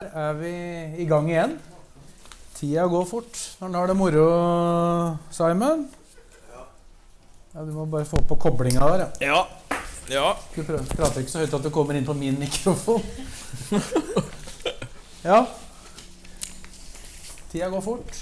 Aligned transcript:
Er 0.00 0.32
vi 0.32 0.50
i 1.02 1.04
gang 1.04 1.26
igjen? 1.28 1.50
Tida 2.56 2.86
går 2.88 3.02
fort. 3.04 3.36
Når 3.60 3.74
har 3.76 3.86
det 3.90 3.96
moro, 3.98 4.22
Simon? 5.30 5.82
Ja, 7.52 7.64
Du 7.66 7.72
må 7.76 7.84
bare 7.84 8.06
få 8.08 8.16
på 8.24 8.38
koblinga 8.40 8.86
der, 8.88 9.02
ja. 9.02 9.08
Ja. 9.20 9.40
Ja. 10.08 10.30
Du 10.56 10.62
prater 10.64 11.20
ikke 11.20 11.28
så 11.34 11.42
høyt 11.42 11.52
at 11.52 11.66
du 11.66 11.68
kommer 11.74 11.98
inn 12.00 12.06
på 12.08 12.14
min 12.16 12.38
mikrofon. 12.40 13.04
ja. 15.30 15.42
Tida 17.52 17.68
går 17.74 17.84
fort. 17.84 18.16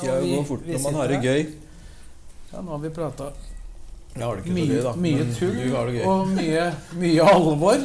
Tida 0.00 0.16
vi- 0.24 0.32
går 0.40 0.48
fort 0.48 0.66
når 0.66 0.82
man 0.88 0.98
har 0.98 1.12
det 1.14 1.20
gøy. 1.22 1.46
Ja, 2.50 2.64
nå 2.66 2.70
har 2.74 2.82
vi 2.82 2.90
prata 2.98 3.30
mye, 4.50 4.82
mye 4.98 5.28
tull 5.38 5.54
og 6.10 6.26
mye, 6.34 6.66
mye 6.98 7.22
alvor. 7.30 7.78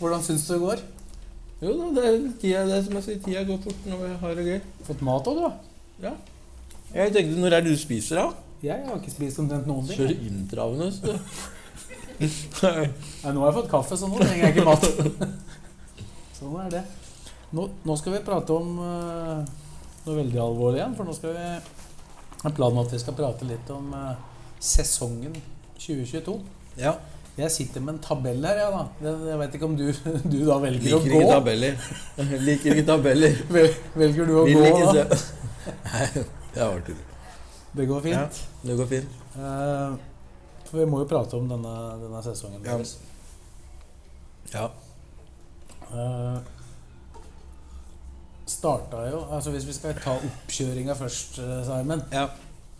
Hvordan 0.00 0.26
syns 0.26 0.48
du 0.50 0.54
det 0.56 0.60
går? 0.66 0.84
Jo 1.64 1.74
da, 1.78 1.88
det 1.96 2.04
er, 2.04 2.16
tida, 2.42 2.62
det 2.68 2.76
er 2.76 2.82
som 2.84 2.96
jeg 2.98 3.06
sier, 3.06 3.20
tida 3.24 3.42
går 3.48 3.60
fort 3.64 3.86
når 3.88 4.00
vi 4.02 4.12
har 4.20 4.38
det 4.38 4.46
gøy. 4.50 4.58
Fått 4.84 5.04
mat 5.06 5.30
òg, 5.30 5.38
du? 5.40 5.44
da? 6.04 6.14
Jeg 6.94 7.14
tenkte, 7.14 7.38
når 7.40 7.56
er 7.56 7.64
det 7.64 7.72
du 7.72 7.80
spiser, 7.80 8.20
da? 8.20 8.44
Jeg 8.64 8.84
har 8.86 9.00
ikke 9.00 9.12
spist 9.12 9.40
omtrent 9.42 9.66
noen 9.68 9.88
ting. 9.88 9.98
Kjører 9.98 10.26
inntravende, 10.28 10.90
du. 11.04 11.14
Nei, 12.20 13.32
nå 13.32 13.40
har 13.42 13.48
jeg 13.48 13.56
fått 13.58 13.70
kaffe, 13.72 13.98
så 13.98 14.08
nå 14.08 14.20
trenger 14.20 14.46
jeg 14.46 14.54
ikke 14.54 14.66
mat. 14.68 14.84
sånn 16.38 16.60
er 16.66 16.70
det. 16.76 16.84
Nå, 17.54 17.66
nå 17.86 17.96
skal 18.00 18.16
vi 18.16 18.22
prate 18.26 18.54
om 18.54 18.78
uh, 18.82 19.40
noe 20.04 20.18
veldig 20.20 20.40
alvorlig 20.42 20.80
igjen. 20.80 20.94
For 20.98 21.08
nå 21.08 21.16
skal 21.16 21.34
vi 21.36 21.48
har 22.44 22.54
planen 22.56 22.84
at 22.84 22.94
vi 22.94 23.00
skal 23.02 23.16
prate 23.18 23.48
litt 23.48 23.72
om 23.74 23.90
uh, 23.96 24.14
sesongen 24.62 25.36
2022. 25.80 26.38
Ja. 26.80 26.96
Jeg 27.34 27.50
sitter 27.50 27.82
med 27.82 27.96
en 27.96 28.00
tabell 28.04 28.44
her, 28.46 28.58
jeg, 28.62 28.70
da. 28.74 29.12
Jeg, 29.30 29.38
vet 29.40 29.54
ikke 29.58 29.66
om 29.66 29.72
du, 29.78 29.86
du 30.32 30.36
da 30.46 30.58
velger 30.62 30.84
Liker 30.84 30.96
å 30.96 31.00
ikke 31.02 31.22
gå. 31.24 31.30
tabeller. 31.32 31.88
Liker 32.46 32.76
ikke 32.76 32.86
tabeller. 32.92 33.38
Velger 34.02 34.28
du 34.30 34.34
å 34.38 34.44
Vil 34.46 34.60
gå, 34.60 34.68
ikke 34.70 34.92
da? 34.92 35.18
se. 35.18 35.74
Nei, 35.90 36.06
det 36.54 36.62
var 36.68 36.84
tull. 36.86 37.00
Det 37.74 37.86
går 37.90 38.06
Ja, 38.06 38.22
fint. 38.28 38.42
det 38.68 38.76
går 38.78 38.86
fint. 38.92 39.16
Uh, 39.34 39.96
for 40.68 40.78
vi 40.78 40.86
må 40.92 41.00
jo 41.02 41.08
prate 41.10 41.34
om 41.40 41.48
denne, 41.50 41.74
denne 42.04 42.20
sesongen. 42.22 42.60
Ja. 42.62 42.76
deres. 42.76 42.94
Ja. 44.54 44.68
Uh, 45.90 46.38
starta 48.48 49.02
jo 49.10 49.20
altså 49.32 49.50
Hvis 49.54 49.66
vi 49.68 49.74
skal 49.76 49.94
ta 49.98 50.14
oppkjøringa 50.20 50.94
først, 50.98 51.38
eh, 51.42 51.60
Simon. 51.66 52.02
ja. 52.12 52.28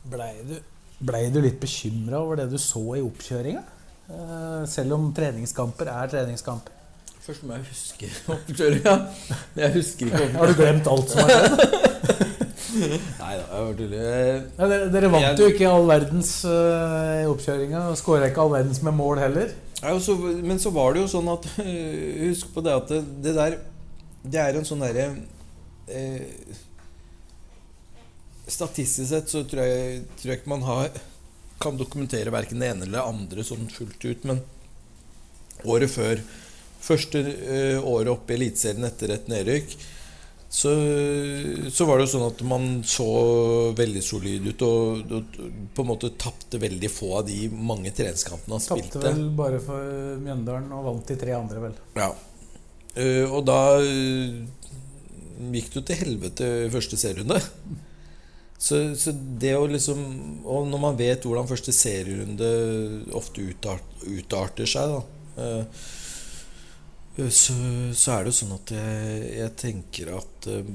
Blei 0.04 0.34
du, 0.44 0.54
ble 1.00 1.22
du 1.32 1.38
litt 1.40 1.56
bekymra 1.62 2.18
over 2.20 2.36
det 2.42 2.50
du 2.52 2.58
så 2.60 2.82
i 2.98 3.02
oppkjøringa? 3.02 3.62
Eh, 4.04 4.64
selv 4.68 4.92
om 4.98 5.06
treningskamper 5.16 5.88
er 5.88 6.10
treningskamper. 6.12 6.72
Først 7.24 7.44
må 7.48 7.56
jeg 7.56 7.64
huske 7.70 8.08
oppkjøringa. 8.34 8.94
Jeg 9.56 9.72
husker 9.78 10.10
ikke 10.10 10.26
Har 10.36 10.50
du 10.50 10.58
glemt 10.58 10.88
alt 10.92 11.12
som 11.14 11.22
har 11.24 11.30
skjedd? 11.32 11.80
Nei 12.74 13.36
da, 13.38 13.44
jeg 13.48 13.62
var 13.64 13.78
Ja, 13.94 14.66
dere, 14.68 14.88
dere 14.92 15.08
vant 15.12 15.24
Jeg- 15.24 15.38
jo 15.40 15.46
ikke 15.54 15.70
all 15.70 15.86
verdens 15.88 16.32
uh, 16.44 17.22
i 17.22 17.28
oppkjøringa. 17.30 17.84
Skåra 17.96 18.28
ikke 18.28 18.42
all 18.44 18.52
verdens 18.52 18.82
med 18.84 18.96
mål 18.98 19.22
heller. 19.22 19.54
Ja, 19.80 19.94
så, 20.02 20.16
men 20.18 20.60
så 20.60 20.72
var 20.74 20.92
det 20.96 21.04
jo 21.04 21.08
sånn 21.14 21.30
at 21.32 21.48
Husk 22.24 22.52
på 22.54 22.62
det 22.64 22.72
at 22.76 22.92
det, 22.92 23.00
det 23.24 23.34
der 23.36 23.56
Det 24.24 24.40
er 24.40 24.56
en 24.60 24.68
sånn 24.68 24.84
derre 24.84 25.08
uh, 25.88 26.60
Statistisk 28.44 29.08
sett 29.08 29.32
så 29.32 29.42
tror 29.48 29.64
jeg, 29.64 30.04
tror 30.20 30.32
jeg 30.34 30.42
ikke 30.42 30.52
man 30.52 30.64
har 30.68 30.92
kan 31.62 31.78
dokumentere 31.78 32.32
verken 32.34 32.62
det 32.62 32.70
ene 32.72 32.86
eller 32.86 32.98
det 32.98 33.08
andre 33.14 33.44
sånn 33.46 33.68
fullt 33.72 34.04
ut, 34.04 34.24
men 34.30 34.42
året 35.64 35.92
før 35.92 36.24
Første 36.84 37.16
eh, 37.24 37.78
året 37.80 38.10
oppe 38.12 38.34
i 38.34 38.36
Eliteserien 38.36 38.84
etter 38.84 39.14
et 39.14 39.28
nedrykk 39.32 39.70
så, 40.54 40.70
så 41.70 41.86
var 41.88 41.98
det 41.98 42.04
jo 42.04 42.10
sånn 42.12 42.28
at 42.28 42.42
man 42.46 42.66
så 42.86 43.06
veldig 43.74 44.02
solid 44.06 44.44
ut 44.52 44.60
og, 44.62 45.14
og 45.16 45.38
på 45.74 45.82
en 45.82 45.88
måte 45.88 46.12
tapte 46.20 46.60
veldig 46.62 46.90
få 46.94 47.08
av 47.18 47.24
de 47.26 47.48
mange 47.50 47.90
treningskampene 47.90 48.54
han 48.54 48.62
Tapte 48.62 48.84
spilte. 48.84 49.02
vel 49.02 49.24
bare 49.34 49.58
for 49.64 50.20
Mjøndalen 50.22 50.70
og 50.76 50.86
vant 50.86 51.10
de 51.10 51.16
tre 51.18 51.34
andre, 51.34 51.64
vel. 51.64 51.74
Ja. 51.98 52.12
Eh, 52.94 53.24
og 53.26 53.42
da 53.48 53.58
eh, 53.82 54.44
gikk 55.56 55.72
det 55.72 55.80
jo 55.80 55.84
til 55.88 56.00
helvete 56.04 56.52
første 56.76 57.00
serierunde. 57.02 57.40
Så, 58.58 58.78
så 58.96 59.12
det 59.12 59.50
å 59.58 59.66
liksom 59.68 59.98
Og 60.46 60.68
når 60.70 60.80
man 60.80 60.96
vet 60.96 61.26
hvordan 61.26 61.48
første 61.50 61.72
serierunde 61.74 62.48
ofte 63.18 63.42
utart, 63.50 63.84
utarter 64.06 64.68
seg, 64.70 64.94
da 64.94 65.42
eh, 65.42 65.84
så, 67.14 67.54
så 67.94 68.14
er 68.14 68.24
det 68.24 68.32
jo 68.32 68.38
sånn 68.40 68.54
at 68.56 68.72
jeg, 68.74 69.18
jeg 69.38 69.54
tenker 69.60 70.08
at 70.16 70.48
eh, 70.50 70.70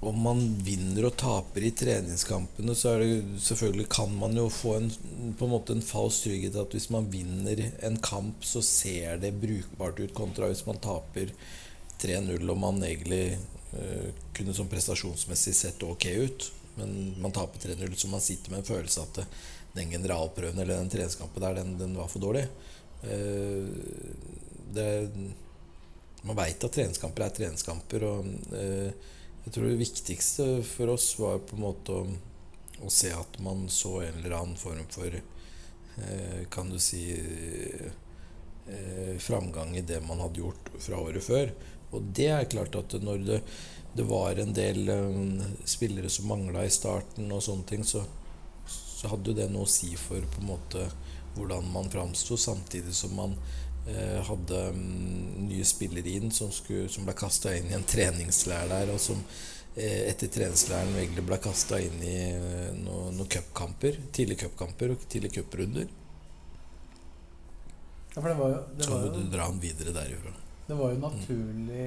om 0.00 0.16
man 0.24 0.38
vinner 0.64 1.10
og 1.10 1.16
taper 1.20 1.66
i 1.68 1.72
treningskampene, 1.76 2.72
så 2.76 2.94
er 2.94 3.02
det 3.02 3.40
selvfølgelig 3.44 3.84
kan 3.92 4.14
man 4.16 4.38
jo 4.38 4.46
få 4.52 4.78
en, 4.78 4.88
på 5.36 5.44
en 5.44 5.52
måte 5.52 5.76
en 5.76 5.84
falsk 5.84 6.24
trygghet 6.24 6.56
at 6.56 6.76
hvis 6.76 6.88
man 6.94 7.10
vinner 7.12 7.66
en 7.84 7.98
kamp, 8.00 8.40
så 8.40 8.62
ser 8.64 9.20
det 9.20 9.34
brukbart 9.42 10.00
ut 10.00 10.14
kontra 10.16 10.48
hvis 10.48 10.64
man 10.68 10.80
taper 10.80 11.34
3-0 12.00 12.40
og 12.48 12.56
man 12.62 12.80
egentlig 12.80 13.36
uh, 13.74 14.08
kunne 14.32 14.56
sånn 14.56 14.72
prestasjonsmessig 14.72 15.52
sett 15.58 15.84
ok 15.84 16.06
ut. 16.24 16.48
Men 16.78 17.14
man 17.20 17.32
taper 17.34 17.58
3-0, 17.58 17.94
så 17.94 18.08
man 18.08 18.22
sitter 18.24 18.52
med 18.52 18.62
en 18.62 18.70
følelse 18.70 19.02
at 19.02 19.22
den 19.74 19.90
generalprøven 19.90 20.58
eller 20.58 20.80
den 20.80 20.90
treningskampen 20.90 21.42
der, 21.42 21.60
den, 21.60 21.78
den 21.78 21.96
var 21.98 22.08
for 22.10 22.22
dårlig. 22.22 22.46
Eh, 23.02 23.68
det, 24.74 24.88
man 26.22 26.36
veit 26.36 26.64
at 26.64 26.74
treningskamper 26.74 27.26
er 27.26 27.34
treningskamper. 27.36 28.06
Og 28.08 28.54
eh, 28.56 28.90
jeg 29.46 29.54
tror 29.54 29.68
det 29.70 29.80
viktigste 29.80 30.48
for 30.66 30.94
oss 30.94 31.12
var 31.20 31.40
på 31.46 31.56
en 31.56 31.64
måte 31.64 31.96
å, 31.96 32.04
å 32.84 32.92
se 32.92 33.12
at 33.14 33.40
man 33.44 33.66
så 33.72 34.00
en 34.04 34.20
eller 34.20 34.36
annen 34.36 34.60
form 34.60 34.86
for 34.92 35.16
eh, 35.16 36.40
Kan 36.52 36.70
du 36.72 36.78
si 36.82 37.04
eh, 37.16 37.90
framgang 39.18 39.76
i 39.76 39.86
det 39.86 40.00
man 40.06 40.20
hadde 40.22 40.42
gjort 40.42 40.72
fra 40.78 41.00
året 41.00 41.24
før. 41.24 41.52
Og 41.90 42.12
det 42.14 42.28
er 42.30 42.50
klart 42.50 42.76
at 42.78 42.94
når 43.02 43.24
det, 43.26 43.40
det 43.96 44.06
var 44.06 44.38
en 44.38 44.52
del 44.54 44.88
eh, 44.88 45.46
spillere 45.64 46.08
som 46.08 46.28
mangla 46.30 46.64
i 46.64 46.70
starten 46.70 47.30
og 47.32 47.42
sånne 47.42 47.66
ting, 47.66 47.84
så, 47.84 48.04
så 48.66 49.10
hadde 49.10 49.32
jo 49.32 49.38
det 49.40 49.48
noe 49.50 49.66
å 49.66 49.70
si 49.70 49.94
for 49.98 50.22
på 50.34 50.42
en 50.42 50.52
måte 50.52 50.84
hvordan 51.34 51.70
man 51.72 51.90
framsto, 51.90 52.36
samtidig 52.36 52.94
som 52.94 53.14
man 53.16 53.36
eh, 53.86 54.18
hadde 54.26 54.60
um, 54.68 55.46
nye 55.46 55.64
spillere 55.64 56.16
inn 56.18 56.30
som, 56.30 56.50
skulle, 56.52 56.88
som 56.88 57.06
ble 57.06 57.14
kasta 57.18 57.54
inn 57.56 57.70
i 57.70 57.76
en 57.78 57.86
treningsleir 57.86 58.68
der, 58.70 58.92
og 58.94 59.00
som 59.02 59.22
eh, 59.76 60.10
etter 60.10 60.30
treningsleiren 60.32 60.96
egentlig 60.98 61.26
ble 61.28 61.38
kasta 61.42 61.80
inn 61.82 62.02
i 62.02 62.18
eh, 62.34 62.68
noen 62.82 63.18
no 63.18 63.28
cupkamper, 63.30 63.98
tidlige 64.12 64.46
cupkamper 64.46 64.94
og 64.96 65.08
tidlige 65.08 65.40
cuprunder. 65.40 65.88
Ja, 68.10 68.18
for 68.18 68.28
det 68.28 68.38
var 68.42 68.54
jo, 68.54 68.62
det 68.76 68.86
Så 68.86 68.94
var 68.94 69.04
jo 69.06 69.10
du 69.14 69.26
dra 69.30 69.46
han 69.46 69.60
videre 69.62 69.94
derifra. 69.94 70.32
Det 70.66 70.78
var 70.78 70.94
jo 70.94 71.02
naturlig 71.02 71.84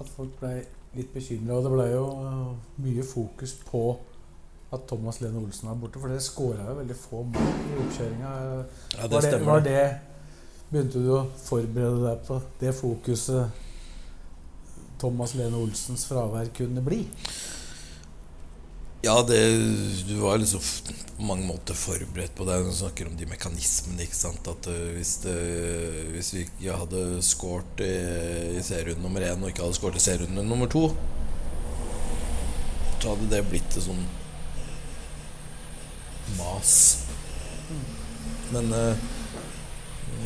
at 0.00 0.10
folk 0.10 0.34
ble 0.40 0.56
litt 0.94 1.12
bekymra, 1.14 1.58
og 1.58 1.64
det 1.66 1.72
ble 1.74 1.86
jo 1.90 2.04
mye 2.84 3.04
fokus 3.06 3.54
på 3.66 3.84
at 4.74 4.86
Thomas 4.90 5.20
Lene 5.22 5.38
Olsen 5.38 5.68
var 5.70 5.78
borte, 5.78 6.00
for 6.02 6.10
dere 6.10 6.22
skåra 6.22 6.66
jo 6.68 6.78
veldig 6.80 6.96
få 6.98 7.22
mål 7.30 7.52
i 7.70 7.76
oppkjøringa. 7.84 8.32
Ja, 8.96 9.06
det 9.06 9.10
det, 9.12 9.22
stemmer. 9.28 9.46
var 9.52 9.64
det 9.66 9.84
Begynte 10.64 11.02
du 11.04 11.10
å 11.14 11.20
forberede 11.38 12.00
deg 12.02 12.22
på 12.26 12.40
det 12.58 12.72
fokuset 12.74 13.60
Thomas 14.98 15.34
Lene 15.38 15.60
Olsens 15.60 16.06
fravær 16.08 16.48
kunne 16.56 16.82
bli? 16.82 17.04
Ja, 19.04 19.22
det, 19.22 19.38
du 20.08 20.14
var 20.14 20.38
liksom 20.38 20.60
på 21.16 21.22
mange 21.22 21.44
måter 21.46 21.76
forberedt 21.76 22.34
på 22.34 22.44
det. 22.48 22.56
Du 22.64 22.72
snakker 22.72 23.06
om 23.10 23.16
de 23.16 23.26
mekanismene. 23.28 24.00
ikke 24.02 24.16
sant? 24.16 24.48
At 24.48 24.68
eh, 24.72 24.94
hvis, 24.96 25.18
det, 25.26 25.34
hvis 26.14 26.30
vi 26.32 26.44
ikke 26.46 26.78
hadde 26.80 27.02
skåret 27.20 27.82
i, 27.84 27.90
i 28.56 28.62
serierunde 28.64 29.04
nummer 29.04 29.26
én 29.26 29.44
og 29.44 29.52
ikke 29.52 29.66
hadde 29.66 29.76
skåret 29.76 30.00
i 30.00 30.04
serierunde 30.06 30.46
nummer 30.48 30.70
to, 30.72 30.86
så 33.02 33.12
hadde 33.12 33.28
det 33.28 33.44
blitt 33.50 33.76
et 33.76 33.84
sånn 33.84 34.00
mas. 36.38 36.74
Men 38.56 38.72
eh, 38.72 39.08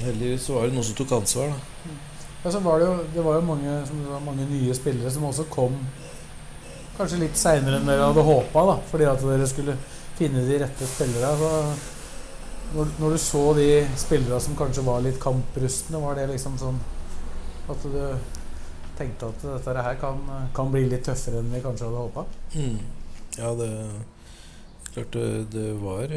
heldigvis 0.05 0.47
så 0.47 0.61
var 0.61 0.69
det 0.69 0.79
noen 0.79 0.87
som 0.87 1.01
tok 1.03 1.19
ansvar, 1.19 1.51
da. 1.51 1.97
Ja, 2.45 2.53
så 2.55 2.63
var 2.63 2.79
det, 2.79 2.87
jo, 2.87 3.07
det 3.17 3.27
var 3.27 3.41
jo 3.41 3.49
mange, 3.51 3.81
mange 4.23 4.47
nye 4.55 4.75
spillere 4.79 5.11
som 5.11 5.27
også 5.27 5.51
kom 5.51 5.75
kanskje 6.99 7.21
litt 7.23 7.39
seinere 7.39 7.79
enn 7.79 7.89
dere 7.89 8.11
hadde 8.11 8.27
håpa, 8.27 8.65
fordi 8.91 9.07
at 9.09 9.23
dere 9.23 9.47
skulle 9.51 9.77
finne 10.19 10.43
de 10.49 10.59
rette 10.65 10.89
spillere. 10.91 11.31
Når, 12.75 12.91
når 13.01 13.15
du 13.15 13.19
så 13.23 13.45
de 13.57 13.69
spillere 13.97 14.41
som 14.45 14.57
kanskje 14.59 14.85
var 14.85 15.01
litt 15.05 15.21
kamprustne, 15.23 16.03
var 16.03 16.19
det 16.19 16.27
liksom 16.35 16.59
sånn 16.61 16.81
at 17.69 17.85
du 17.85 18.03
tenkte 18.99 19.31
at 19.31 19.45
dette 19.47 19.83
her 19.87 19.99
kan, 20.01 20.21
kan 20.57 20.73
bli 20.73 20.85
litt 20.91 21.07
tøffere 21.07 21.41
enn 21.41 21.53
vi 21.55 21.63
kanskje 21.65 21.89
hadde 21.89 22.07
håpa? 22.07 22.25
Mm. 22.59 22.79
Ja, 23.39 23.53
det 23.55 23.71
Klart 24.89 25.13
det, 25.13 25.45
det 25.53 25.73
var 25.79 26.09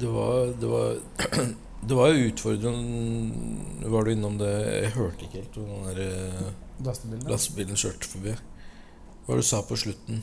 Det 0.00 0.06
var 0.06 0.46
Det 0.60 0.66
var, 0.66 0.96
det 1.88 1.94
var 1.94 2.08
utfordrende 2.08 3.90
Var 3.92 4.04
du 4.04 4.12
innom 4.12 4.38
det 4.40 4.50
Jeg 4.82 4.90
hørte 4.96 5.28
ikke 5.28 5.38
helt 5.38 5.54
den 5.54 5.86
der 5.86 6.52
Lastebilen? 6.84 7.24
ja. 7.26 7.32
lastebilen 7.34 7.76
kjørte 7.80 8.08
forbi. 8.10 8.34
Hva 8.34 9.32
var 9.32 9.40
det 9.40 9.44
du 9.44 9.48
sa 9.50 9.62
på 9.66 9.78
slutten? 9.78 10.22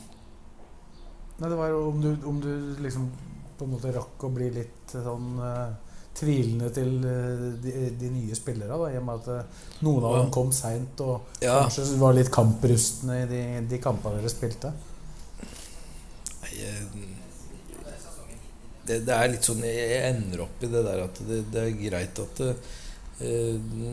Nei, 1.38 1.48
det 1.48 1.58
var 1.58 1.74
om 1.78 2.00
du, 2.02 2.08
om 2.26 2.40
du 2.42 2.50
liksom 2.82 3.10
på 3.58 3.66
en 3.66 3.74
måte 3.76 3.92
rakk 3.94 4.24
å 4.26 4.30
bli 4.34 4.48
litt 4.54 4.90
sånn 4.94 5.38
uh, 5.38 5.70
tvilende 6.18 6.70
til 6.74 6.98
uh, 7.04 7.46
de, 7.62 7.72
de 7.98 8.10
nye 8.14 8.34
spillere, 8.38 8.74
da, 8.74 8.90
i 8.90 8.98
og 8.98 9.06
med 9.06 9.22
at 9.22 9.46
uh, 9.46 9.62
noen 9.86 10.06
av 10.08 10.18
dem 10.18 10.32
kom 10.34 10.50
seint 10.54 11.00
og 11.04 11.42
Ja. 11.42 11.60
kanskje 11.62 11.86
var 12.02 12.14
litt 12.18 12.30
kamprustne 12.34 13.22
i 13.22 13.28
de, 13.30 13.42
de 13.70 13.80
kampene 13.82 14.18
dere 14.18 14.34
spilte. 14.34 14.74
Nei, 16.42 16.54
det, 18.88 19.02
det 19.04 19.14
er 19.14 19.30
litt 19.30 19.44
sånn 19.44 19.64
Jeg 19.66 19.98
ender 20.14 20.46
opp 20.46 20.62
i 20.64 20.70
det 20.72 20.82
der 20.86 21.02
at 21.04 21.18
det, 21.28 21.42
det 21.52 21.64
er 21.64 21.74
greit 21.76 22.20
at 22.22 22.40
det, 22.40 22.52
eh, 22.54 22.76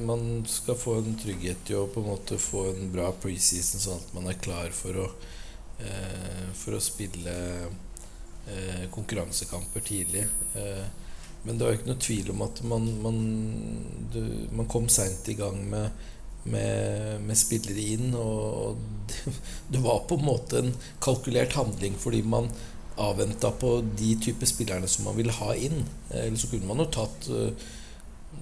man 0.06 0.44
skal 0.46 0.78
få 0.78 1.00
en 1.00 1.16
trygghet 1.18 1.72
i 1.72 1.78
å 1.80 1.88
på 1.90 2.04
en 2.04 2.12
måte 2.12 2.38
få 2.38 2.68
en 2.70 2.92
bra 2.94 3.08
preseason, 3.22 3.82
sånn 3.82 4.04
at 4.04 4.12
man 4.14 4.30
er 4.30 4.38
klar 4.38 4.70
for 4.76 5.02
å 5.02 5.08
eh, 5.82 6.44
For 6.54 6.78
å 6.78 6.84
spille 6.84 7.34
eh, 7.66 8.84
konkurransekamper 8.94 9.82
tidlig. 9.88 10.28
Eh, 10.54 10.86
men 11.46 11.58
det 11.58 11.66
var 11.66 11.74
jo 11.74 11.80
ikke 11.80 11.90
noe 11.90 12.04
tvil 12.06 12.30
om 12.36 12.44
at 12.46 12.62
man 12.70 12.86
Man, 13.02 13.18
du, 14.14 14.22
man 14.54 14.70
kom 14.70 14.86
seint 14.94 15.28
i 15.34 15.40
gang 15.40 15.64
med 15.74 16.06
med, 16.46 17.22
med 17.26 17.38
spillere 17.38 17.84
inn, 17.96 18.14
og, 18.18 18.78
det, 19.10 19.34
det 19.74 19.82
var 19.82 20.06
på 20.10 20.20
en 20.20 20.28
måte 20.28 20.62
en 20.62 20.74
kalkulert 21.04 21.58
handling 21.58 21.98
fordi 22.00 22.22
man 22.26 22.52
avventa 23.02 23.52
på 23.60 23.80
de 24.00 24.14
type 24.24 24.48
spillerne 24.48 24.88
som 24.88 25.10
man 25.10 25.18
ville 25.18 25.34
ha 25.36 25.56
inn. 25.56 25.82
Eh, 26.12 26.28
Eller 26.28 26.40
så 26.40 26.52
kunne 26.52 26.70
man 26.70 26.84
jo 26.84 26.92
tatt 26.96 27.30
eh, 27.34 27.66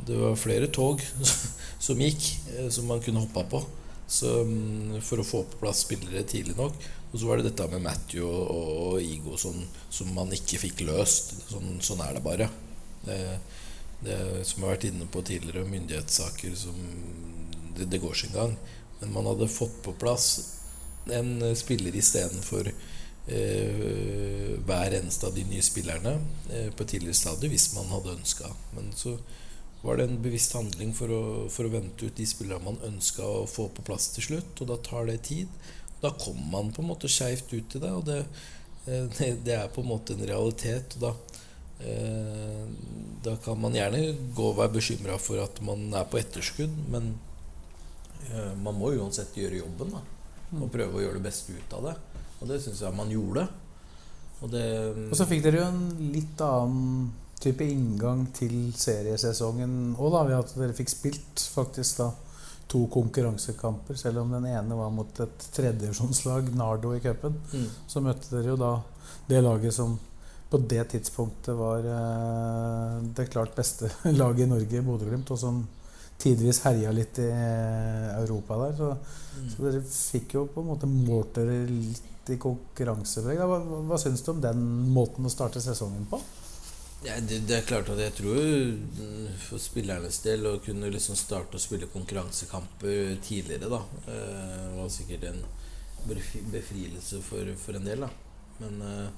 Det 0.08 0.18
var 0.20 0.40
flere 0.40 0.68
tog 0.74 1.02
som 1.86 2.02
gikk, 2.02 2.28
eh, 2.56 2.70
som 2.74 2.90
man 2.90 3.02
kunne 3.04 3.24
hoppa 3.24 3.46
på. 3.50 3.64
Så, 4.08 4.30
mm, 4.44 5.00
for 5.02 5.22
å 5.22 5.26
få 5.26 5.44
på 5.48 5.62
plass 5.62 5.86
spillere 5.86 6.26
tidlig 6.28 6.58
nok. 6.58 6.76
Og 7.12 7.20
så 7.20 7.30
var 7.30 7.40
det 7.40 7.52
dette 7.52 7.68
med 7.72 7.86
Matthew 7.86 8.26
og, 8.26 8.54
og 8.54 9.02
Igo 9.02 9.38
som, 9.40 9.58
som 9.94 10.10
man 10.16 10.34
ikke 10.34 10.62
fikk 10.66 10.84
løst. 10.88 11.36
Sånn, 11.52 11.78
sånn 11.86 12.02
er 12.06 12.18
det 12.18 12.24
bare. 12.26 12.50
Det, 13.04 13.20
det 14.04 14.18
som 14.50 14.66
har 14.66 14.76
vært 14.76 14.88
inne 14.90 15.08
på 15.12 15.24
tidligere, 15.26 15.68
myndighetssaker 15.70 16.56
som 16.58 16.80
det, 17.78 17.88
det 17.92 18.02
går 18.02 18.18
sin 18.18 18.34
gang. 18.36 18.58
Men 19.00 19.14
man 19.16 19.30
hadde 19.32 19.52
fått 19.52 19.80
på 19.86 19.96
plass 20.00 20.34
en 21.12 21.56
spiller 21.60 21.96
istedenfor 22.00 22.70
eh, 23.28 24.54
hver 24.64 24.96
eneste 25.00 25.28
av 25.28 25.36
de 25.36 25.44
nye 25.48 25.64
spillerne 25.66 26.14
eh, 26.50 26.70
på 26.72 26.86
et 26.86 26.94
tidligere 26.96 27.18
stadium 27.18 27.52
hvis 27.52 27.74
man 27.76 27.92
hadde 27.92 28.16
ønska. 28.18 28.52
Men 28.78 28.92
så 28.96 29.18
var 29.84 29.98
det 29.98 30.04
en 30.08 30.22
bevisst 30.24 30.54
handling 30.56 30.94
for 30.96 31.12
å, 31.12 31.22
for 31.52 31.68
å 31.68 31.74
vente 31.74 32.08
ut 32.08 32.16
de 32.16 32.26
spillerne 32.28 32.64
man 32.64 32.86
ønska 32.88 33.26
å 33.28 33.48
få 33.50 33.68
på 33.76 33.84
plass 33.84 34.08
til 34.16 34.24
slutt, 34.30 34.62
og 34.64 34.70
da 34.70 34.78
tar 34.80 35.10
det 35.10 35.18
tid. 35.28 35.50
Da 36.00 36.14
kommer 36.16 36.46
man 36.54 36.72
på 36.72 36.80
en 36.82 36.88
måte 36.88 37.12
skeivt 37.12 37.52
ut 37.52 37.76
i 37.76 37.82
det, 37.84 37.92
og 37.92 38.06
det, 38.08 38.22
eh, 38.88 39.10
det, 39.18 39.28
det 39.44 39.58
er 39.58 39.74
på 39.76 39.84
en 39.84 39.90
måte 39.92 40.16
en 40.16 40.24
realitet. 40.24 40.96
Og 40.96 41.04
da, 41.04 41.12
eh, 41.84 42.62
da 43.28 43.36
kan 43.44 43.60
man 43.60 43.76
gjerne 43.76 44.06
gå 44.36 44.46
og 44.54 44.62
være 44.62 44.76
bekymra 44.78 45.18
for 45.20 45.44
at 45.44 45.60
man 45.68 45.90
er 45.92 46.08
på 46.08 46.22
etterskudd, 46.22 46.78
men 46.94 47.12
eh, 48.30 48.54
man 48.64 48.80
må 48.80 48.94
uansett 48.96 49.36
gjøre 49.36 49.66
jobben 49.66 49.92
da, 49.98 50.04
og 50.62 50.72
prøve 50.72 51.02
å 51.02 51.04
gjøre 51.04 51.20
det 51.20 51.28
beste 51.28 51.58
ut 51.58 51.76
av 51.76 51.90
det. 51.90 51.98
Og 52.40 52.48
det 52.54 52.62
syns 52.64 52.80
jeg 52.86 52.96
man 52.96 53.12
gjorde. 53.12 53.50
Og 54.44 54.52
det 54.52 54.64
Og 55.10 55.20
så 55.20 55.28
fikk 55.28 55.44
dere 55.44 55.60
jo 55.60 55.68
en 55.68 55.84
litt 56.16 56.40
annen 56.44 57.12
type 57.44 57.66
inngang 57.68 58.26
til 58.36 58.72
seriesesongen 58.78 59.96
òg, 59.98 60.14
da, 60.14 60.24
ved 60.30 60.38
at 60.40 60.54
dere 60.58 60.78
fikk 60.78 60.94
spilt 60.94 61.44
faktisk 61.54 62.02
da 62.02 62.12
to 62.74 62.86
konkurransekamper, 62.90 63.98
selv 64.00 64.24
om 64.24 64.32
den 64.34 64.48
ene 64.50 64.78
var 64.78 64.90
mot 64.94 65.20
et 65.22 65.46
tredjevisjonslag, 65.54 66.50
Nardo, 66.58 66.96
i 66.96 67.04
cupen. 67.04 67.36
Mm. 67.54 67.68
Så 67.92 68.02
møtte 68.02 68.32
dere 68.34 68.54
jo 68.54 68.58
da 68.58 68.74
det 69.30 69.44
laget 69.44 69.76
som 69.76 69.98
på 70.50 70.60
det 70.70 70.84
tidspunktet 70.92 71.56
var 71.58 71.86
eh, 71.90 72.98
det 73.18 73.30
klart 73.34 73.56
beste 73.58 73.90
laget 74.22 74.46
i 74.46 74.50
Norge, 74.52 74.84
Bodø-Glimt, 74.86 75.32
og 75.34 75.40
som 75.42 75.64
tidvis 76.22 76.62
herja 76.68 76.92
litt 76.94 77.20
i 77.22 77.28
eh, 77.30 78.10
Europa 78.20 78.60
der. 78.64 78.76
Så, 78.78 78.90
så 79.54 79.68
dere 79.68 79.84
fikk 79.90 80.38
jo 80.38 80.48
på 80.54 80.64
en 80.64 80.72
måte 80.74 80.90
målt 80.90 81.40
dere 81.40 81.64
litt 81.68 82.32
i 82.32 82.40
konkurransepreg. 82.40 83.42
Hva, 83.42 83.60
hva, 83.60 83.82
hva 83.90 84.00
syns 84.02 84.24
du 84.24 84.32
om 84.34 84.42
den 84.44 84.64
måten 84.94 85.26
å 85.28 85.34
starte 85.34 85.62
sesongen 85.62 86.06
på? 86.10 86.22
Ja, 87.04 87.18
det, 87.20 87.42
det 87.48 87.58
er 87.58 87.66
klart 87.68 87.90
at 87.92 88.00
jeg 88.00 88.14
tror 88.16 88.38
mm, 88.40 89.34
for 89.44 89.60
spillernes 89.60 90.22
del 90.24 90.46
å 90.48 90.54
kunne 90.64 90.92
liksom 90.94 91.18
starte 91.20 91.60
å 91.60 91.62
spille 91.62 91.90
konkurransekamper 91.92 93.18
tidligere, 93.26 93.68
da, 93.72 93.82
eh, 94.08 94.70
var 94.78 94.88
sikkert 94.94 95.28
en 95.28 95.42
befrielse 96.54 97.20
for, 97.26 97.52
for 97.60 97.76
en 97.76 97.90
del, 97.90 98.06
da. 98.06 98.12
Men 98.64 98.82
eh, 98.88 99.10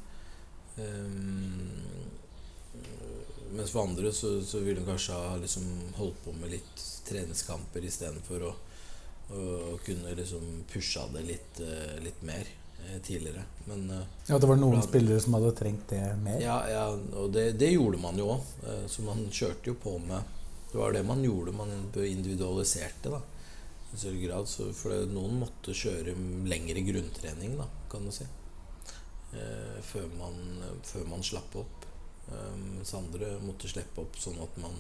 Mens 3.55 3.71
for 3.71 3.85
andre 3.85 4.09
så, 4.11 4.41
så 4.43 4.59
ville 4.59 4.81
hun 4.81 4.89
kanskje 4.89 5.15
ha 5.15 5.35
liksom 5.39 5.67
holdt 5.95 6.17
på 6.25 6.33
med 6.35 6.51
litt 6.51 6.81
treningskamper 7.07 7.85
istedenfor 7.87 8.43
å, 8.49 8.51
å 9.31 9.77
kunne 9.85 10.15
liksom 10.17 10.65
pusha 10.73 11.05
det 11.13 11.23
litt, 11.29 11.61
eh, 11.63 11.95
litt 12.03 12.25
mer 12.27 12.49
tidligere. 13.03 13.43
Men 13.65 13.89
eh, 13.91 14.05
Ja, 14.29 14.37
Det 14.39 14.47
var 14.49 14.59
noen 14.61 14.79
Bra. 14.79 14.87
spillere 14.87 15.19
som 15.23 15.33
hadde 15.37 15.51
trengt 15.57 15.87
det 15.89 16.01
mer? 16.23 16.39
ja, 16.41 16.57
ja, 16.69 16.85
og 17.21 17.31
det, 17.33 17.45
det 17.59 17.71
gjorde 17.73 18.01
man 18.01 18.17
jo 18.21 18.31
òg. 18.35 18.49
Så 18.91 19.05
man 19.05 19.25
kjørte 19.31 19.71
jo 19.71 19.75
på 19.81 19.97
med 19.99 20.21
Det 20.71 20.77
var 20.81 20.91
det 20.93 21.03
man 21.07 21.23
gjorde. 21.23 21.53
Man 21.55 21.71
individualiserte 21.95 23.09
da 23.13 23.21
i 23.93 23.97
større 23.97 24.19
grad. 24.25 24.47
Så 24.47 24.71
for 24.73 24.91
det, 24.91 25.05
noen 25.13 25.39
måtte 25.39 25.73
kjøre 25.73 26.15
lengre 26.49 26.81
grunntrening, 26.83 27.57
da, 27.57 27.67
kan 27.91 28.05
du 28.05 28.11
si. 28.11 28.25
Eh, 29.35 29.79
før, 29.83 30.07
man, 30.19 30.35
før 30.83 31.07
man 31.09 31.23
slapp 31.23 31.55
opp. 31.61 31.85
Eh, 32.31 32.53
mens 32.57 32.93
andre 32.97 33.35
måtte 33.43 33.69
slippe 33.71 34.01
opp 34.03 34.17
sånn 34.19 34.39
at 34.43 34.57
man 34.61 34.75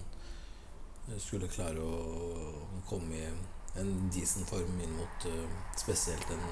skulle 1.21 1.47
klare 1.51 1.81
å 1.85 2.81
komme 2.89 3.13
i 3.19 3.25
en 3.79 3.91
decent 4.13 4.47
form 4.49 4.79
inn 4.81 4.95
mot 4.97 5.27
eh, 5.29 5.57
spesielt 5.77 6.31
en 6.33 6.45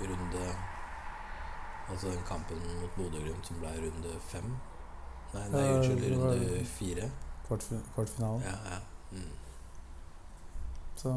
runde 0.00 0.54
Altså 1.90 2.06
den 2.12 2.20
kampen 2.28 2.58
mot 2.82 2.90
Bodø-Glimt 2.98 3.46
som 3.48 3.56
ble 3.62 3.70
runde 3.80 4.10
fem. 4.28 4.44
Nei, 5.34 5.44
nei 5.48 5.60
Ja, 5.62 5.76
unnskyld, 5.78 6.16
runde 6.20 6.64
fire. 6.68 7.06
Kvartfi- 7.48 7.80
Kvartfinalen. 7.94 8.42
Ja, 8.44 8.56
ja. 8.74 8.78
Mm. 9.12 9.30
Så, 10.96 11.08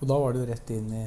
og 0.00 0.08
da 0.08 0.18
var 0.18 0.32
det 0.34 0.40
jo 0.42 0.48
rett 0.52 0.70
inn 0.74 0.88
i, 0.92 1.04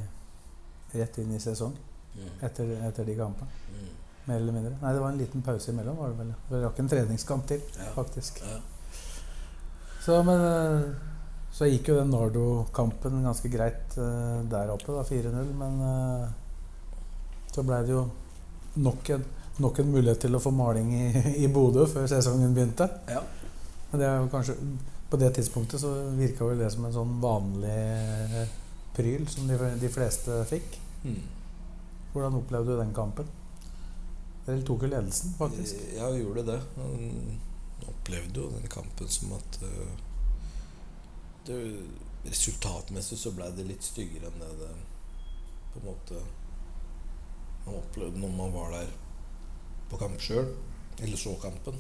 rett 0.95 1.17
inn 1.17 1.33
i 1.35 1.39
sesong 1.39 1.75
Mm. 2.15 2.29
etter, 2.43 2.71
etter 2.87 3.05
de 3.05 3.15
kampene. 3.15 3.49
Mm. 3.71 3.89
Mer 4.27 4.35
eller 4.35 4.53
mindre. 4.53 4.73
Nei, 4.81 4.93
det 4.93 5.01
var 5.01 5.09
en 5.09 5.17
liten 5.17 5.41
pause 5.41 5.71
imellom. 5.71 5.97
var 5.97 6.07
det 6.09 6.17
vel. 6.17 6.33
Vi 6.49 6.55
rakk 6.65 6.79
en 6.79 6.87
treningskamp 6.89 7.47
til, 7.47 7.61
Ja. 7.77 7.91
faktisk. 7.95 8.41
Ja. 8.43 8.59
Så, 10.01 10.23
men 10.23 10.39
eh, 10.41 10.95
så 11.61 11.67
gikk 11.69 11.91
jo 11.91 11.99
den 11.99 12.09
Nardo-kampen 12.09 13.19
ganske 13.21 13.49
greit 13.53 13.93
uh, 14.01 14.41
der 14.49 14.71
oppe, 14.73 14.95
da, 14.95 15.03
4-0. 15.05 15.51
Men 15.59 15.75
uh, 15.85 16.31
så 17.53 17.61
ble 17.67 17.77
det 17.85 17.93
jo 17.93 18.07
nok 18.81 19.11
en, 19.13 19.27
nok 19.61 19.81
en 19.83 19.91
mulighet 19.93 20.23
til 20.25 20.33
å 20.33 20.41
få 20.41 20.49
maling 20.57 20.89
i, 20.97 21.05
i 21.43 21.51
Bodø 21.53 21.85
før 21.91 22.09
sesongen 22.09 22.55
begynte. 22.57 22.89
Ja. 23.11 23.21
Men 23.91 24.01
det 24.01 24.07
er 24.07 24.17
jo 24.23 24.31
kanskje 24.31 24.55
På 25.11 25.19
det 25.19 25.33
tidspunktet 25.35 25.81
så 25.83 25.89
virka 26.15 26.47
vel 26.47 26.61
det 26.63 26.69
som 26.71 26.85
en 26.87 26.93
sånn 26.95 27.17
vanlig 27.19 28.45
pryl 28.95 29.25
som 29.29 29.49
de, 29.49 29.57
de 29.81 29.89
fleste 29.91 30.41
fikk. 30.49 30.77
Mm. 31.03 31.17
Hvordan 32.13 32.37
opplevde 32.39 32.73
du 32.73 32.79
den 32.79 32.93
kampen? 32.95 33.27
Dere 34.47 34.63
tok 34.65 34.87
jo 34.87 34.95
ledelsen, 34.95 35.35
faktisk. 35.37 35.83
Ja, 35.93 36.07
vi 36.09 36.23
gjorde 36.23 36.47
det. 36.47 36.61
Man 36.77 37.35
opplevde 37.91 38.47
jo 38.47 38.53
den 38.55 38.71
kampen 38.71 39.11
som 39.11 39.35
at 39.35 39.59
eh, 39.67 39.99
det, 41.47 41.57
Resultatmessig 42.21 43.17
så 43.17 43.31
ble 43.33 43.47
det 43.57 43.65
litt 43.65 43.85
styggere 43.85 44.29
enn 44.29 44.43
det 44.43 44.49
det 44.59 44.71
på 45.71 45.79
en 45.79 45.87
måte 45.87 46.19
man 47.65 47.77
opplevde 47.79 48.19
når 48.21 48.35
man 48.35 48.53
var 48.53 48.75
der 48.75 48.91
på 49.89 49.97
kamp 50.01 50.21
sjøl, 50.21 50.47
eller 51.01 51.19
så 51.19 51.33
kampen. 51.41 51.77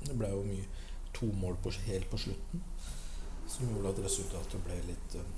Det 0.00 0.16
ble 0.16 0.28
jo 0.32 0.42
mye 0.46 0.66
to 1.16 1.28
mål 1.40 1.56
på, 1.62 1.72
helt 1.86 2.08
på 2.10 2.20
slutten. 2.20 2.62
Som 3.50 3.72
gjorde 3.72 3.94
at 3.94 4.02
resultatet 4.04 4.62
ble 4.64 4.76
litt 4.88 5.16
eh, 5.18 5.32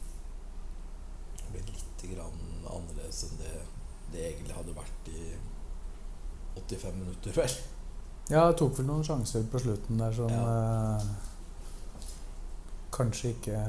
ble 1.52 1.62
litt 1.68 2.04
grann 2.12 2.42
annerledes 2.66 3.24
enn 3.28 3.40
det 3.40 3.54
det 4.12 4.26
egentlig 4.28 4.56
hadde 4.56 4.74
vært 4.76 5.06
i 5.08 5.22
85 6.60 6.98
minutter, 6.98 7.36
vel. 7.36 7.54
Ja, 8.28 8.46
jeg 8.50 8.56
tok 8.60 8.76
vel 8.78 8.86
noen 8.90 9.06
sjanser 9.06 9.46
på 9.50 9.60
slutten 9.62 10.00
der 10.00 10.12
som 10.16 10.32
eh, 10.36 11.06
kanskje 12.92 13.34
ikke 13.36 13.64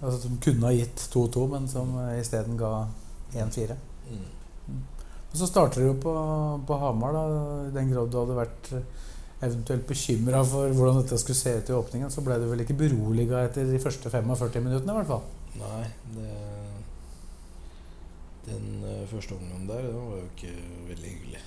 Altså 0.00 0.16
Som 0.22 0.38
kunne 0.40 0.64
ha 0.64 0.72
gitt 0.72 1.02
2-2, 1.12 1.42
men 1.52 1.66
som 1.68 1.90
isteden 2.16 2.54
ga 2.56 2.86
1-4. 3.36 3.74
Mm. 4.08 4.78
Og 5.30 5.36
Så 5.36 5.46
starter 5.46 5.82
du 5.82 5.90
jo 5.90 5.96
på, 6.00 6.14
på 6.66 6.78
Hamar, 6.80 7.12
da. 7.12 7.24
I 7.68 7.74
den 7.74 7.90
grad 7.92 8.08
du 8.08 8.16
hadde 8.16 8.38
vært 8.38 8.70
eventuelt 9.40 9.86
bekymra 9.88 10.42
for 10.44 10.72
hvordan 10.76 11.00
dette 11.00 11.18
skulle 11.20 11.38
se 11.38 11.52
ut 11.58 11.70
i 11.70 11.76
åpningen, 11.76 12.12
så 12.12 12.24
ble 12.24 12.36
du 12.40 12.46
vel 12.50 12.64
ikke 12.64 12.76
beroliga 12.80 13.44
etter 13.46 13.68
de 13.68 13.80
første 13.80 14.12
45 14.12 14.64
minuttene, 14.64 14.92
i 14.92 14.98
hvert 14.98 15.12
fall. 15.12 15.28
Nei, 15.60 15.84
det 16.16 16.32
Den 18.50 18.84
eh, 18.88 19.06
første 19.06 19.36
omgangen 19.36 19.68
der, 19.68 19.84
den 19.84 20.06
var 20.08 20.16
jo 20.16 20.28
ikke 20.32 20.52
veldig 20.88 21.10
hyggelig. 21.10 21.42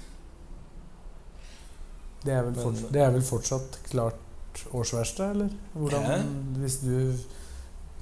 Det 2.23 2.31
er 2.31 2.45
vel, 2.45 2.55
fortsatt, 2.55 2.93
det 2.93 3.01
er 3.03 3.09
vel 3.11 3.25
fortsatt 3.27 3.79
klart 3.89 4.19
årsverste, 4.71 5.29
eller? 5.33 5.49
Hvordan, 5.73 6.03
ja. 6.03 6.17
hvis 6.61 6.77
du 6.83 6.93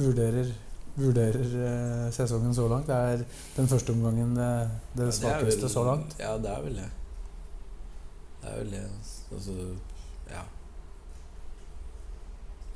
vurderer, 0.02 0.50
vurderer 0.96 1.54
eh, 1.68 2.08
sesongen 2.14 2.56
så 2.56 2.68
langt, 2.72 2.88
det 2.88 2.96
er 2.96 3.24
den 3.58 3.68
første 3.72 3.94
omgangen 3.96 4.36
det, 4.36 4.50
det 4.98 5.06
Ja, 5.10 5.12
svakeste 5.20 5.70
så 5.70 5.84
langt? 5.88 6.16
Ja, 6.20 6.34
det 6.38 6.50
er 6.52 6.62
vel 6.66 6.76
det. 6.82 6.90
Det 8.42 8.50
er 8.52 8.58
vel 8.64 8.72
det. 8.72 8.84
Altså, 9.32 9.54
ja 10.32 10.42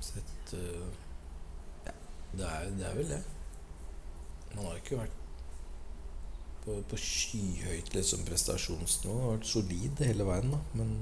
Sett 0.05 0.53
uh, 0.53 0.87
Ja, 1.87 1.93
det 2.37 2.45
er, 2.45 2.65
det 2.77 2.85
er 2.91 2.95
vel 2.99 3.09
det. 3.09 3.21
Man 4.55 4.65
har 4.69 4.75
ikke 4.79 4.99
vært 5.01 5.21
på, 6.65 6.75
på 6.89 6.97
skyhøyt 6.97 7.91
liksom, 7.93 8.23
prestasjonsnivå. 8.25 9.15
Har 9.21 9.35
vært 9.35 9.49
solid 9.49 9.99
hele 10.05 10.25
veien, 10.27 10.53
da. 10.53 10.59
Men, 10.79 10.93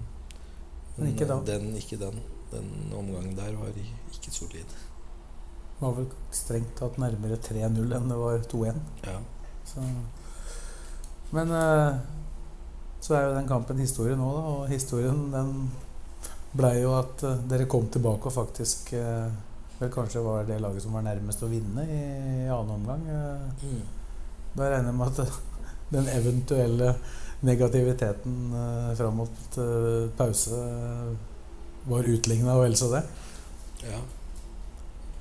Men 0.98 1.12
ikke 1.13 1.27
da. 1.30 1.38
eh, 1.39 1.46
Den, 1.51 1.70
ikke 1.80 2.00
den. 2.01 2.18
Den 2.53 2.72
omgangen 2.95 3.36
der 3.38 3.55
var 3.60 3.75
ikke 3.75 4.31
solid. 4.31 4.74
Det 5.74 5.83
var 5.83 5.95
vel 5.98 6.10
strengt 6.31 6.75
tatt 6.79 7.00
nærmere 7.01 7.39
3-0 7.41 7.95
enn 7.98 8.12
det 8.12 8.19
var 8.19 8.43
2-1. 8.51 8.83
Ja. 9.07 9.17
Så. 9.67 9.86
Men 11.33 11.51
eh, 11.57 12.03
så 13.03 13.17
er 13.17 13.25
jo 13.27 13.33
den 13.36 13.50
kampen 13.50 13.81
historie 13.83 14.15
nå, 14.15 14.29
da. 14.36 14.43
Og 14.53 14.69
historien 14.72 15.25
den 15.33 15.55
blei 16.53 16.77
jo 16.83 16.93
at 16.98 17.24
eh, 17.25 17.41
dere 17.50 17.67
kom 17.69 17.89
tilbake 17.91 18.29
og 18.29 18.36
faktisk 18.36 18.93
eh, 18.98 19.33
vel 19.79 19.91
kanskje 19.93 20.24
var 20.24 20.45
det 20.48 20.62
laget 20.62 20.86
som 20.86 20.95
var 20.95 21.05
nærmest 21.05 21.43
å 21.43 21.50
vinne 21.51 21.83
i, 21.89 22.00
i 22.45 22.53
annen 22.53 22.77
omgang. 22.77 23.03
Mm. 23.63 23.81
Da 24.53 24.69
regner 24.69 24.91
jeg 24.91 25.00
med 25.01 25.19
at 25.25 25.38
den 25.95 26.10
eventuelle 26.13 26.95
negativiteten 27.43 28.57
eh, 28.62 28.89
fram 29.00 29.22
mot 29.24 29.62
pause 30.17 30.63
var 31.90 32.10
utligna 32.10 32.56
og 32.58 32.63
vel 32.66 32.75
så 32.80 32.92
det. 32.94 33.04
ja. 33.88 34.02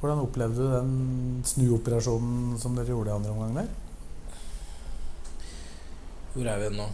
Hvordan 0.02 0.18
opplevde 0.24 0.58
du 0.58 0.66
den 0.72 0.94
snuoperasjonen 1.46 2.56
som 2.58 2.74
dere 2.74 2.90
gjorde 2.90 3.12
i 3.12 3.14
andre 3.14 3.30
omgang 3.30 3.52
der? 3.60 3.68
Hvor 6.32 6.48
er 6.50 6.58
vi 6.58 6.70
nå? 6.76 6.86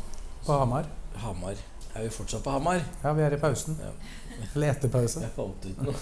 På 0.45 0.59
Hamar? 0.61 0.89
Hamar. 1.23 1.57
Er 1.95 2.05
vi 2.05 2.11
fortsatt 2.13 2.45
på 2.45 2.53
Hamar? 2.53 2.83
Ja, 3.03 3.13
vi 3.17 3.23
er 3.25 3.33
i 3.37 3.41
pausen. 3.41 3.79
Ja. 3.81 3.95
Eller 4.55 4.75
etter 4.75 4.93
pause. 4.93 5.23
Jeg 5.25 5.33
falt 5.39 5.65
ut 5.71 5.81
nå. 5.87 5.95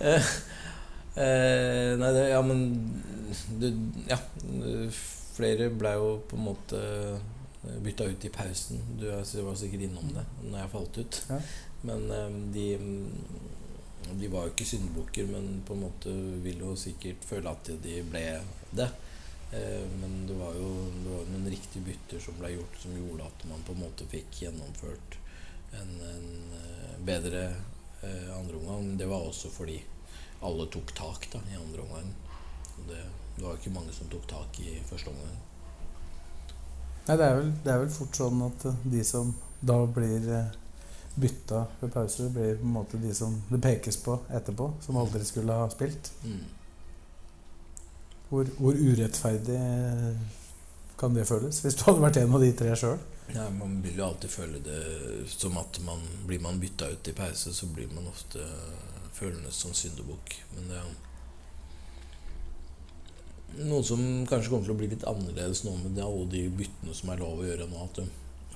eh, 0.00 0.30
eh, 1.24 1.90
nei, 1.98 2.12
det 2.16 2.28
Ja, 2.30 2.40
men 2.46 2.62
du, 3.60 3.66
Ja. 4.08 4.20
Flere 5.34 5.70
ble 5.72 5.92
jo 5.96 6.08
på 6.28 6.36
en 6.36 6.44
måte 6.44 6.80
bytta 7.82 8.06
ut 8.10 8.24
i 8.24 8.30
pausen. 8.34 8.78
Du 9.00 9.08
var 9.10 9.56
sikkert 9.58 9.86
innom 9.88 10.10
det 10.14 10.24
når 10.44 10.58
jeg 10.62 10.72
falt 10.76 11.02
ut. 11.02 11.20
Ja. 11.30 11.40
Men 11.82 12.10
eh, 12.10 12.34
de 12.54 12.66
De 14.20 14.28
var 14.32 14.46
jo 14.46 14.50
ikke 14.54 14.66
syndebukker, 14.66 15.26
men 15.30 15.62
på 15.66 15.74
en 15.76 15.82
måte 15.84 16.10
vil 16.42 16.58
jo 16.64 16.72
sikkert 16.76 17.22
føle 17.24 17.50
at 17.52 17.68
de 17.84 18.00
ble 18.10 18.24
det. 18.74 18.88
Eh, 19.52 19.84
Men 20.00 20.26
det 20.26 20.34
var 20.38 20.54
jo 20.56 20.70
det 20.96 21.10
var 21.10 21.28
noen 21.30 21.46
riktige 21.52 21.84
bytter 21.86 22.22
som 22.22 22.38
ble 22.40 22.50
gjort, 22.56 22.78
som 22.82 22.96
gjorde 22.96 23.28
at 23.28 23.44
man 23.50 23.62
på 23.66 23.76
en 23.76 23.82
måte 23.84 24.08
fikk 24.10 24.42
gjennomført 24.42 25.18
en, 25.78 25.92
en 26.10 26.28
eh, 26.58 26.96
bedre 27.06 27.44
eh, 28.02 28.30
andre 28.38 28.56
omgang. 28.56 28.86
Men 28.88 28.98
det 28.98 29.08
var 29.10 29.28
også 29.28 29.52
fordi 29.54 29.78
alle 30.42 30.66
tok 30.72 30.94
tak 30.96 31.28
da, 31.32 31.42
i 31.52 31.58
andre 31.60 31.82
omgang. 31.84 32.10
Det, 32.88 33.02
det 33.36 33.44
var 33.44 33.58
ikke 33.60 33.74
mange 33.76 33.92
som 33.92 34.08
tok 34.10 34.26
tak 34.30 34.60
i 34.64 34.78
første 34.88 35.12
omgang. 35.12 35.38
Nei, 37.06 37.16
det 37.16 37.26
er, 37.26 37.36
vel, 37.38 37.52
det 37.64 37.72
er 37.72 37.84
vel 37.84 37.92
fort 37.94 38.16
sånn 38.16 38.42
at 38.46 38.66
de 38.84 39.04
som 39.06 39.34
da 39.60 39.78
blir 39.86 40.26
eh, 40.34 40.50
bytta 41.14 41.64
ved 41.80 41.92
pause, 41.92 42.28
blir 42.30 42.58
på 42.60 42.66
en 42.66 42.76
måte 42.76 43.00
de 43.00 43.14
som 43.14 43.34
det 43.48 43.60
pekes 43.62 43.98
på 44.04 44.18
etterpå, 44.30 44.72
som 44.84 44.98
aldri 45.00 45.24
skulle 45.26 45.56
ha 45.56 45.68
spilt. 45.72 46.12
Mm. 46.24 46.44
Hvor, 48.30 48.50
hvor 48.58 48.76
urettferdig 48.78 49.58
kan 51.00 51.14
det 51.14 51.26
føles? 51.26 51.64
Hvis 51.64 51.74
du 51.74 51.82
hadde 51.88 52.04
vært 52.04 52.20
en 52.20 52.34
av 52.36 52.40
de 52.44 52.52
tre 52.56 52.76
sjøl? 52.78 52.98
Ja, 53.34 53.50
man 53.54 53.82
vil 53.82 53.98
jo 53.98 54.04
alltid 54.06 54.30
føle 54.30 54.58
det 54.64 54.80
som 55.30 55.58
at 55.58 55.80
man 55.86 56.00
blir 56.26 56.40
man 56.42 56.60
bytta 56.62 56.88
ut 56.90 57.08
i 57.08 57.12
pause, 57.14 57.54
så 57.54 57.66
blir 57.66 57.88
man 57.94 58.06
ofte 58.10 58.38
følende 59.14 59.50
som 59.54 59.74
syndebukk. 59.74 60.44
Men 60.54 60.68
det 60.70 60.76
er 60.80 60.84
noe 63.70 63.82
som 63.86 64.00
kanskje 64.30 64.50
kommer 64.50 64.66
til 64.66 64.74
å 64.74 64.80
bli 64.80 64.92
litt 64.92 65.08
annerledes 65.08 65.64
nå 65.66 65.72
med 65.82 65.92
det, 65.98 66.04
alle 66.06 66.26
de 66.32 66.42
byttene 66.60 66.92
som 66.96 67.06
er 67.12 67.22
lov 67.22 67.34
å 67.42 67.46
gjøre 67.46 67.66
nå. 67.70 67.78
At 67.86 67.94
um, 68.02 68.10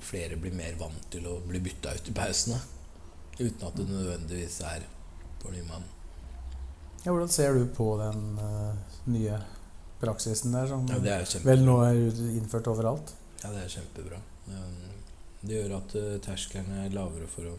flere 0.05 0.37
blir 0.39 0.55
mer 0.55 0.77
vant 0.79 1.09
til 1.13 1.25
å 1.29 1.39
bli 1.45 1.61
bytta 1.63 1.95
ut 1.97 2.09
i 2.11 2.15
pausene. 2.15 2.59
Uten 3.39 3.67
at 3.67 3.75
det 3.75 3.87
nødvendigvis 3.89 4.61
er 4.69 4.85
på 5.41 5.51
ny 5.51 5.61
mann. 5.67 5.83
Ja, 7.03 7.11
hvordan 7.11 7.29
ser 7.29 7.53
du 7.53 7.65
på 7.75 7.91
den 7.99 8.39
uh, 8.39 8.73
nye 9.11 9.37
praksisen 10.01 10.55
der, 10.55 10.69
som 10.71 10.87
Ja, 10.89 11.19
vel 11.45 11.65
nå 11.65 11.77
er 11.85 11.99
innført 12.33 12.69
overalt? 12.71 13.13
Ja, 13.43 13.51
det 13.53 13.65
er 13.65 13.73
kjempebra. 13.75 14.21
Det 15.45 15.59
gjør 15.59 15.75
at 15.77 15.97
uh, 15.99 16.13
terskelen 16.25 16.71
er 16.81 16.95
lavere 16.95 17.27
for 17.29 17.51
å 17.51 17.57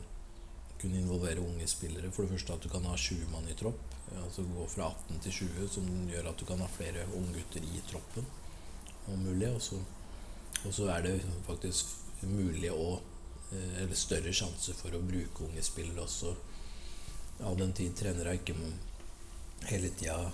kunne 0.81 0.99
involvere 1.01 1.45
unge 1.45 1.69
spillere. 1.71 2.11
For 2.15 2.27
det 2.27 2.35
første 2.35 2.57
at 2.57 2.65
du 2.67 2.73
kan 2.73 2.89
ha 2.89 2.97
20 2.97 3.31
mann 3.33 3.47
i 3.51 3.59
tropp. 3.59 3.95
Altså 4.23 4.45
gå 4.47 4.65
fra 4.71 4.91
18 5.11 5.23
til 5.25 5.39
20, 5.43 5.69
som 5.77 5.87
gjør 6.11 6.31
at 6.31 6.41
du 6.41 6.47
kan 6.49 6.61
ha 6.63 6.69
flere 6.71 7.07
unggutter 7.19 7.65
i 7.65 7.85
troppen. 7.91 8.27
Om 9.13 9.23
mulig. 9.29 9.53
Og 9.53 10.75
så 10.75 10.91
er 10.91 11.07
det 11.07 11.15
faktisk 11.47 11.95
mulig 12.23 12.71
å 12.73 12.97
eh, 13.53 13.83
Eller 13.83 13.95
større 13.95 14.33
sjanse 14.33 14.75
for 14.75 14.95
å 14.97 15.03
bruke 15.05 15.45
unge 15.45 15.63
spillere 15.63 16.05
også. 16.07 16.35
All 17.45 17.59
den 17.59 17.75
tid 17.77 17.97
trenere 17.99 18.39
ikke 18.39 18.57
må 18.57 18.71
hele 19.69 19.93
tida 19.99 20.33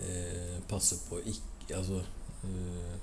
eh, 0.00 0.58
passe 0.68 1.02
på 1.08 1.20
ikke 1.20 1.76
Altså 1.76 2.00
eh, 2.00 2.96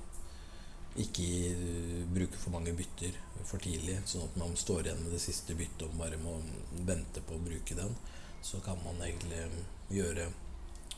ikke 0.98 1.24
eh, 1.52 2.02
bruke 2.10 2.38
for 2.40 2.52
mange 2.52 2.74
bytter 2.76 3.14
for 3.46 3.62
tidlig, 3.62 4.00
sånn 4.08 4.26
at 4.26 4.38
man 4.40 4.56
står 4.58 4.88
igjen 4.88 5.04
med 5.04 5.14
det 5.14 5.22
siste 5.22 5.54
byttet 5.56 5.86
og 5.86 5.94
bare 6.00 6.18
må 6.20 6.34
vente 6.88 7.22
på 7.24 7.36
å 7.36 7.44
bruke 7.44 7.76
den. 7.78 7.94
Så 8.42 8.60
kan 8.64 8.80
man 8.82 8.98
egentlig 9.04 9.44
gjøre 9.94 10.26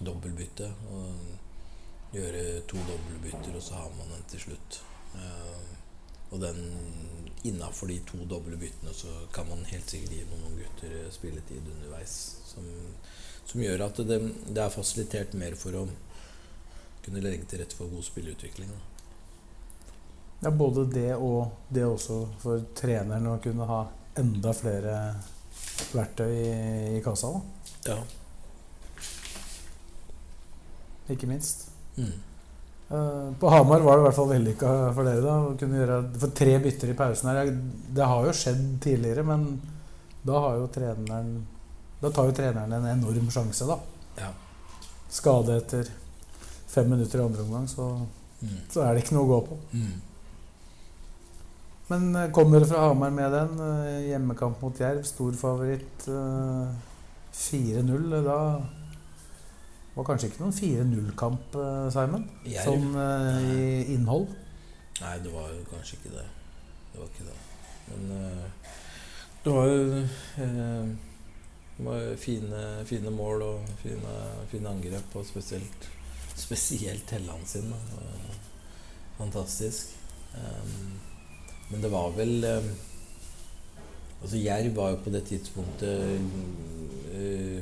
dobbeltbytte 0.00 0.70
og 0.96 2.16
gjøre 2.16 2.44
to 2.70 2.80
dobbeltbytter, 2.88 3.54
og 3.54 3.62
så 3.62 3.76
har 3.82 3.92
man 3.98 4.16
den 4.16 4.24
til 4.32 4.46
slutt. 4.48 4.80
Eh, 6.30 6.34
og 6.34 6.40
den 6.40 6.60
innafor 7.42 7.88
de 7.88 7.98
to 8.04 8.18
doble 8.28 8.56
byttene 8.56 8.92
så 8.94 9.08
kan 9.32 9.48
man 9.48 9.64
helt 9.64 9.90
sikkert 9.90 10.12
gi 10.12 10.26
noen 10.28 10.58
gutter 10.58 11.08
spilletid 11.10 11.66
underveis. 11.74 12.36
Som, 12.46 12.66
som 13.46 13.62
gjør 13.62 13.86
at 13.86 14.00
det, 14.06 14.20
det 14.48 14.62
er 14.62 14.74
fasilitert 14.74 15.34
mer 15.38 15.56
for 15.58 15.74
å 15.74 15.86
kunne 17.04 17.22
legge 17.24 17.48
til 17.48 17.62
rette 17.62 17.76
for 17.76 17.90
god 17.90 18.04
spilleutvikling. 18.04 18.70
Ja, 20.40 20.50
både 20.50 20.86
det 20.92 21.14
og 21.16 21.50
det 21.68 21.84
også 21.84 22.22
for 22.40 22.62
treneren 22.76 23.28
å 23.28 23.40
kunne 23.44 23.66
ha 23.68 23.82
enda 24.20 24.52
flere 24.56 24.94
verktøy 25.92 26.30
i, 26.32 26.54
i 26.96 27.02
kassa. 27.04 27.32
Da. 27.84 27.96
Ja. 27.96 27.98
Ikke 31.12 31.28
minst. 31.28 31.68
Mm. 31.96 32.29
Eh, 32.90 33.32
På 33.38 33.48
Hamar 33.52 33.80
var 33.86 33.96
det 33.96 34.02
i 34.02 34.06
hvert 34.08 34.16
fall 34.16 34.28
vellykka 34.32 34.70
for 34.94 35.04
dere. 35.06 35.20
da 35.22 35.34
å 35.46 35.56
kunne 35.58 35.78
gjøre, 35.78 35.98
For 36.18 36.28
tre 36.34 36.58
bytter 36.58 36.90
i 36.90 36.96
pausen 36.98 37.28
her 37.30 37.50
Det 37.94 38.06
har 38.06 38.24
jo 38.26 38.32
skjedd 38.34 38.64
tidligere, 38.82 39.22
men 39.24 39.60
da 40.26 40.40
har 40.40 40.56
jo 40.58 40.66
treneren 40.74 41.44
Da 42.02 42.10
tar 42.10 42.26
jo 42.26 42.32
treneren 42.32 42.72
en 42.72 42.88
enorm 42.98 43.28
sjanse, 43.30 43.66
da. 43.68 43.76
Ja. 44.18 44.32
Skade 45.10 45.56
etter 45.60 45.86
fem 46.70 46.88
minutter 46.90 47.20
i 47.20 47.24
andre 47.24 47.42
omgang, 47.42 47.66
så, 47.68 48.06
Mm. 48.42 48.56
så 48.72 48.80
er 48.82 48.94
det 48.94 49.02
ikke 49.04 49.12
noe 49.18 49.26
å 49.26 49.28
gå 49.34 49.40
på. 49.48 49.56
Mm. 49.74 50.00
Men 51.90 52.16
eh, 52.16 52.30
kommer 52.32 52.58
dere 52.60 52.68
fra 52.70 52.88
Hamar 52.88 53.10
med 53.10 53.32
den? 53.34 53.58
eh, 53.60 54.08
Hjemmekamp 54.10 54.62
mot 54.62 54.78
Jerv, 54.80 55.02
stor 55.04 55.32
favoritt. 55.32 56.06
eh, 56.08 56.68
4-0. 57.34 58.24
Da 58.24 58.60
var 59.94 60.06
kanskje 60.06 60.30
ikke 60.30 60.44
noen 60.44 60.54
4-0-kamp, 60.54 61.56
eh, 61.58 61.86
Simon? 61.94 62.26
Jerv? 62.46 62.66
Sånn 62.68 62.94
uh, 62.94 63.38
i 63.42 63.94
innhold. 63.96 64.28
Nei, 65.00 65.14
det 65.24 65.32
var 65.34 65.48
jo 65.50 65.64
kanskje 65.70 65.98
ikke 65.98 66.12
det. 66.14 66.26
Det 66.92 67.00
var 67.00 67.10
ikke 67.10 67.26
det. 67.26 67.38
Men 67.90 68.12
uh, 68.14 68.74
det 69.44 69.54
var 69.56 69.70
jo 69.70 70.02
Det 71.80 71.86
var 71.86 72.02
fine, 72.20 72.58
fine 72.84 73.10
mål 73.14 73.42
og 73.46 73.70
fine, 73.80 74.16
fine 74.50 74.68
angrep, 74.68 75.16
og 75.16 75.24
spesielt 75.26 75.88
Spesielt 76.40 77.10
Helland 77.12 77.42
sin. 77.48 77.72
Fantastisk. 79.18 79.90
Um, 80.32 81.00
men 81.70 81.82
det 81.82 81.90
var 81.92 82.12
vel 82.16 82.46
Altså 84.20 84.38
Jerv 84.38 84.76
var 84.76 84.92
jo 84.92 85.00
på 85.04 85.12
det 85.12 85.24
tidspunktet 85.28 86.20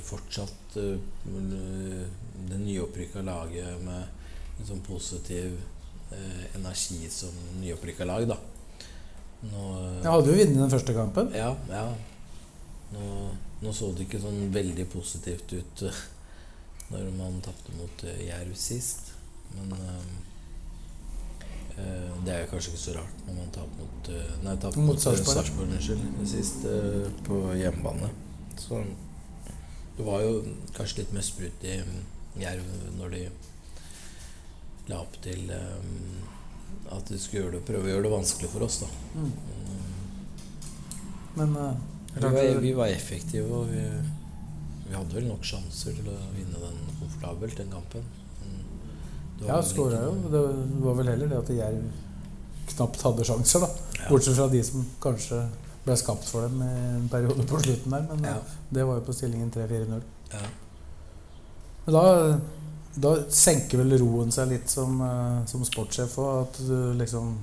fortsatt 0.09 0.79
uh, 0.81 0.97
det 2.49 2.61
nyopprykka 2.63 3.23
laget 3.27 3.83
med 3.85 4.59
en 4.59 4.69
sånn 4.69 4.85
positiv 4.87 5.57
uh, 6.13 6.45
energi 6.59 7.09
som 7.13 7.35
nyopprykka 7.63 8.07
lag, 8.09 8.29
da. 8.31 8.39
Nå, 9.49 9.65
ja, 10.03 10.11
hadde 10.11 10.33
jo 10.33 10.39
vunnet 10.41 10.59
den 10.59 10.73
første 10.73 10.95
kampen. 10.97 11.35
ja, 11.37 11.53
ja. 11.71 11.89
Nå, 12.89 13.03
nå 13.61 13.73
så 13.77 13.91
det 13.93 14.07
ikke 14.07 14.23
sånn 14.23 14.49
veldig 14.55 14.87
positivt 14.89 15.53
ut 15.53 15.83
når 16.89 17.11
man 17.19 17.37
tapte 17.45 17.75
mot 17.77 18.05
Jerv 18.25 18.55
sist. 18.57 19.13
Men 19.53 19.75
uh, 19.77 20.07
det 22.25 22.33
er 22.33 22.41
jo 22.43 22.49
kanskje 22.55 22.73
ikke 22.73 22.81
så 22.83 22.95
rart 22.97 23.21
når 23.27 23.37
man 23.37 23.53
taper 23.55 23.85
mot 23.85 24.09
Nei, 24.43 24.55
tapte 24.57 24.81
Mot 24.81 24.89
mot, 24.89 25.03
Sarpsborg. 25.05 25.77
Sist 26.27 26.65
på 27.29 27.43
hjemmebane. 27.61 28.09
Så 28.59 28.81
det 29.99 30.07
var 30.07 30.23
jo 30.23 30.41
kanskje 30.77 31.03
litt 31.03 31.15
mer 31.17 31.27
sprut 31.27 31.65
i 31.67 31.79
um, 31.83 31.95
Jerv 32.39 32.67
når 32.99 33.15
de 33.17 33.23
la 34.89 35.01
opp 35.03 35.19
til 35.25 35.51
um, 35.51 36.21
at 36.95 37.11
de 37.11 37.19
skulle 37.21 37.43
gjøre 37.43 37.57
det, 37.59 37.65
prøve 37.69 37.89
å 37.89 37.93
gjøre 37.93 38.07
det 38.07 38.13
vanskelig 38.15 38.51
for 38.53 38.65
oss, 38.65 38.79
da. 38.85 38.89
Men 41.39 41.57
uh, 41.59 41.73
Vi 42.15 42.25
var, 42.25 42.61
vi 42.63 42.73
var 42.79 42.95
effektive, 42.95 43.51
og 43.53 43.69
vi, 43.73 43.83
vi 44.87 44.95
hadde 44.97 45.19
vel 45.19 45.29
nok 45.29 45.45
sjanser 45.45 45.99
til 45.99 46.09
å 46.11 46.17
vinne 46.33 46.63
den 46.63 46.81
komfortabelt, 47.01 47.59
den 47.59 47.75
kampen. 47.75 48.07
Ja, 49.47 49.61
skåra 49.63 50.01
jo. 50.03 50.15
Det 50.33 50.41
var 50.83 50.97
vel 50.99 51.11
heller 51.13 51.31
det 51.31 51.39
at 51.39 51.51
Jerv 51.55 51.83
knapt 52.73 53.05
hadde 53.07 53.27
sjanser, 53.27 53.67
da. 53.67 53.69
Ja. 53.99 54.09
Bortsett 54.11 54.39
fra 54.39 54.49
de 54.51 54.63
som 54.67 54.87
kanskje 55.03 55.43
ble 55.89 55.97
skapt 55.99 56.29
for 56.29 56.47
dem 56.47 56.63
en 56.63 57.09
periode 57.11 57.45
på 57.49 57.59
slutten 57.65 57.91
der. 57.97 58.07
Men 58.13 58.25
Ja. 58.29 58.37
eh, 58.39 58.57
det 58.71 58.87
var 58.87 59.01
jo 59.01 59.07
på 59.09 59.17
stillingen 59.17 59.51
3-4-0. 59.51 60.03
Ja. 60.33 60.47
Men 61.87 61.95
da, 61.95 62.39
da 63.09 63.13
senker 63.33 63.81
vel 63.83 63.99
roen 64.03 64.31
seg 64.35 64.49
litt 64.53 64.69
som, 64.71 65.01
eh, 65.03 65.45
som 65.51 65.65
sportssjef 65.65 66.19
òg. 66.21 66.43
At 66.49 66.59
du 66.69 66.93
liksom 66.99 67.37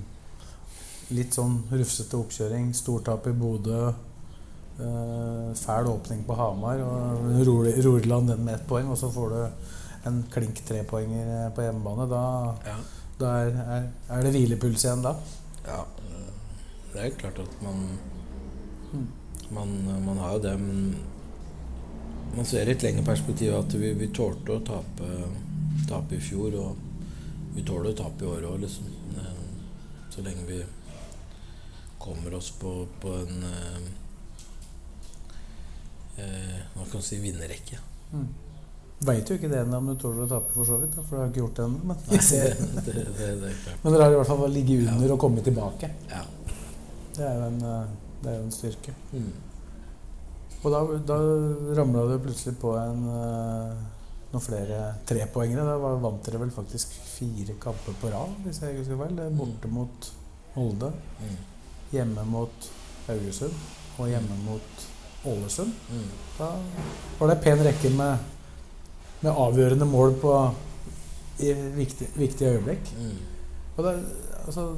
Litt 1.14 1.36
sånn 1.38 1.60
rufsete 1.70 2.18
oppkjøring, 2.18 2.72
stortap 2.74 3.28
i 3.30 3.32
Bodø. 3.38 3.92
eh, 4.80 5.52
fæl 5.56 5.86
åpning 5.88 6.24
på 6.26 6.34
Hamar. 6.36 6.80
Og 6.82 7.46
roer 7.46 7.78
roer 7.86 8.08
land 8.10 8.28
den 8.32 8.42
med 8.44 8.56
ett 8.56 8.66
poeng, 8.68 8.90
og 8.90 8.98
så 8.98 9.12
får 9.14 9.30
du 9.30 10.10
en 10.10 10.24
klink 10.34 10.64
trepoenger 10.66 11.52
på 11.56 11.62
hjemmebane. 11.62 12.10
Da, 12.10 12.56
Ja. 12.66 12.76
da 13.20 13.26
er, 13.44 13.52
er, 13.78 13.86
er 14.18 14.24
det 14.24 14.34
hvilepuls 14.34 14.84
igjen 14.84 15.02
da. 15.06 15.14
ja. 15.68 15.84
Det 16.96 17.06
er 17.06 17.10
klart 17.20 17.40
at 17.40 17.62
man 17.62 18.00
man, 19.56 19.76
man 20.06 20.18
har 20.24 20.34
jo 20.38 20.44
det, 20.46 20.56
men 20.62 20.96
man 22.36 22.46
ser 22.46 22.68
i 22.68 22.74
et 22.76 22.84
lengre 22.84 23.06
perspektiv 23.08 23.54
at 23.56 23.74
vi, 23.80 23.94
vi 23.96 24.08
tålte 24.16 24.58
å 24.58 24.64
tape, 24.66 25.10
tape 25.88 26.18
i 26.18 26.24
fjor, 26.24 26.56
og 26.60 27.56
vi 27.56 27.64
tåler 27.64 27.94
å 27.94 27.98
tape 28.00 28.26
i 28.26 28.28
år 28.28 28.48
òg, 28.52 28.58
liksom. 28.66 28.90
Eh, 29.16 29.44
Så 30.16 30.22
lenge 30.24 30.46
vi 30.48 30.62
kommer 32.00 32.34
oss 32.38 32.50
på, 32.60 32.72
på 33.02 33.14
en 33.20 33.44
eh, 33.44 33.80
eh, 36.18 36.60
Hva 36.76 36.84
kan 36.86 37.00
man 37.00 37.04
si 37.06 37.20
vinnerrekke. 37.20 37.80
Veit 39.06 39.28
jo 39.30 39.36
ikke 39.36 39.50
det 39.52 39.60
ennå 39.66 39.78
om 39.82 39.90
du 39.92 39.96
tåler 40.00 40.24
å 40.24 40.30
tape, 40.30 40.54
for 40.56 40.68
så 40.68 40.78
vidt. 40.82 40.94
Da, 40.96 41.04
for 41.04 41.18
du 41.18 41.22
har 41.22 41.32
ikke 41.32 41.42
gjort 41.44 41.58
det 41.60 41.66
ennå. 41.66 41.82
Men, 41.90 41.98
Nei, 42.08 42.20
det, 42.22 42.44
det, 42.86 42.94
det, 42.96 43.28
det 43.42 43.50
er 43.52 43.58
klart. 43.66 43.80
men 43.84 43.94
dere 43.96 44.08
har 44.08 44.16
i 44.16 44.20
hvert 44.22 44.32
fall 44.32 44.46
ligget 44.56 44.88
under 44.94 45.14
og 45.16 45.20
kommet 45.26 45.48
tilbake. 45.50 45.92
Ja. 46.12 46.24
Det 47.16 47.24
er 47.28 47.36
jo 47.42 47.50
en, 47.50 47.60
eh, 47.72 47.94
det 48.26 48.32
er 48.34 48.40
jo 48.40 48.46
en 48.48 48.56
styrke. 48.56 48.94
Mm. 49.14 49.34
Og 50.66 50.72
da, 50.74 50.80
da 51.06 51.18
ramla 51.78 52.08
det 52.10 52.22
plutselig 52.26 52.56
på 52.58 52.72
en, 52.80 53.04
eh, 53.14 53.84
noen 54.34 54.42
flere 54.44 54.80
trepoengere. 55.06 55.66
Da 55.68 55.78
var- 55.78 56.00
vant 56.02 56.26
dere 56.26 56.42
vel 56.42 56.54
faktisk 56.54 56.96
fire 57.06 57.54
kamper 57.62 57.94
på 58.02 58.10
rad, 58.14 58.34
hvis 58.46 58.62
jeg 58.64 58.80
husker 58.80 58.98
er 59.28 59.30
Borte 59.38 59.70
mot 59.72 60.12
Molde, 60.56 60.92
Mm. 61.22 61.38
hjemme 61.92 62.26
mot 62.26 62.70
Haugesund 63.08 63.54
og 64.00 64.08
hjemme 64.10 64.38
mot 64.46 64.86
Ålesund. 65.26 65.74
Mm. 65.92 66.10
Da 66.38 66.50
var 67.20 67.28
det 67.28 67.38
en 67.38 67.44
pen 67.44 67.66
rekke 67.66 67.90
med, 67.96 68.18
med 69.22 69.32
avgjørende 69.32 69.86
mål 69.86 70.14
på 70.22 70.34
i 71.40 71.54
viktige, 71.54 72.10
viktige 72.16 72.50
øyeblikk. 72.56 72.92
Mm. 72.98 73.18
Og 73.78 73.84
det, 73.84 74.06
altså, 74.46 74.76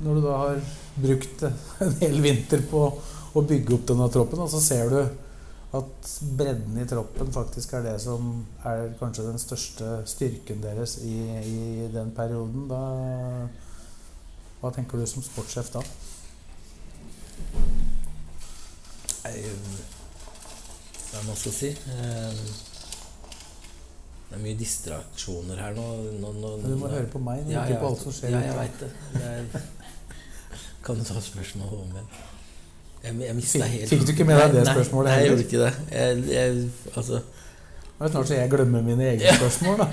når 0.00 0.18
du 0.18 0.24
da 0.24 0.36
har 0.42 0.60
brukt 1.00 1.42
en 1.86 1.96
hel 2.02 2.20
vinter 2.24 2.62
på 2.70 2.84
å 3.30 3.42
bygge 3.46 3.76
opp 3.76 3.88
denne 3.92 4.08
troppen, 4.12 4.42
og 4.42 4.50
så 4.52 4.60
ser 4.62 4.92
du 4.92 5.00
at 5.78 6.12
bredden 6.34 6.80
i 6.82 6.86
troppen 6.90 7.30
faktisk 7.30 7.76
er 7.78 7.84
det 7.86 7.96
som 8.02 8.40
er 8.66 8.88
kanskje 8.98 9.28
den 9.28 9.38
største 9.38 10.00
styrken 10.10 10.64
deres 10.64 10.96
i, 11.06 11.16
i 11.46 11.90
den 11.94 12.10
perioden, 12.16 12.66
da 12.70 12.80
Hva 14.60 14.72
tenker 14.74 14.98
du 14.98 15.06
som 15.08 15.22
sportssjef 15.24 15.70
da? 15.72 15.84
Hva 21.10 21.22
man 21.26 21.38
skal 21.38 21.54
si 21.54 21.70
eh, 21.70 22.42
Det 24.26 24.36
er 24.36 24.42
mye 24.42 24.58
distraksjoner 24.58 25.58
her 25.58 25.74
nå. 25.78 25.86
nå, 26.22 26.32
nå 26.38 26.52
du 26.62 26.74
må 26.78 26.90
høre 26.90 27.08
på 27.10 27.22
meg, 27.22 27.46
Ja, 27.50 27.64
ikke 27.66 27.80
på 27.82 27.92
alt 27.92 28.04
som 28.04 28.14
skjer. 28.14 28.34
Ja, 28.34 28.42
jeg 28.46 28.58
vet 28.58 28.60
veit 28.60 28.84
det. 28.84 28.90
Jeg, 29.18 29.62
kan 30.84 30.98
du 30.98 31.04
ta 31.04 31.20
spørsmålet 31.20 31.80
om 31.80 31.90
igjen? 31.94 32.10
Jeg, 33.00 33.16
jeg 33.24 33.34
mista 33.38 33.64
helt 33.64 33.88
fikk 33.88 34.02
du 34.06 34.12
ikke 34.12 34.24
med 34.28 34.36
deg 34.40 34.54
det 34.58 34.62
Nei, 34.66 34.72
spørsmålet 34.76 35.08
Nei, 35.10 35.18
jeg 35.22 35.28
gjorde 35.30 35.44
ikke 35.46 35.60
det. 35.62 35.72
Jeg, 35.96 36.22
jeg, 36.28 36.70
altså 36.94 37.20
Det 37.20 38.06
er 38.06 38.10
snart 38.14 38.28
så 38.28 38.34
jeg 38.36 38.50
glemmer 38.52 38.82
mine 38.84 39.06
egne 39.14 39.34
spørsmål, 39.38 39.78
da. 39.80 39.86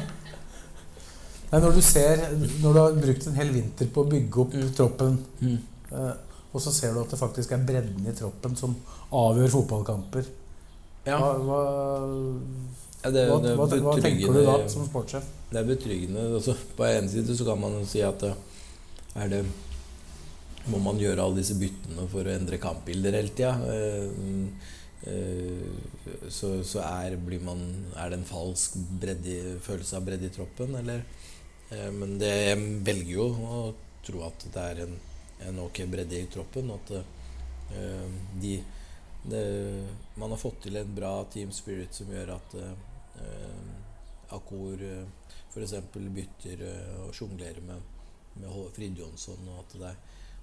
Nei, 1.52 1.60
når 1.64 1.78
du 1.78 1.82
ser 1.88 2.24
Når 2.36 2.74
du 2.76 2.80
har 2.82 2.98
brukt 3.00 3.28
en 3.32 3.38
hel 3.40 3.54
vinter 3.56 3.92
på 3.96 4.04
å 4.04 4.10
bygge 4.12 4.42
opp 4.44 4.56
Mm. 4.58 4.66
troppen, 4.76 5.16
mm. 5.40 5.58
eh, 5.92 6.12
og 6.52 6.64
så 6.64 6.72
ser 6.74 6.94
du 6.96 7.00
at 7.04 7.12
det 7.14 7.20
faktisk 7.20 7.52
er 7.56 7.64
bredden 7.68 8.08
i 8.08 8.16
troppen 8.18 8.56
som 8.60 8.76
avgjør 9.16 9.54
fotballkamper 9.56 10.28
Ja. 11.08 11.18
hva, 11.22 11.32
hva, 11.48 11.62
ja 13.06 13.12
det, 13.14 13.24
hva, 13.30 13.38
det 13.44 13.54
hva, 13.56 13.68
hva 13.86 13.96
tenker 14.04 14.34
du 14.36 14.42
da 14.44 14.58
som 14.72 14.84
sportssjef? 14.88 15.24
Det 15.52 15.62
er 15.62 15.68
betryggende. 15.70 16.26
Også, 16.36 16.56
på 16.76 16.84
en 16.84 17.08
side 17.08 17.36
så 17.40 17.46
kan 17.48 17.60
man 17.62 17.78
jo 17.80 17.86
si 17.88 18.02
at 18.04 18.24
eh, 18.28 18.36
er 19.16 19.32
det 19.32 19.44
Må 20.72 20.82
man 20.84 21.00
gjøre 21.00 21.24
alle 21.24 21.40
disse 21.40 21.56
byttene 21.60 22.08
for 22.12 22.28
å 22.28 22.34
endre 22.34 22.60
kampbilder 22.62 23.16
hele 23.20 23.36
tida? 23.36 23.54
så 26.34 26.50
så 26.68 26.82
er, 26.84 27.14
man, 27.46 27.62
er 27.96 28.10
det 28.12 28.18
en 28.18 28.28
falsk 28.28 28.74
bredde, 29.00 29.60
følelse 29.64 29.96
av 29.96 30.08
bredde 30.08 30.28
i 30.28 30.34
troppen, 30.36 30.74
eller? 30.76 31.06
Eh, 31.70 31.92
men 31.94 32.18
det, 32.20 32.32
jeg 32.50 32.66
velger 32.88 33.14
jo 33.14 33.28
å 33.30 33.62
tro 34.08 34.24
at 34.28 34.48
det 34.54 34.66
er 34.72 34.82
en, 34.86 34.98
en 35.48 35.62
ok 35.66 35.84
bredde 35.92 36.20
i 36.20 36.30
troppen. 36.32 36.72
At 36.76 36.94
eh, 36.98 38.18
de 38.42 38.58
det, 39.28 39.44
Man 40.16 40.32
har 40.32 40.40
fått 40.40 40.62
til 40.64 40.78
en 40.80 40.94
bra 40.96 41.12
team 41.32 41.52
spirit 41.52 41.96
som 41.96 42.12
gjør 42.14 42.36
at 42.38 42.54
eh, 42.62 44.36
Akor 44.36 44.84
eh, 44.84 45.04
f.eks. 45.52 45.74
bytter 45.94 46.64
eh, 46.68 46.94
og 47.06 47.16
sjonglerer 47.16 47.64
med, 47.66 47.82
med 48.40 48.72
Frid 48.76 49.00
Jonsson, 49.00 49.44
og 49.52 49.66
at 49.66 49.76
det 49.76 49.90
er, 49.92 50.00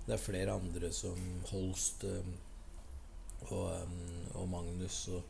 det 0.06 0.14
er 0.16 0.20
flere 0.20 0.52
andre 0.58 0.90
som 0.92 1.16
Holst 1.50 2.04
eh, 2.04 2.32
og, 3.50 3.70
eh, 3.72 4.36
og 4.40 4.48
Magnus 4.52 4.98
og, 5.14 5.22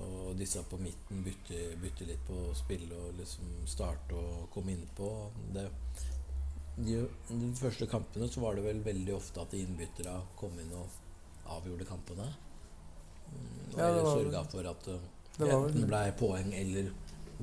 og 0.00 0.32
disse 0.38 0.62
på 0.70 0.78
midten 0.80 1.22
bytter, 1.26 1.74
bytter 1.82 2.08
litt 2.08 2.22
på 2.26 2.38
spill 2.58 2.86
og 2.96 3.14
liksom 3.18 3.50
starte 3.68 4.16
og 4.16 4.46
komme 4.54 4.72
innpå. 4.74 5.10
Det, 5.54 5.66
de, 6.80 7.00
de 7.28 7.50
første 7.58 7.86
kampene 7.90 8.28
så 8.32 8.40
var 8.40 8.56
det 8.56 8.64
vel 8.64 8.80
veldig 8.86 9.14
ofte 9.18 9.42
at 9.42 9.54
innbyttere 9.58 10.14
kom 10.40 10.54
inn 10.62 10.72
og 10.78 10.88
avgjorde 11.58 11.86
kampene. 11.88 12.28
Og 13.30 13.78
Ja, 13.78 13.90
det 13.94 14.02
var- 14.02 14.44
for 14.50 14.66
at 14.70 14.84
det 15.38 15.48
enten 15.54 15.86
ble 15.86 16.12
poeng 16.18 16.52
eller 16.54 16.90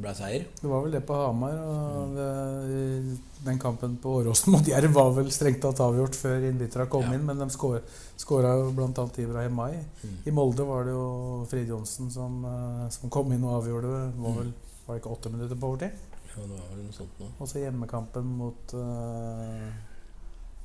ble 0.01 0.13
seier. 0.15 0.45
Det 0.61 0.69
var 0.69 0.81
vel 0.83 0.91
det 0.91 1.01
på 1.07 1.15
Hamar. 1.17 1.55
Og 1.63 2.15
det, 2.15 3.17
den 3.45 3.59
kampen 3.61 3.97
på 4.01 4.17
Åråsen 4.21 4.51
mot 4.53 4.67
Jerv 4.67 4.93
var 4.95 5.11
vel 5.17 5.29
strengt 5.31 5.61
tatt 5.63 5.79
avgjort 5.83 6.15
før 6.17 6.45
innbytterne 6.49 6.87
kom 6.89 7.03
Ja. 7.07 7.13
inn, 7.17 7.25
men 7.25 7.37
de 7.39 7.47
skåra 7.53 8.53
jo 8.59 8.71
bl.a. 8.77 9.07
Ibrahim 9.17 9.53
Mai. 9.55 9.73
Mm. 10.03 10.17
I 10.25 10.31
Molde 10.31 10.65
var 10.67 10.83
det 10.85 10.91
jo 10.93 11.45
Frid 11.49 11.67
Johnsen 11.69 12.11
som, 12.11 12.43
eh, 12.45 12.89
som 12.89 13.09
kom 13.09 13.31
inn 13.33 13.43
og 13.43 13.63
avgjorde. 13.63 14.11
Det 14.13 14.21
var 14.23 14.31
Mm. 14.31 14.37
vel 14.37 14.53
var 14.87 14.95
det 14.95 15.01
ikke 15.03 15.15
åtte 15.17 15.31
minutter 15.31 15.55
på 15.55 15.67
overtid? 15.73 15.91
Ja, 16.37 16.41
det 16.43 16.49
var 16.49 16.67
vel 16.75 16.83
noe 16.85 16.93
sånt 16.93 17.19
nå. 17.19 17.25
Og 17.41 17.47
så 17.47 17.59
hjemmekampen 17.59 18.23
mot, 18.37 18.73
eh, 18.73 19.71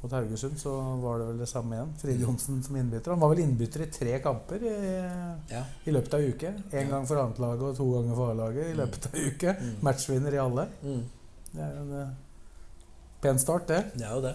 mot 0.03 0.13
Haugesund, 0.13 0.59
så 0.59 0.73
var 1.03 1.19
det 1.19 1.27
vel 1.31 1.39
det 1.39 1.47
samme 1.47 1.77
igjen. 1.77 1.91
Frid 2.01 2.21
Johnsen 2.21 2.63
som 2.63 2.77
innbytter. 2.77 3.15
Han 3.15 3.21
var 3.23 3.31
vel 3.31 3.45
innbytter 3.45 3.85
i 3.85 3.91
tre 3.95 4.19
kamper 4.23 4.65
i, 4.67 4.77
Ja. 5.53 5.65
i 5.85 5.95
løpet 5.95 6.15
av 6.15 6.21
en 6.21 6.33
uke. 6.33 6.55
Én 6.73 6.91
gang 6.91 7.07
for 7.07 7.23
annetlaget 7.23 7.63
og 7.69 7.77
to 7.77 7.87
ganger 7.93 8.19
for 8.19 8.33
A-laget 8.33 8.71
i 8.73 8.79
løpet 8.79 9.07
av 9.07 9.15
en 9.15 9.29
uke. 9.29 9.57
Mm. 9.61 9.77
Matchvinner 9.87 10.35
i 10.35 10.41
alle. 10.43 10.67
Mm. 10.83 11.05
Det 11.53 11.61
er 11.63 11.77
en 11.83 11.93
uh, 11.93 12.09
pen 13.23 13.39
start, 13.39 13.69
det. 13.69 13.83
Det 13.95 14.09
er 14.09 14.17
jo 14.17 14.25
det. 14.25 14.35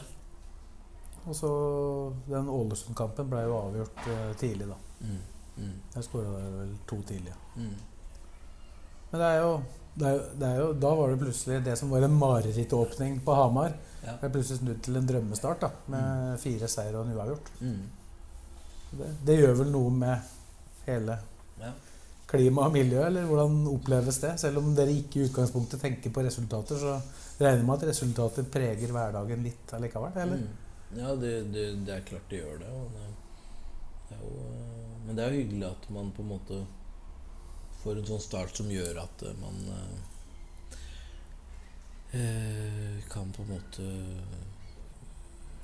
Og 1.28 1.36
så 1.36 1.50
den 2.30 2.48
Ålesund-kampen 2.50 3.28
ble 3.28 3.44
jo 3.44 3.58
avgjort 3.60 4.08
uh, 4.08 4.32
tidlig, 4.40 4.70
da. 4.72 4.80
Mm. 5.02 5.20
Mm. 5.58 5.76
Der 5.94 6.06
skåra 6.06 6.32
vel 6.32 6.78
to 6.88 7.02
tidlige. 7.02 7.36
Mm. 7.58 7.76
Men 9.12 9.20
det 9.20 9.28
er, 9.28 9.42
jo, 9.42 9.52
det, 9.96 10.08
er 10.08 10.16
jo, 10.16 10.24
det 10.40 10.48
er 10.48 10.58
jo 10.60 10.72
Da 10.84 10.90
var 10.96 11.12
det 11.12 11.20
plutselig 11.22 11.60
det 11.66 11.76
som 11.80 11.92
var 11.92 12.04
en 12.06 12.16
marerittåpning 12.20 13.20
på 13.26 13.36
Hamar. 13.36 13.76
Ja. 14.04 14.14
Det 14.22 14.28
er 14.28 14.34
plutselig 14.34 14.60
snudd 14.62 14.82
til 14.86 15.00
en 15.00 15.08
drømmestart, 15.10 15.64
da, 15.66 15.70
med 15.92 16.38
fire 16.40 16.68
seier 16.72 16.96
og 17.00 17.06
en 17.08 17.16
uavgjort. 17.18 17.52
Mm. 17.62 17.82
Det, 18.98 19.10
det 19.28 19.38
gjør 19.42 19.58
vel 19.64 19.72
noe 19.74 19.92
med 19.92 20.34
hele 20.88 21.18
Ja. 21.60 21.72
klima 22.30 22.68
og 22.68 22.74
miljø, 22.76 23.02
eller 23.08 23.26
hvordan 23.28 23.58
oppleves 23.72 24.22
det? 24.24 24.36
Selv 24.40 24.62
om 24.62 24.70
dere 24.78 24.94
ikke 24.94 25.20
i 25.20 25.26
utgangspunktet 25.28 25.82
tenker 25.82 26.14
på 26.14 26.24
resultater, 26.24 26.80
så 26.80 26.94
regner 27.42 27.58
jeg 27.62 27.68
med 27.68 27.76
at 27.82 27.88
resultater 27.90 28.48
preger 28.54 28.94
hverdagen 28.96 29.44
litt 29.44 29.74
allikevel? 29.76 30.16
Eller? 30.24 30.44
Mm. 30.46 31.00
Ja, 31.02 31.16
det, 31.20 31.34
det, 31.52 31.66
det 31.88 31.96
er 31.98 32.06
klart 32.08 32.30
det 32.32 32.40
gjør 32.40 32.62
det. 32.62 32.74
Det, 32.96 33.08
jo, 34.16 34.30
eh, 34.46 34.92
men 35.06 35.16
det 35.18 35.24
er 35.26 35.34
jo 35.34 35.42
hyggelig 35.42 35.68
at 35.68 35.90
man 35.92 36.14
på 36.16 36.24
en 36.24 36.30
måte 36.32 36.62
får 37.82 38.00
en 38.00 38.08
sånn 38.08 38.24
start 38.24 38.56
som 38.62 38.70
gjør 38.72 39.02
at 39.04 39.26
eh, 39.28 39.36
man 39.42 39.58
eh, 39.74 40.07
kan 43.12 43.32
på 43.36 43.44
en 43.44 43.50
måte 43.52 43.88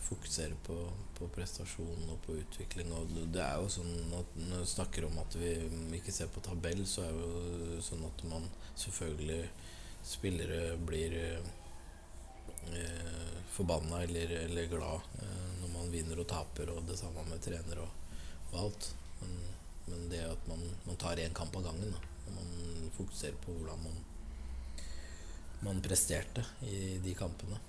fokusere 0.03 0.55
på, 0.65 0.75
på 1.17 1.27
prestasjon 1.35 2.09
og 2.11 2.19
på 2.25 2.35
utvikling. 2.41 2.91
Og 2.93 3.07
det- 3.31 3.41
er 3.41 3.61
jo 3.61 3.69
sånn 3.71 4.13
at 4.19 4.35
når 4.35 4.59
vi 4.59 4.71
snakker 4.73 5.05
om 5.07 5.17
at 5.19 5.35
vi 5.39 5.53
ikke 5.97 6.11
ser 6.11 6.27
på 6.27 6.43
tabell, 6.43 6.85
så 6.85 7.05
er 7.07 7.11
det 7.13 7.75
jo 7.77 7.81
sånn 7.81 8.05
at 8.05 8.23
man 8.29 8.49
selvfølgelig 8.75 9.47
Spillere 10.03 10.75
blir 10.83 11.13
eh, 11.15 11.39
eh, 12.75 13.37
forbanna 13.55 14.01
eller, 14.03 14.33
eller 14.45 14.65
glad 14.67 14.99
eh, 15.21 15.45
når 15.61 15.69
man 15.77 15.91
vinner 15.93 16.19
og 16.19 16.27
taper, 16.27 16.73
og 16.73 16.83
det 16.89 16.97
samme 16.99 17.23
med 17.29 17.39
trener 17.39 17.79
og, 17.79 17.87
og 18.51 18.57
alt. 18.65 18.89
Men, 19.21 19.37
men 19.87 20.09
det 20.11 20.19
at 20.27 20.49
man, 20.51 20.59
man 20.83 20.99
tar 20.99 21.21
én 21.23 21.31
kamp 21.33 21.55
av 21.55 21.63
gangen, 21.69 21.95
da. 21.95 22.01
Og 22.27 22.35
man 22.35 22.91
fokuserer 22.97 23.39
på 23.45 23.55
hvordan 23.55 23.79
man, 23.85 23.95
man 25.63 25.81
presterte 25.83 26.45
i 26.67 26.99
de 27.03 27.15
kampene. 27.17 27.59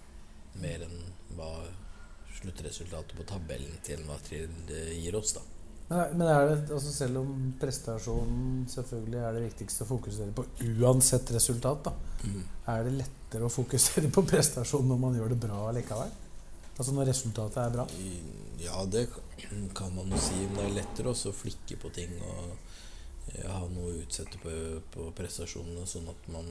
Mer 0.62 0.84
enn 0.86 1.00
hva 1.34 1.50
sluttresultatet 2.34 3.16
på 3.18 3.26
tabellen 3.28 3.80
til 3.86 4.00
enhver 4.00 4.22
tid 4.26 4.72
gir 4.94 5.16
oss, 5.18 5.34
da. 5.38 5.44
Men, 5.88 6.22
er 6.26 6.46
det, 6.48 6.72
altså 6.72 6.90
selv 6.94 7.20
om 7.20 7.32
prestasjonen 7.60 8.64
selvfølgelig 8.72 9.18
er 9.20 9.34
det 9.36 9.42
viktigste 9.44 9.84
å 9.84 9.88
fokusere 9.90 10.32
på 10.34 10.46
uansett 10.80 11.32
resultat, 11.34 11.90
da, 11.90 11.92
er 12.72 12.86
det 12.86 12.94
lettere 13.02 13.46
å 13.46 13.52
fokusere 13.52 14.08
på 14.14 14.24
prestasjon 14.26 14.88
når 14.88 15.02
man 15.02 15.18
gjør 15.18 15.34
det 15.34 15.40
bra 15.44 15.66
likevel? 15.76 16.14
Altså 16.74 16.94
når 16.96 17.10
resultatet 17.12 17.60
er 17.62 17.74
bra? 17.76 17.84
Ja, 18.58 18.80
det 18.90 19.04
kan 19.76 19.92
man 19.94 20.10
jo 20.10 20.18
si. 20.18 20.40
Men 20.48 20.56
det 20.56 20.64
er 20.64 20.78
lettere 20.80 21.12
også 21.12 21.30
å 21.30 21.36
flikke 21.36 21.76
på 21.78 21.90
ting 21.94 22.16
og 22.18 22.56
eh, 23.34 23.44
ha 23.46 23.60
noe 23.68 23.92
å 23.92 23.98
utsette 24.00 24.40
på, 24.42 24.54
på 24.94 25.10
prestasjonene, 25.14 25.86
sånn 25.86 26.08
at 26.10 26.26
man 26.34 26.48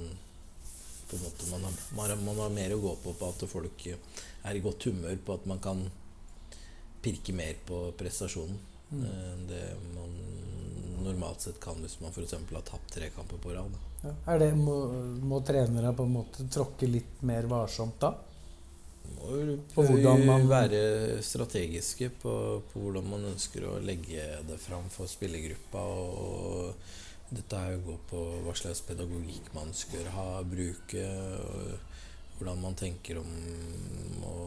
på 1.13 1.19
en 1.21 1.25
måte 1.29 1.49
man 1.51 1.63
har, 1.69 1.79
man, 1.95 2.09
har, 2.09 2.21
man 2.27 2.41
har 2.43 2.53
mer 2.59 2.75
å 2.75 2.81
gå 2.83 2.95
på 3.05 3.13
på 3.21 3.29
at 3.29 3.45
folk 3.49 3.85
er 3.87 4.57
i 4.59 4.63
godt 4.65 4.89
humør 4.89 5.17
på 5.25 5.37
at 5.39 5.45
man 5.53 5.59
kan 5.63 5.85
pirke 7.03 7.33
mer 7.35 7.55
på 7.67 7.85
prestasjonen 7.99 8.59
Mm. 8.93 9.05
eh, 9.09 9.29
enn 9.33 9.47
det 9.49 9.61
man 9.95 10.11
normalt 11.03 11.41
sett 11.41 11.55
kan 11.63 11.79
hvis 11.81 11.95
man 12.01 12.11
f.eks. 12.13 12.33
har 12.53 12.61
tapt 12.67 12.91
tre 12.93 13.07
kamper 13.15 13.39
på 13.41 13.53
rad. 13.55 13.73
Ja. 14.03 14.11
Er 14.35 14.37
det, 14.43 14.51
må, 14.59 14.75
må 15.25 15.39
trenere 15.41 15.95
på 15.97 16.05
en 16.05 16.13
måte 16.13 16.45
tråkke 16.53 16.85
litt 16.91 17.23
mer 17.25 17.47
varsomt 17.49 17.97
da? 18.03 18.11
må 19.23 20.25
man- 20.25 20.47
være 20.47 21.23
strategiske 21.25 22.09
på, 22.21 22.33
på 22.71 22.79
hvordan 22.83 23.09
man 23.09 23.25
ønsker 23.33 23.65
å 23.65 23.79
legge 23.81 24.23
det 24.47 24.59
fram 24.61 24.85
for 24.93 25.07
spillergruppa. 25.09 25.81
Og 25.81 26.75
dette 27.37 27.59
går 27.85 27.99
på 28.09 28.21
hva 28.45 28.53
slags 28.57 28.83
pedagogikk 28.87 29.51
man 29.55 29.73
skal 29.77 30.07
ha, 30.15 30.27
bruke. 30.47 31.03
Og 31.43 32.37
hvordan 32.37 32.63
man 32.63 32.77
tenker 32.79 33.19
om 33.21 33.33
å 34.27 34.37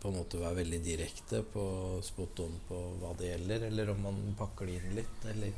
på 0.00 0.08
en 0.08 0.16
måte 0.16 0.38
være 0.40 0.62
veldig 0.62 0.78
direkte 0.80 1.42
på 1.52 1.62
spot 2.04 2.40
on 2.46 2.54
på 2.68 2.78
hva 3.02 3.12
det 3.18 3.34
gjelder. 3.34 3.66
Eller 3.68 3.92
om 3.92 4.00
man 4.06 4.20
pakker 4.38 4.70
det 4.70 4.78
inn 4.78 4.96
litt. 4.96 5.26
Eller 5.28 5.52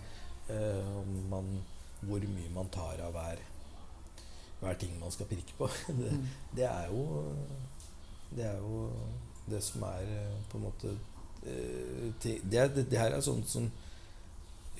eh, 0.50 0.94
om 0.98 1.12
man, 1.30 1.52
hvor 2.02 2.26
mye 2.26 2.54
man 2.54 2.70
tar 2.74 3.04
av 3.06 3.14
hver, 3.14 3.44
hver 4.62 4.80
ting 4.82 4.96
man 4.98 5.14
skal 5.14 5.30
pirke 5.30 5.54
på. 5.58 5.70
Det, 6.00 6.16
det 6.58 6.66
er 6.66 6.90
jo 6.90 7.06
det 8.32 8.44
er 8.48 8.58
jo 8.58 8.88
det 9.50 9.60
som 9.64 9.84
er 9.86 10.08
eh, 10.08 10.36
på 10.50 10.58
en 10.58 10.66
måte 10.66 10.92
eh, 11.46 12.12
det, 12.22 12.38
det, 12.50 12.86
det 12.90 12.98
her 12.98 13.12
er 13.12 13.24
sånt 13.24 13.48
som 13.50 13.68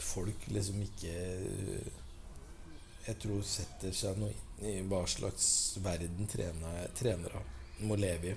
folk 0.00 0.46
liksom 0.48 0.80
ikke 0.82 1.12
Jeg 3.02 3.18
tror 3.18 3.42
setter 3.42 3.92
seg 3.92 4.18
noe 4.20 4.30
inn 4.32 4.68
i 4.70 4.74
hva 4.86 5.02
slags 5.10 5.46
verden 5.82 6.28
trenere, 6.30 6.86
trenere 6.94 7.40
må 7.82 7.96
leve 7.98 8.30
i. 8.30 8.36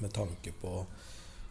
Med 0.00 0.14
tanke 0.16 0.54
på 0.60 0.78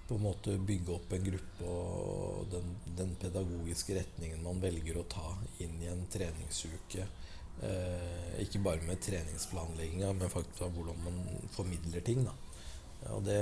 på 0.08 0.16
en 0.16 0.24
måte 0.26 0.58
bygge 0.58 0.92
opp 0.94 1.14
en 1.16 1.24
gruppe 1.24 1.68
og 1.70 2.48
den, 2.52 2.74
den 2.98 3.14
pedagogiske 3.22 3.96
retningen 3.96 4.44
man 4.44 4.60
velger 4.62 5.00
å 5.00 5.06
ta 5.10 5.30
inn 5.64 5.78
i 5.82 5.88
en 5.92 6.04
treningsuke. 6.12 7.06
Eh, 7.64 8.34
ikke 8.44 8.62
bare 8.66 8.84
med 8.84 9.00
treningsplanlegginga, 9.02 10.12
men 10.18 10.34
faktisk 10.34 10.66
hvordan 10.76 11.00
man 11.06 11.22
formidler 11.56 12.04
ting. 12.04 12.26
Da. 12.28 12.36
Og 13.16 13.24
det, 13.26 13.40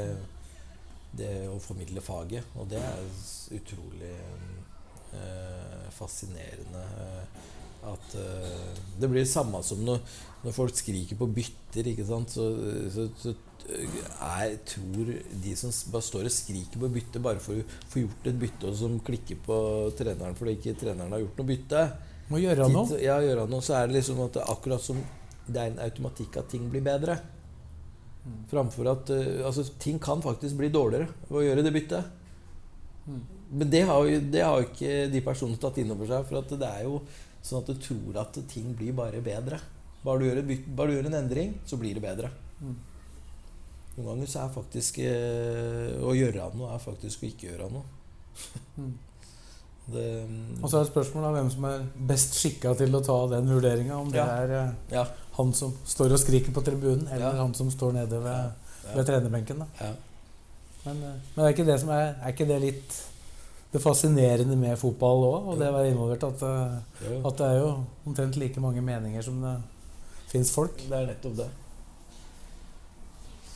det 1.17 1.32
å 1.49 1.58
formidle 1.63 2.04
faget, 2.06 2.54
og 2.56 2.69
det 2.71 2.82
er 2.84 3.01
utrolig 3.58 4.13
fascinerende. 5.95 6.84
eh, 7.06 7.47
At 7.91 8.13
eh, 8.15 8.82
Det 9.00 9.10
blir 9.10 9.24
det 9.24 9.32
samme 9.32 9.63
som 9.65 9.80
når, 9.86 10.02
når 10.43 10.54
folk 10.54 10.76
skriker 10.78 11.17
på 11.17 11.28
bytter, 11.34 11.88
ikke 11.91 12.06
sant. 12.06 12.30
Så, 12.30 12.45
så, 12.93 13.08
så 13.17 13.34
jeg 13.71 14.56
tror 14.67 15.10
de 15.43 15.52
som 15.56 15.71
bare 15.93 16.04
står 16.04 16.28
og 16.28 16.34
skriker 16.34 16.82
på 16.82 16.89
bytte 16.91 17.21
bare 17.24 17.39
for 17.39 17.62
å 17.62 17.65
få 17.93 18.02
gjort 18.04 18.26
et 18.28 18.39
bytte, 18.41 18.67
og 18.67 18.76
som 18.76 18.97
klikker 19.06 19.38
på 19.45 19.58
treneren 19.97 20.36
fordi 20.36 20.58
ikke 20.58 20.74
treneren 20.82 21.13
har 21.13 21.21
gjort 21.24 21.38
noe 21.39 21.50
bytte 21.52 21.84
Må 22.32 22.39
gjøre 22.41 22.67
noe. 22.74 22.97
Ja, 23.04 23.19
gjøre 23.21 23.45
noe. 23.52 23.62
Så 23.63 23.76
er 23.78 23.88
det 23.88 24.00
liksom 24.00 24.19
at 24.26 24.34
det 24.38 24.41
er 24.43 24.52
akkurat 24.54 24.82
som 24.84 25.00
det 25.52 25.60
er 25.62 25.71
en 25.71 25.80
automatikk 25.84 26.38
at 26.41 26.50
ting 26.54 26.67
blir 26.71 26.84
bedre. 26.86 27.17
Framfor 28.52 28.88
at 28.91 29.10
eh, 29.13 29.41
Altså, 29.45 29.65
ting 29.82 29.97
kan 30.00 30.21
faktisk 30.24 30.58
bli 30.60 30.69
dårligere 30.74 31.10
ved 31.30 31.39
å 31.41 31.45
gjøre 31.45 31.65
det 31.65 31.74
byttet. 31.76 32.17
Men 33.52 33.70
det 33.70 33.82
har 33.88 34.06
jo 34.08 34.20
det 34.32 34.42
har 34.48 34.62
jo 34.62 34.68
ikke 34.70 34.94
de 35.12 35.22
personene 35.26 35.60
tatt 35.60 35.78
inn 35.82 35.92
over 35.92 36.08
seg. 36.08 36.26
For 36.30 36.40
at 36.40 36.54
det 36.62 36.70
er 36.70 36.86
jo 36.88 37.02
sånn 37.44 37.62
at 37.64 37.72
du 37.72 37.76
tror 37.84 38.20
at 38.22 38.38
ting 38.52 38.74
blir 38.78 38.94
bare 38.96 39.20
bedre. 39.26 39.60
Bare 40.06 40.20
du 40.22 40.26
gjør, 40.30 40.40
et 40.42 40.66
bare 40.76 40.90
du 40.92 40.96
gjør 40.98 41.10
en 41.12 41.18
endring, 41.20 41.54
så 41.68 41.78
blir 41.78 41.94
det 41.98 42.04
bedre. 42.06 42.32
Noen 42.62 44.08
ganger 44.08 44.30
så 44.32 44.46
er 44.46 44.54
faktisk 44.56 45.00
eh, 45.04 45.98
å 46.00 46.14
gjøre 46.16 46.48
noe 46.56 46.70
er 46.74 46.80
faktisk 46.82 47.24
å 47.26 47.28
ikke 47.28 47.50
gjøre 47.50 47.68
noe. 47.74 47.84
det, 49.92 50.06
Og 50.62 50.70
så 50.72 50.78
er 50.80 50.86
det 50.86 50.92
spørsmålet 50.94 51.28
om 51.28 51.36
hvem 51.40 51.50
som 51.54 51.68
er 51.70 51.84
best 52.14 52.38
skikka 52.40 52.72
til 52.80 52.96
å 52.96 53.02
ta 53.04 53.18
den 53.34 53.50
vurderinga. 53.52 53.98
Om 54.00 54.12
det 54.14 54.22
Ja. 54.22 54.30
er 54.46 54.56
eh, 54.62 54.72
ja, 54.96 55.06
han 55.38 55.52
som 55.58 55.76
står 55.86 56.16
og 56.16 56.20
skriker 56.24 56.56
på 56.56 56.64
tribunen, 56.64 57.08
eller 57.12 57.28
Ja. 57.36 57.42
han 57.44 57.54
som 57.58 57.70
står 57.74 57.94
nede 58.00 58.24
ved, 58.24 58.52
ja, 58.86 58.96
ved 58.96 59.06
trenerbenken. 59.12 59.60
Da. 59.60 59.68
ja. 59.82 59.94
Men, 60.86 61.04
eh, 61.04 61.20
men 61.36 61.46
er 61.46 61.54
ikke 61.54 61.66
det 61.68 61.80
som 61.80 61.90
er 61.94 62.16
Er 62.24 62.32
ikke 62.34 62.48
det 62.48 62.62
litt 62.62 63.02
det 63.71 63.79
fascinerende 63.79 64.57
med 64.60 64.79
fotball 64.79 65.25
òg? 65.27 65.51
Og 65.51 65.60
det 65.60 65.69
å 65.71 65.75
være 65.77 65.91
involvert 65.93 66.25
at, 66.27 66.43
eh, 66.47 67.19
at 67.21 67.38
det 67.39 67.47
er 67.47 67.60
jo 67.62 67.69
omtrent 68.07 68.39
like 68.39 68.63
mange 68.63 68.84
meninger 68.84 69.23
som 69.25 69.39
det 69.43 69.55
fins 70.31 70.51
folk. 70.51 70.81
Det 70.88 70.97
er 70.97 71.07
nettopp 71.12 71.38
det. 71.39 71.49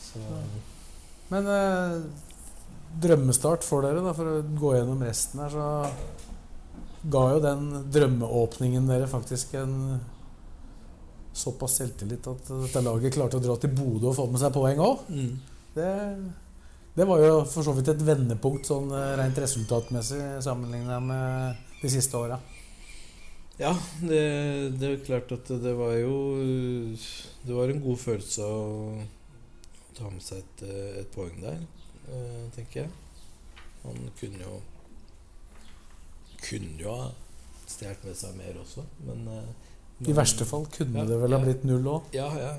Så, 0.06 0.24
Men 1.34 1.50
eh, 1.52 1.98
drømmestart 3.02 3.66
for 3.68 3.84
dere, 3.84 4.04
da, 4.04 4.14
for 4.16 4.32
å 4.32 4.44
gå 4.56 4.76
gjennom 4.78 5.04
resten 5.04 5.44
her, 5.44 5.56
så 5.56 7.10
ga 7.12 7.24
jo 7.36 7.42
den 7.44 7.66
drømmeåpningen 7.94 8.88
dere 8.90 9.10
faktisk 9.10 9.54
en 9.60 9.76
såpass 11.36 11.76
selvtillit 11.82 12.28
at 12.32 12.48
dette 12.64 12.82
laget 12.82 13.14
klarte 13.14 13.38
å 13.38 13.44
dra 13.44 13.58
til 13.60 13.74
Bodø 13.76 14.10
og 14.14 14.18
få 14.18 14.26
med 14.32 14.42
seg 14.42 14.54
poeng 14.56 14.80
òg. 14.82 15.04
Mm. 15.12 15.34
Det, 15.76 15.90
det 16.96 17.06
var 17.08 17.20
jo 17.20 17.40
for 17.52 17.68
så 17.68 17.74
vidt 17.76 17.90
et 17.92 18.04
vendepunkt 18.08 18.70
sånn 18.70 18.92
eh, 18.96 19.14
rent 19.20 19.40
resultatmessig 19.44 20.22
sammenligna 20.46 21.00
med 21.04 21.82
de 21.82 21.92
siste 21.92 22.16
åra. 22.16 22.38
Ja, 23.60 23.74
det, 24.02 24.22
det 24.80 24.88
er 24.90 25.04
klart 25.06 25.32
at 25.32 25.48
det 25.48 25.72
var 25.80 25.94
jo 25.96 26.16
Det 27.48 27.54
var 27.56 27.72
en 27.72 27.80
god 27.80 28.02
følelse 28.02 28.44
å 28.44 28.64
ta 29.96 30.10
med 30.12 30.24
seg 30.24 30.42
et, 30.42 30.64
et 31.00 31.12
poeng 31.16 31.38
der, 31.40 31.62
eh, 32.12 32.42
tenker 32.56 32.82
jeg. 32.82 32.90
Han 33.86 34.10
kunne 34.20 34.42
jo 34.44 34.58
Kunne 36.46 36.82
jo 36.82 36.96
ha 36.96 37.12
stjålet 37.66 38.04
med 38.06 38.18
seg 38.20 38.36
mer 38.38 38.60
også, 38.62 38.84
men 39.08 39.24
eh, 39.32 40.10
I 40.12 40.16
verste 40.16 40.48
fall 40.48 40.68
kunne 40.72 41.00
Ja, 41.00 41.08
det 41.08 41.20
vel 41.24 41.36
ha 41.36 41.40
blitt 41.42 41.64
null 41.68 41.88
òg. 41.90 42.12
Ja, 42.16 42.28
ja. 42.40 42.56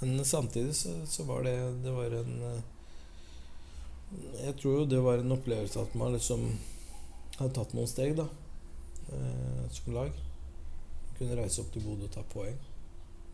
Men 0.00 0.18
samtidig 0.26 0.74
så, 0.76 0.92
så 1.08 1.24
var 1.24 1.46
det 1.46 1.54
Det 1.84 1.94
var 1.94 2.18
en 2.18 2.34
Jeg 4.44 4.56
tror 4.60 4.78
jo 4.80 4.84
det 4.86 5.00
var 5.02 5.18
en 5.18 5.32
opplevelse 5.34 5.80
at 5.82 5.94
man 5.98 6.12
liksom 6.14 6.44
hadde 7.38 7.52
tatt 7.56 7.74
noen 7.74 7.88
steg, 7.90 8.14
da. 8.16 8.26
Eh, 9.12 9.64
som 9.72 9.94
lag. 9.94 10.12
Kunne 11.18 11.36
reise 11.38 11.60
opp 11.62 11.72
til 11.74 11.82
Bodø 11.82 12.04
og 12.06 12.12
ta 12.14 12.22
poeng. 12.32 12.56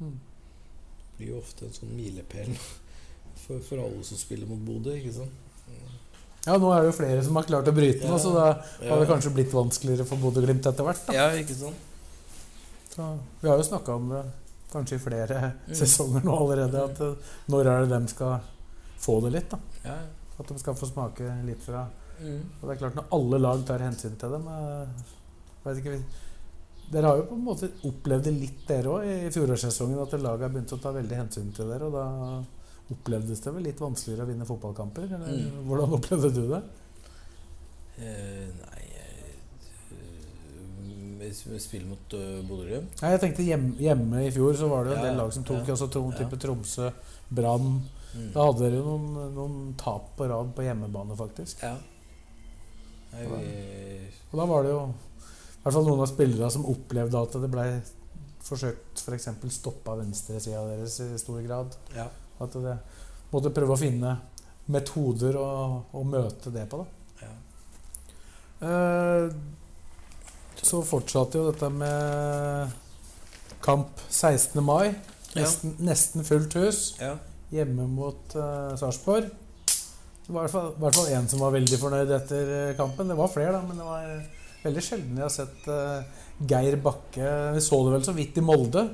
Mm. 0.01 0.17
Det 0.17 1.19
blir 1.19 1.29
jo 1.35 1.39
ofte 1.43 1.67
en 1.69 1.73
sånn 1.77 1.93
milepæl 1.97 2.55
for, 3.45 3.61
for 3.61 3.79
alle 3.85 4.03
som 4.05 4.17
spiller 4.19 4.47
mot 4.49 4.59
Bodø, 4.67 4.95
ikke 4.97 5.13
sant. 5.21 5.39
Ja, 6.43 6.57
nå 6.59 6.73
er 6.75 6.81
det 6.83 6.89
jo 6.91 6.97
flere 6.99 7.23
som 7.23 7.37
har 7.39 7.45
klart 7.47 7.69
å 7.71 7.75
bryte 7.77 8.01
den, 8.03 8.11
Ja. 8.11 8.19
så 8.19 8.33
da 8.35 8.47
har 8.49 8.99
det 8.99 9.05
Ja. 9.07 9.11
kanskje 9.13 9.31
blitt 9.37 9.53
vanskeligere 9.55 10.05
for 10.09 10.17
Bodø-Glimt 10.19 10.67
etter 10.67 10.83
hvert. 10.89 11.05
da. 11.07 11.13
Ja, 11.15 11.29
ikke 11.39 11.55
sant. 11.55 11.77
Så, 12.97 13.05
vi 13.41 13.49
har 13.49 13.57
jo 13.61 13.63
snakka 13.69 13.95
om 13.95 14.09
det 14.11 14.25
kanskje 14.73 14.97
i 14.99 15.05
flere 15.05 15.39
Mm. 15.69 15.75
sesonger 15.79 16.25
nå 16.27 16.35
allerede, 16.41 16.83
at 16.91 17.01
eh, 17.01 17.15
når 17.49 17.67
er 17.71 17.81
det 17.85 17.91
dem 17.91 18.09
skal 18.09 18.41
få 18.99 19.21
det 19.23 19.33
litt? 19.37 19.51
da? 19.51 19.59
Ja, 19.85 19.95
Ja. 19.95 20.09
At 20.43 20.51
de 20.53 20.59
skal 20.61 20.77
få 20.79 20.91
smake 20.91 21.31
litt 21.49 21.63
fra 21.65 21.87
Mm. 22.23 22.43
Og 22.61 22.69
det 22.69 22.75
er 22.75 22.79
klart, 22.79 22.95
når 22.95 23.07
alle 23.17 23.39
lag 23.41 23.63
tar 23.67 23.83
hensyn 23.83 24.13
til 24.21 24.31
dem 24.31 24.45
jeg 24.47 25.65
vet 25.65 25.79
ikke, 25.81 25.95
Dere 26.93 27.09
har 27.09 27.17
jo 27.19 27.25
på 27.31 27.35
en 27.39 27.45
måte 27.47 27.71
opplevd 27.89 28.27
det 28.29 28.33
litt, 28.37 28.59
dere 28.69 28.91
òg, 28.93 29.07
i 29.09 29.31
fjorårssesongen. 29.33 29.99
At 30.03 30.13
laget 30.21 30.45
har 30.45 30.53
begynt 30.53 30.75
å 30.77 30.79
ta 30.83 30.93
veldig 30.93 31.17
hensyn 31.17 31.49
til 31.57 31.71
dere. 31.73 31.89
Og 31.89 31.95
da 31.97 32.05
opplevdes 32.93 33.41
det 33.41 33.55
vel 33.57 33.65
litt 33.65 33.81
vanskeligere 33.81 34.27
å 34.27 34.29
vinne 34.29 34.49
fotballkamper? 34.49 35.07
Eller 35.09 35.33
Mm. 35.33 35.63
hvordan 35.71 35.97
opplevde 35.97 36.31
du 36.37 36.43
det? 36.53 36.63
Uh, 37.97 38.49
nei 38.61 38.85
eh, 38.99 39.35
vi 41.21 41.59
spiller 41.61 41.89
mot 41.91 42.15
uh, 42.17 42.39
Bodø-Glimt 42.49 43.03
jeg 43.05 43.21
tenkte 43.21 43.45
hjemme, 43.45 43.75
hjemme 43.79 44.23
i 44.27 44.31
fjor 44.33 44.57
så 44.57 44.69
var 44.71 44.85
det 44.85 44.95
en 44.97 45.03
Ja, 45.03 45.11
del 45.11 45.19
lag 45.21 45.33
som 45.37 45.45
tok 45.45 45.69
ja, 45.69 45.75
altså, 45.77 45.89
to, 45.93 46.01
ja. 46.19 46.29
Tromsø, 46.41 46.89
Brann. 47.31 47.83
Mm. 48.13 48.29
Da 48.35 48.47
hadde 48.49 48.65
dere 48.65 48.81
jo 48.81 48.97
noen, 48.97 49.33
noen 49.37 49.73
tap 49.81 50.13
på 50.19 50.29
rad 50.31 50.53
på 50.57 50.67
hjemmebane, 50.67 51.17
faktisk. 51.19 51.63
Ja. 51.65 51.77
Nei, 53.13 53.25
vi 53.29 53.41
Og 54.31 54.39
da 54.41 54.47
var 54.49 54.65
det 54.65 54.73
jo 54.73 54.85
i 54.89 55.65
hvert 55.65 55.77
fall 55.77 55.87
noen 55.87 56.03
av 56.03 56.09
spillerne 56.11 56.51
som 56.51 56.65
opplevde 56.67 57.21
at 57.23 57.35
det 57.39 57.51
ble 57.53 57.67
forsøkt 58.43 59.03
f.eks. 59.05 59.29
stoppa 59.55 59.95
venstresida 60.01 60.65
deres 60.67 60.97
i 61.05 61.09
stor 61.21 61.39
grad. 61.45 61.77
Ja. 61.95 62.09
At 62.43 62.57
det 62.59 62.77
måtte 63.31 63.53
prøve 63.55 63.77
å 63.77 63.79
finne 63.79 64.17
metoder 64.73 65.39
å, 65.39 65.49
å 65.95 66.03
møte 66.07 66.51
det 66.55 66.67
på. 66.71 66.83
da. 66.83 67.27
ja. 67.27 67.35
Eh, 68.69 69.37
så 70.63 70.79
fortsatte 70.87 71.39
jo 71.39 71.49
dette 71.51 71.69
med 71.75 72.75
kamp 73.63 74.03
16. 74.09 74.59
mai. 74.63 74.95
Ja. 75.33 75.43
Nesten, 75.45 75.77
nesten 75.83 76.27
fullt 76.27 76.59
hus. 76.59 76.81
ja. 77.01 77.17
Hjemme 77.53 77.85
mot 77.91 78.37
uh, 78.39 78.73
Sarpsborg. 78.81 79.27
Det 80.23 80.33
var 80.33 80.47
i 80.47 80.53
hvert 80.81 80.95
fall- 80.97 81.11
én 81.13 81.27
som 81.29 81.41
var 81.43 81.53
veldig 81.53 81.79
fornøyd 81.83 82.11
etter 82.17 82.51
eh, 82.57 82.75
kampen. 82.79 83.09
Det 83.11 83.17
var 83.19 83.29
flere, 83.33 83.53
da, 83.57 83.61
men 83.67 83.77
det 83.81 83.87
var 83.89 84.05
eh, 84.07 84.45
veldig 84.63 84.85
sjelden 84.87 85.19
jeg 85.19 85.27
har 85.27 85.33
sett 85.35 85.67
uh, 85.67 86.21
Geir 86.49 86.77
Bakke 86.81 87.33
Vi 87.57 87.61
så 87.67 87.81
det 87.85 87.97
vel 87.97 88.05
så 88.07 88.15
vidt 88.17 88.39
i 88.39 88.45
Molde. 88.47 88.85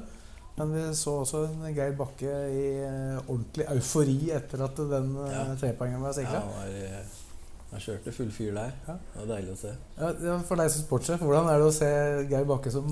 Men 0.58 0.72
vi 0.74 0.86
så 0.98 1.18
også 1.20 1.44
Geir 1.76 1.92
Bakke 2.00 2.32
i 2.50 2.64
uh, 2.82 3.20
ordentlig 3.28 3.68
eufori 3.76 4.16
etter 4.34 4.64
at 4.66 4.80
den 4.90 5.12
uh, 5.20 5.28
Ja. 5.30 5.44
trepoengeren 5.60 6.02
var 6.08 6.16
ja 6.16 6.18
sikra. 6.22 6.42
han, 6.42 7.27
han 7.68 7.82
kjørte 7.84 8.12
full 8.16 8.30
fyr 8.32 8.54
der. 8.56 8.70
Ja. 8.86 8.94
Det 9.12 9.18
var 9.20 9.26
deilig 9.34 9.52
å 9.52 9.56
se. 9.60 9.72
Ja, 9.98 10.08
ja, 10.24 10.36
for 10.48 10.56
deg 10.62 10.70
som 10.72 10.84
sportssjef, 10.86 11.20
hvordan 11.20 11.50
er 11.52 11.58
det 11.60 11.66
å 11.68 11.74
se 11.76 11.88
Geir 12.30 12.46
Bakke 12.48 12.70
som 12.72 12.86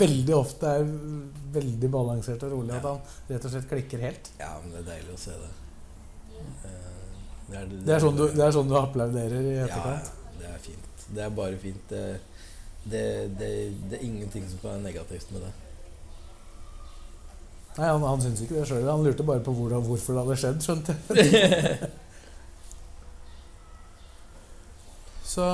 veldig 0.00 0.36
ofte 0.38 0.70
er 0.78 0.86
veldig 1.58 1.90
balansert 1.92 2.46
og 2.48 2.54
rolig? 2.54 2.72
At 2.78 2.86
han 2.88 3.02
rett 3.28 3.44
og 3.48 3.52
slett 3.52 3.68
klikker 3.68 4.00
helt? 4.06 4.30
Ja, 4.40 4.54
men 4.62 4.72
det 4.72 4.80
er 4.84 4.88
deilig 4.94 5.12
å 5.18 5.20
se 5.20 5.36
det. 5.42 5.50
Eh, 6.64 6.78
Det 7.52 7.58
er, 7.60 7.66
Det 7.84 7.92
er 7.98 8.00
sånn 8.00 8.16
du, 8.16 8.24
det 8.32 8.44
er 8.46 8.54
sånn 8.56 8.70
du 8.70 8.76
applauderer 8.80 9.48
i 9.52 9.56
etterkant? 9.66 10.08
ja, 10.08 10.38
det 10.40 10.48
er 10.54 10.62
fint. 10.64 11.04
Det 11.12 11.26
er 11.26 11.34
bare 11.36 11.58
fint. 11.60 11.82
Det, 11.92 12.04
det, 12.88 13.02
det, 13.38 13.50
det 13.90 13.98
er 13.98 14.06
ingenting 14.06 14.46
som 14.48 14.62
kan 14.62 14.70
være 14.78 14.86
negativt 14.86 15.28
med 15.36 15.44
det. 15.44 15.52
Nei, 17.76 17.88
han, 17.88 18.02
han 18.04 18.20
syns 18.24 18.40
ikke 18.44 18.56
det 18.62 18.64
sjøl. 18.68 18.88
Han 18.88 19.04
lurte 19.04 19.24
bare 19.28 19.40
på 19.44 19.52
hvordan, 19.56 19.84
hvorfor 19.84 20.16
det 20.16 20.24
hadde 20.24 20.38
skjedd, 20.40 20.64
skjønte 20.64 20.96
jeg. 21.20 21.92
Så 25.32 25.48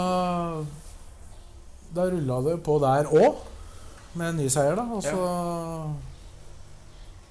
da 1.94 2.10
rulla 2.10 2.40
det 2.48 2.58
på 2.66 2.78
der 2.82 3.08
òg, 3.14 3.38
med 4.18 4.32
en 4.32 4.40
ny 4.42 4.48
seier, 4.50 4.74
da. 4.78 4.84
Og 4.90 5.02
så 5.04 5.18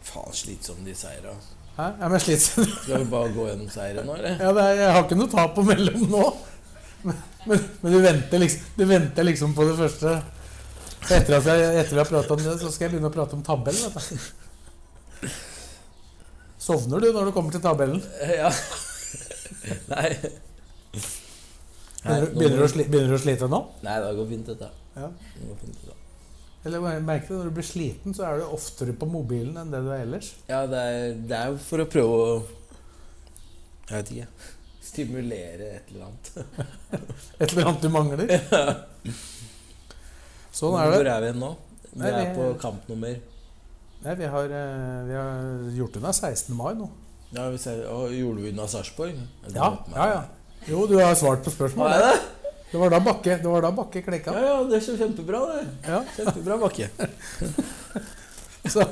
Faen, 0.07 0.31
slitsomme 0.31 0.85
de 0.87 0.93
seira. 0.95 1.33
Hæ? 1.75 1.87
Ja, 1.99 2.07
men 2.07 2.21
slitsom. 2.23 2.63
Skal 2.83 3.03
vi 3.03 3.09
bare 3.11 3.33
gå 3.35 3.49
gjennom 3.49 3.67
seieren 3.73 4.07
nå, 4.07 4.15
eller? 4.15 4.39
Ja, 4.39 4.53
er, 4.53 4.79
jeg 4.79 4.93
har 4.95 5.03
ikke 5.03 5.19
noe 5.19 5.33
tap 5.33 5.59
å 5.59 5.65
melde 5.67 5.93
om 5.97 6.07
nå. 6.13 6.23
Men, 7.03 7.19
men, 7.43 7.67
men 7.83 7.93
du, 7.93 7.99
venter 8.05 8.41
liksom, 8.41 8.71
du 8.79 8.85
venter 8.87 9.27
liksom 9.27 9.53
på 9.57 9.67
det 9.67 9.75
første. 9.81 10.15
Etter 11.07 11.37
at 11.37 11.51
jeg, 11.51 11.67
etter 11.83 11.93
vi 11.93 12.01
har 12.01 12.09
pratet 12.09 12.33
om 12.33 12.41
det, 12.41 12.55
så 12.63 12.71
skal 12.71 12.87
jeg 12.87 12.95
begynne 12.95 13.11
å 13.11 13.17
prate 13.17 13.35
om 13.37 13.43
tabellen. 13.45 13.93
Vet 13.93 14.09
du. 14.15 15.29
Sovner 16.67 17.03
du 17.03 17.11
når 17.11 17.29
du 17.29 17.35
kommer 17.35 17.53
til 17.53 17.63
tabellen? 17.63 18.01
Ja. 18.31 18.49
Nei. 19.93 20.09
Begynner, 22.07 22.33
begynner, 22.33 22.57
du 22.57 22.65
å 22.65 22.71
sli, 22.71 22.85
begynner 22.87 23.13
du 23.13 23.17
å 23.17 23.21
slite 23.21 23.49
nå? 23.51 23.59
Nei, 23.85 23.95
det 24.03 24.11
går 24.17 24.27
fint, 24.31 24.49
dette. 24.51 24.69
Ja. 24.97 25.09
Det 25.35 25.47
går 25.51 25.57
fint, 25.61 25.79
dette. 25.83 25.95
Eller 26.67 26.99
merker 27.05 27.29
du 27.31 27.37
Når 27.37 27.49
du 27.51 27.55
blir 27.59 27.67
sliten, 27.67 28.15
så 28.17 28.25
er 28.27 28.41
du 28.41 28.47
oftere 28.51 28.95
på 28.97 29.07
mobilen 29.07 29.55
enn 29.61 29.71
det 29.71 29.79
du 29.85 29.91
er 29.93 30.03
ellers. 30.03 30.33
Ja, 30.49 30.63
det 30.67 30.81
er, 30.83 31.13
det 31.29 31.37
er 31.37 31.57
for 31.63 31.83
å 31.83 31.87
prøve 31.91 32.17
å 32.23 32.27
Jeg 33.87 33.93
vet 34.01 34.11
ikke. 34.15 34.51
Stimulere 34.87 35.69
et 35.77 35.89
eller 35.91 36.07
annet. 36.07 36.31
Et 37.43 37.49
eller 37.51 37.69
annet 37.69 37.83
du 37.85 37.89
mangler. 37.93 38.35
Ja. 38.51 38.65
Sånn 40.57 40.73
er 40.79 40.89
Hvor 40.89 41.03
det. 41.05 41.11
er 41.13 41.21
vi 41.27 41.33
nå? 41.37 41.49
Vi 41.91 42.01
Nei, 42.01 42.11
er 42.17 42.31
på 42.33 42.47
kampnummer 42.61 43.19
Nei, 44.01 44.13
vi, 44.17 44.25
har, 44.29 44.53
eh, 44.53 45.03
vi 45.05 45.13
har 45.17 45.43
gjort 45.77 45.99
unna 45.99 46.11
16. 46.13 46.49
mai 46.57 46.71
nå. 46.77 46.87
Ja, 47.35 47.47
vi 47.53 47.59
ser, 47.61 47.83
og 47.91 48.13
Gjorde 48.15 48.41
vi 48.43 48.51
unna 48.53 48.65
Sarpsborg? 48.71 49.17
Ja, 49.53 49.69
ja, 49.93 50.07
ja. 50.13 50.19
Jo, 50.67 50.83
du 50.87 50.97
har 50.99 51.15
svart 51.15 51.45
på 51.47 51.69
Hva 51.77 51.93
er 51.95 52.03
det? 52.03 52.15
Det 52.67 52.79
var 52.81 52.91
da 52.91 52.99
Bakke, 52.99 53.37
det 53.39 53.47
var 53.47 53.63
da 53.63 53.69
bakke 53.71 54.01
klikka. 54.03 54.33
Ja, 54.35 54.41
ja, 54.43 54.55
det 54.67 54.75
er 54.75 54.81
så 54.83 54.97
kjempebra, 54.99 55.39
det. 55.53 55.61
Ja, 55.87 56.01
Kjempebra, 56.17 56.57
Bakke. 56.59 56.89
så. 58.73 58.83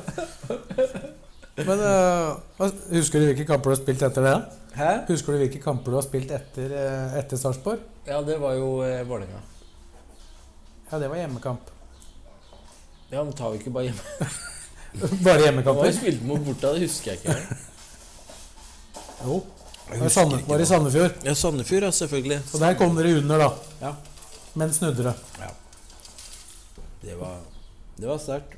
Men 1.58 1.84
uh, 1.84 2.70
husker 2.94 3.20
du 3.20 3.28
hvilke 3.28 3.48
kamper 3.50 3.74
du 3.74 3.76
har 3.76 3.82
spilt 3.82 4.06
etter 4.08 4.24
det? 4.24 4.36
Hæ? 4.80 4.92
Husker 5.10 5.36
du 5.36 5.42
hvilke 5.44 5.60
kamper 5.64 5.92
du 5.92 6.00
har 6.00 6.06
spilt 6.08 6.32
etter, 6.36 6.72
eh, 6.72 7.18
etter 7.20 7.40
Sarpsborg? 7.40 7.84
Ja, 8.08 8.22
det 8.24 8.40
var 8.40 8.56
jo 8.56 8.70
eh, 8.84 9.04
Vålerenga. 9.08 9.44
Ja, 10.92 11.00
det 11.00 11.12
var 11.12 11.20
hjemmekamp. 11.20 11.72
Ja, 13.12 13.24
men 13.24 13.34
tar 13.36 13.52
vi 13.52 13.60
ikke 13.60 13.76
bare 13.76 13.90
hjemme? 13.90 14.30
Bare 15.26 15.52
Hva 15.60 15.74
vi 15.82 15.92
spilte 15.92 16.24
mot 16.24 16.40
borta, 16.44 16.72
det 16.76 16.88
husker 16.88 17.12
jeg 17.12 17.20
ikke. 17.20 17.60
Jo. 19.26 19.42
Jeg 19.86 19.92
Var 19.92 19.96
i 19.96 20.04
husker 20.04 20.22
Sande- 20.22 20.48
var 20.50 20.60
i. 20.60 20.66
Sandefjord. 20.66 21.12
Ja, 21.24 21.34
Sandefjord, 21.36 21.84
ja, 21.84 21.92
selvfølgelig. 21.92 22.40
Og 22.54 22.60
der 22.60 22.74
kom 22.80 22.96
dere 22.98 23.18
under, 23.20 23.38
da. 23.38 23.50
Ja. 23.82 23.92
Men 24.56 24.74
snudde 24.74 25.04
det. 25.04 25.14
Det 27.06 27.16
var, 27.20 27.36
det 27.98 28.08
var 28.10 28.18
sterkt. 28.18 28.56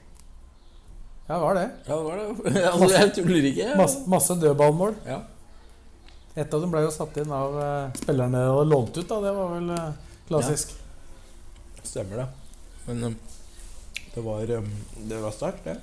Ja, 1.28 1.34
det 1.34 1.42
var 1.42 1.56
det. 1.58 1.66
Ja, 1.88 1.96
det 1.98 2.04
var 2.04 2.18
det. 2.18 2.64
Altså, 2.68 2.94
jeg 3.02 3.14
tuller 3.18 3.48
ikke. 3.50 3.74
Masse, 3.76 4.04
masse 4.08 4.38
dødballmål. 4.40 4.96
Ja. 5.06 5.18
Et 6.38 6.54
av 6.54 6.62
dem 6.62 6.72
ble 6.72 6.86
jo 6.86 6.92
satt 6.94 7.18
inn 7.20 7.32
av 7.34 7.58
uh, 7.58 7.90
spillerne 7.98 8.46
og 8.54 8.62
lånt 8.70 8.96
ut, 8.96 9.08
da. 9.10 9.18
Det 9.26 9.34
var 9.36 9.52
vel 9.58 9.72
uh, 9.74 9.90
klassisk. 10.30 10.72
Stemmer 11.84 12.22
det. 12.24 12.28
Men 12.88 13.04
um, 13.10 13.18
det 14.14 14.24
var 14.24 14.56
um, 14.62 14.72
Det 15.12 15.20
var 15.26 15.36
sterkt, 15.36 15.68
det. 15.68 15.76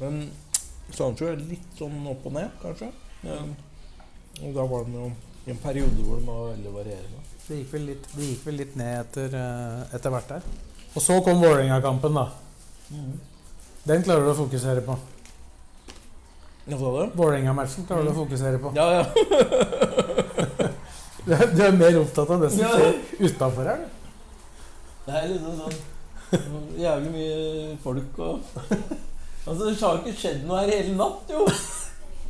Men 0.00 0.18
Sandefjord 0.90 1.36
er 1.36 1.46
litt 1.52 1.70
sånn 1.78 2.02
opp 2.10 2.26
og 2.26 2.34
ned, 2.34 2.50
kanskje. 2.64 2.90
Um, 3.28 3.54
og 4.44 4.54
da 4.54 4.64
var 4.70 4.84
de 4.86 4.92
jo 4.98 5.08
i 5.46 5.50
en 5.54 5.60
periode 5.62 6.04
hvor 6.04 6.18
de 6.20 6.26
var 6.28 6.42
veldig 6.52 6.72
varierende. 6.74 7.22
Det 7.48 7.56
gikk 7.62 7.70
vel 7.72 7.86
litt, 7.88 8.08
gikk 8.18 8.42
vel 8.46 8.58
litt 8.60 8.74
ned 8.76 8.98
etter, 9.00 9.34
eh, 9.38 9.94
etter 9.96 10.12
hvert 10.12 10.28
der. 10.34 10.42
Og 10.94 11.02
så 11.04 11.16
kom 11.24 11.40
Vålerenga-kampen, 11.40 12.14
da. 12.18 12.26
Den 13.88 14.02
klarer 14.04 14.26
du 14.26 14.32
å 14.34 14.36
fokusere 14.42 14.82
på. 14.84 14.96
Vålerenga-matchen 16.68 17.86
klarer 17.88 18.04
du 18.04 18.12
å 18.12 18.18
fokusere 18.18 18.60
på. 18.60 18.74
Ja, 18.76 19.00
ja. 19.00 19.04
Du 21.28 21.34
er, 21.36 21.42
du 21.52 21.58
er 21.60 21.74
mer 21.76 21.96
opptatt 22.00 22.30
av 22.32 22.40
det 22.40 22.48
som 22.54 22.60
Ja. 22.62 22.68
skjer 22.72 23.26
utafor 23.28 23.66
her, 23.68 23.80
du. 23.82 23.88
Det 25.04 25.16
er 25.18 25.26
liksom 25.28 25.58
sånn 25.58 25.74
Jævlig 26.80 27.10
mye 27.12 27.74
folk 27.82 28.18
og 28.24 28.38
Altså, 29.48 29.66
det 29.66 29.74
har 29.80 29.98
ikke 30.00 30.14
skjedd 30.22 30.46
noe 30.48 30.62
her 30.62 30.72
hele 30.72 30.94
natt, 30.96 31.28
jo. 31.32 31.44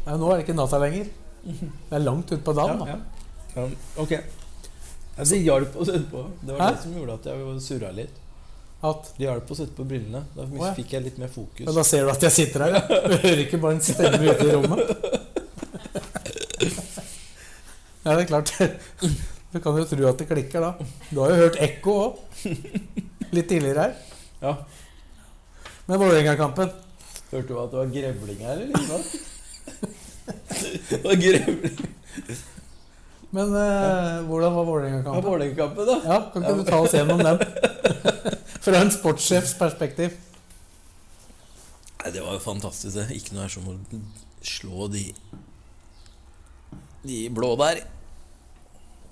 Ja, 0.07 0.16
nå 0.18 0.33
er 0.33 0.38
det 0.40 0.44
ikke 0.49 0.57
natta 0.59 0.79
lenger. 0.83 1.07
Det 1.48 1.96
er 1.96 2.04
langt 2.04 2.32
utpå 2.37 2.54
dagen. 2.56 2.82
da. 2.84 2.98
ja. 3.56 3.68
Ok. 3.96 4.14
Ja, 5.18 5.24
det 5.26 5.38
hjalp 5.42 5.76
å 5.76 5.84
sette 5.88 6.06
på. 6.11 6.24
Det 6.40 6.54
var 6.54 6.61
Hæ? 6.62 6.72
det 6.74 6.82
som 6.84 6.96
gjorde 6.98 7.14
at 7.18 7.28
jeg 7.30 7.61
surra 7.64 7.92
litt. 7.96 8.24
At, 8.88 9.08
Det 9.16 9.24
hjalp 9.24 9.48
å 9.50 9.56
sette 9.58 9.74
på 9.74 9.87
brillene. 9.88 10.20
Da 10.37 10.44
oh, 10.44 10.58
ja. 10.61 10.74
fikk 10.76 10.92
jeg 10.94 11.06
litt 11.08 11.16
mer 11.18 11.30
fokus. 11.32 11.64
Men 11.66 11.74
da 11.74 11.84
ser 11.87 12.06
du 12.06 12.12
at 12.12 12.26
jeg 12.28 12.37
sitter 12.37 12.66
her. 12.66 12.76
ja. 12.78 12.82
Du 13.08 13.16
hører 13.24 13.42
ikke 13.42 13.58
bare 13.64 13.78
en 13.78 13.82
stemme 13.82 14.20
ute 14.28 14.46
i 14.46 14.52
rommet. 14.54 14.92
Ja, 18.04 18.14
det 18.14 18.22
er 18.22 18.28
klart. 18.30 18.52
Du 19.48 19.58
kan 19.64 19.76
jo 19.80 19.84
tro 19.88 20.06
at 20.08 20.20
det 20.20 20.28
klikker 20.30 20.62
da. 20.62 20.70
Du 21.11 21.18
har 21.22 21.32
jo 21.32 21.40
hørt 21.42 21.58
ekko 21.64 21.96
òg. 22.04 22.20
Litt 23.34 23.48
tidligere 23.50 23.88
her. 23.88 23.96
Ja. 24.42 24.54
Men 25.88 26.00
Vålerenga-kampen 26.02 26.70
Hørte 27.28 27.48
du 27.48 27.58
at 27.61 27.72
det 27.72 27.78
var 27.80 27.90
grevling 27.92 28.38
her, 28.40 28.62
eller? 28.68 29.08
Var 31.04 31.18
grevling 31.20 31.78
Men 33.30 33.52
eh, 33.60 34.22
hvordan 34.28 34.54
var 34.54 34.64
Vålerenga-kampen? 34.68 35.24
Vålerenga-kampen, 35.26 35.86
da. 35.88 35.96
Ja, 36.04 36.18
Kan 36.32 36.44
ikke 36.46 36.56
du 36.62 36.64
ta 36.68 36.78
oss 36.84 36.94
gjennom 36.96 37.20
den? 37.20 37.42
Fra 38.64 38.80
en 38.80 38.90
sportssjefs 38.92 39.52
perspektiv. 39.58 40.16
Nei, 41.98 42.12
det 42.14 42.22
var 42.24 42.38
jo 42.38 42.40
fantastisk. 42.42 42.94
det 42.96 43.18
Ikke 43.18 43.36
noe 43.36 43.44
er 43.44 43.52
som 43.52 43.68
å 43.68 43.76
slå 44.44 44.88
de 44.92 45.04
De 47.04 47.20
blå 47.34 47.52
der. 47.60 47.82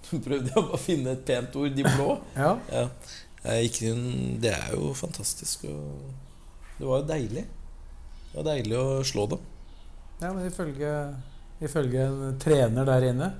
Prøvde 0.26 0.52
jeg 0.55 0.64
å 0.64 0.81
finne 0.81 1.12
et 1.16 1.24
pent 1.29 1.57
ord. 1.61 1.76
De 1.76 1.85
blå. 1.87 2.16
Ja. 2.40 2.55
Ja. 2.72 2.87
Ikke, 3.62 3.92
det 4.42 4.50
er 4.57 4.72
jo 4.74 4.90
fantastisk. 4.96 5.68
Og 5.70 6.81
det 6.81 6.88
var 6.88 7.05
jo 7.05 7.11
deilig. 7.12 7.44
Det 8.33 8.40
var 8.40 8.48
deilig 8.48 8.81
å 8.81 9.05
slå 9.07 9.29
dem. 9.37 9.44
Ja, 10.20 10.31
men 10.33 10.46
ifølge, 10.48 10.92
ifølge 11.61 12.07
en 12.09 12.38
trener 12.40 12.88
der 12.88 13.09
inne 13.11 13.33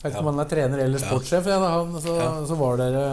Jeg 0.00 0.02
vet 0.02 0.14
ikke 0.14 0.24
om 0.24 0.32
han 0.32 0.42
er 0.44 0.50
trener 0.50 0.82
eller 0.84 1.02
sportssjef, 1.02 1.48
ja, 1.48 1.60
han, 1.64 1.94
så, 2.00 2.16
så 2.48 2.58
var 2.60 2.80
dere 2.80 3.04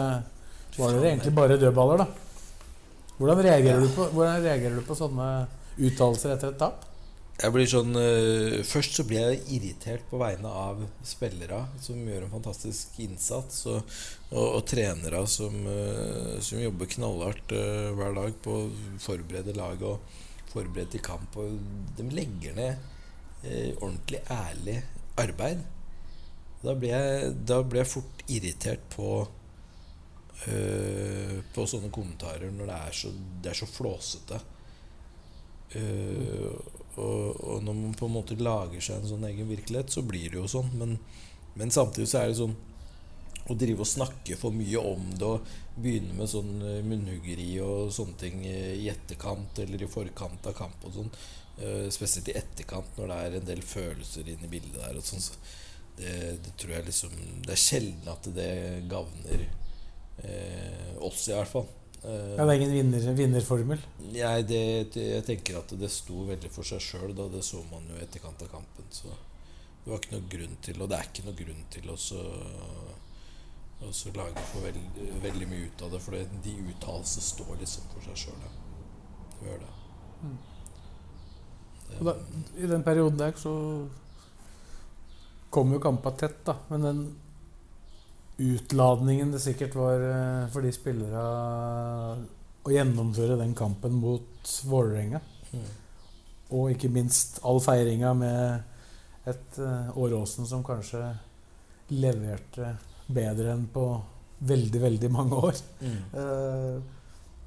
Var 0.76 0.96
dere 0.96 1.12
egentlig 1.12 1.34
bare 1.36 1.60
dødballer, 1.60 2.04
da? 2.04 2.08
Hvordan 3.18 3.40
reagerer, 3.42 3.80
du, 3.82 3.88
på, 3.90 4.04
hvordan 4.14 4.44
reagerer 4.44 4.76
du 4.78 4.84
på 4.86 4.94
sånne 4.94 5.30
uttalelser 5.78 6.36
etter 6.36 6.52
et 6.52 6.60
tap? 6.60 6.84
Jeg 7.38 7.54
blir 7.54 7.68
sånn 7.70 7.94
uh, 7.94 8.60
Først 8.66 8.96
så 8.98 9.04
blir 9.06 9.22
jeg 9.22 9.42
irritert 9.56 10.06
på 10.10 10.18
vegne 10.18 10.50
av 10.50 10.80
spillere 11.06 11.60
som 11.82 11.98
gjør 12.02 12.26
en 12.26 12.32
fantastisk 12.32 12.98
innsats, 13.02 13.60
og, 13.70 13.98
og, 14.32 14.44
og 14.58 14.62
trenere 14.66 15.22
som, 15.30 15.54
uh, 15.66 16.38
som 16.42 16.62
jobber 16.62 16.90
knallhardt 16.94 17.54
uh, 17.54 17.90
hver 17.98 18.16
dag 18.18 18.38
på 18.42 18.56
å 18.58 18.70
forberede 19.02 19.54
laget 19.58 19.86
og 19.86 20.50
forberede 20.50 20.96
til 20.96 21.04
kamp. 21.06 21.38
Og 21.38 21.58
de 21.98 22.08
legger 22.10 22.58
ned 22.58 22.97
ordentlig 23.44 24.22
ærlig 24.34 24.78
arbeid. 25.20 25.60
Da 26.62 26.74
blir 26.74 26.90
jeg, 26.90 27.34
da 27.46 27.60
blir 27.62 27.84
jeg 27.84 27.92
fort 27.96 28.24
irritert 28.28 28.88
på 28.94 29.10
Uh, 30.38 31.40
På 31.50 31.64
sånne 31.66 31.88
kommentarer 31.90 32.52
når 32.54 32.68
det 32.70 32.74
er 32.78 32.92
så, 32.94 33.08
det 33.42 33.50
er 33.50 33.56
så 33.58 33.66
flåsete. 33.66 34.36
Eh, 35.74 36.52
og, 36.98 37.40
og 37.42 37.64
når 37.64 37.74
man 37.76 37.96
på 37.98 38.06
en 38.08 38.14
måte 38.14 38.36
lager 38.40 38.82
seg 38.82 39.00
en 39.00 39.10
sånn 39.10 39.26
egen 39.28 39.50
virkelighet, 39.50 39.92
så 39.92 40.04
blir 40.06 40.30
det 40.30 40.40
jo 40.40 40.46
sånn. 40.50 40.70
Men, 40.80 40.96
men 41.58 41.74
samtidig 41.74 42.08
så 42.10 42.22
er 42.22 42.30
det 42.30 42.38
sånn 42.40 42.56
å 43.48 43.56
drive 43.56 43.84
og 43.84 43.88
snakke 43.88 44.36
for 44.36 44.52
mye 44.52 44.80
om 44.80 45.06
det 45.16 45.24
og 45.24 45.52
begynne 45.78 46.16
med 46.18 46.28
sånn 46.28 46.50
eh, 46.60 46.80
munnhuggeri 46.84 47.50
og 47.64 47.92
sånne 47.94 48.18
ting 48.20 48.42
eh, 48.48 48.74
i 48.76 48.88
etterkant 48.92 49.60
eller 49.64 49.84
i 49.84 49.90
forkant 49.90 50.48
av 50.50 50.56
kamp 50.58 50.84
og 50.84 50.96
sånn, 50.98 51.08
eh, 51.12 51.37
spesielt 51.94 52.28
i 52.30 52.36
etterkant 52.38 52.98
når 52.98 53.10
det 53.10 53.16
er 53.22 53.38
en 53.40 53.48
del 53.48 53.62
følelser 53.66 54.28
inne 54.30 54.46
i 54.46 54.52
bildet 54.52 54.78
der 54.78 54.98
og 55.00 55.06
sånn, 55.06 55.24
så 55.24 55.34
det, 55.98 56.12
det 56.44 56.52
tror 56.60 56.76
jeg 56.76 56.86
liksom 56.86 57.14
Det 57.42 57.50
er 57.56 57.58
sjelden 57.58 58.10
at 58.12 58.28
det 58.36 58.50
gagner 58.90 59.40
eh, 60.22 60.92
oss, 61.02 61.24
i 61.28 61.34
hvert 61.34 61.50
fall. 61.50 61.66
Eh, 62.04 62.34
Ja, 62.36 62.44
det 62.46 62.52
er 62.52 62.60
ingen 62.60 62.74
vinner, 62.76 63.08
vinnerformel. 63.18 63.80
Nei, 64.04 64.36
det, 64.46 64.60
det, 64.94 65.06
jeg 65.16 65.24
tenker 65.26 65.58
at 65.58 65.74
det 65.80 65.90
sto 65.90 66.22
veldig 66.28 66.50
for 66.54 66.66
seg 66.68 66.82
sjøl. 66.84 67.16
Det 67.18 67.42
så 67.42 67.64
man 67.72 67.88
jo 67.90 67.98
i 67.98 68.04
etterkant 68.04 68.44
av 68.46 68.52
kampen. 68.52 68.86
Så 68.94 69.10
det 69.10 69.90
var 69.90 69.98
ikke 69.98 70.14
noe 70.14 70.30
grunn 70.36 70.54
til, 70.62 70.78
og 70.82 70.90
det 70.92 71.00
er 71.00 71.10
ikke 71.10 71.26
noe 71.26 71.38
grunn 71.40 71.64
til 71.74 71.90
å 71.90 71.96
så, 71.98 72.22
å 73.82 73.90
så 73.94 74.12
lage 74.14 74.44
for 74.52 74.68
veldig, 74.68 75.08
veldig 75.24 75.50
mye 75.50 75.66
ut 75.66 75.82
av 75.86 75.96
det. 75.96 76.00
For 76.04 76.14
de 76.46 76.54
uttalelsene 76.74 77.26
står 77.32 77.58
liksom 77.64 77.90
for 77.96 78.06
seg 78.06 78.22
sjøl. 78.28 78.46
Gjør 79.42 79.60
det. 79.64 79.74
Og 80.28 80.57
da, 82.00 82.14
I 82.58 82.68
den 82.70 82.84
perioden 82.86 83.18
der 83.18 83.32
så 83.40 83.54
kom 85.50 85.72
jo 85.72 85.80
kampa 85.80 86.12
tett, 86.20 86.42
da. 86.46 86.56
Men 86.68 86.84
den 86.84 87.00
utladningen 88.38 89.32
det 89.34 89.40
sikkert 89.42 89.74
var 89.74 90.02
eh, 90.04 90.48
for 90.52 90.62
de 90.62 90.70
spillere 90.74 91.22
å 92.68 92.74
gjennomføre 92.74 93.38
den 93.40 93.54
kampen 93.58 93.96
mot 93.98 94.54
Vålerenga, 94.68 95.20
Mm. 95.48 95.68
og 96.52 96.74
ikke 96.74 96.90
minst 96.92 97.38
all 97.48 97.56
feiringa 97.64 98.10
med 98.12 99.28
et 99.30 99.58
uh, 99.64 99.88
Åråsen 99.96 100.44
som 100.44 100.60
kanskje 100.64 101.00
leverte 101.96 102.74
bedre 103.08 103.54
enn 103.54 103.62
på 103.72 103.84
veldig, 104.44 104.82
veldig 104.82 105.10
mange 105.10 105.38
år. 105.48 105.62
Mm. 105.80 105.96
Uh, 106.12 106.76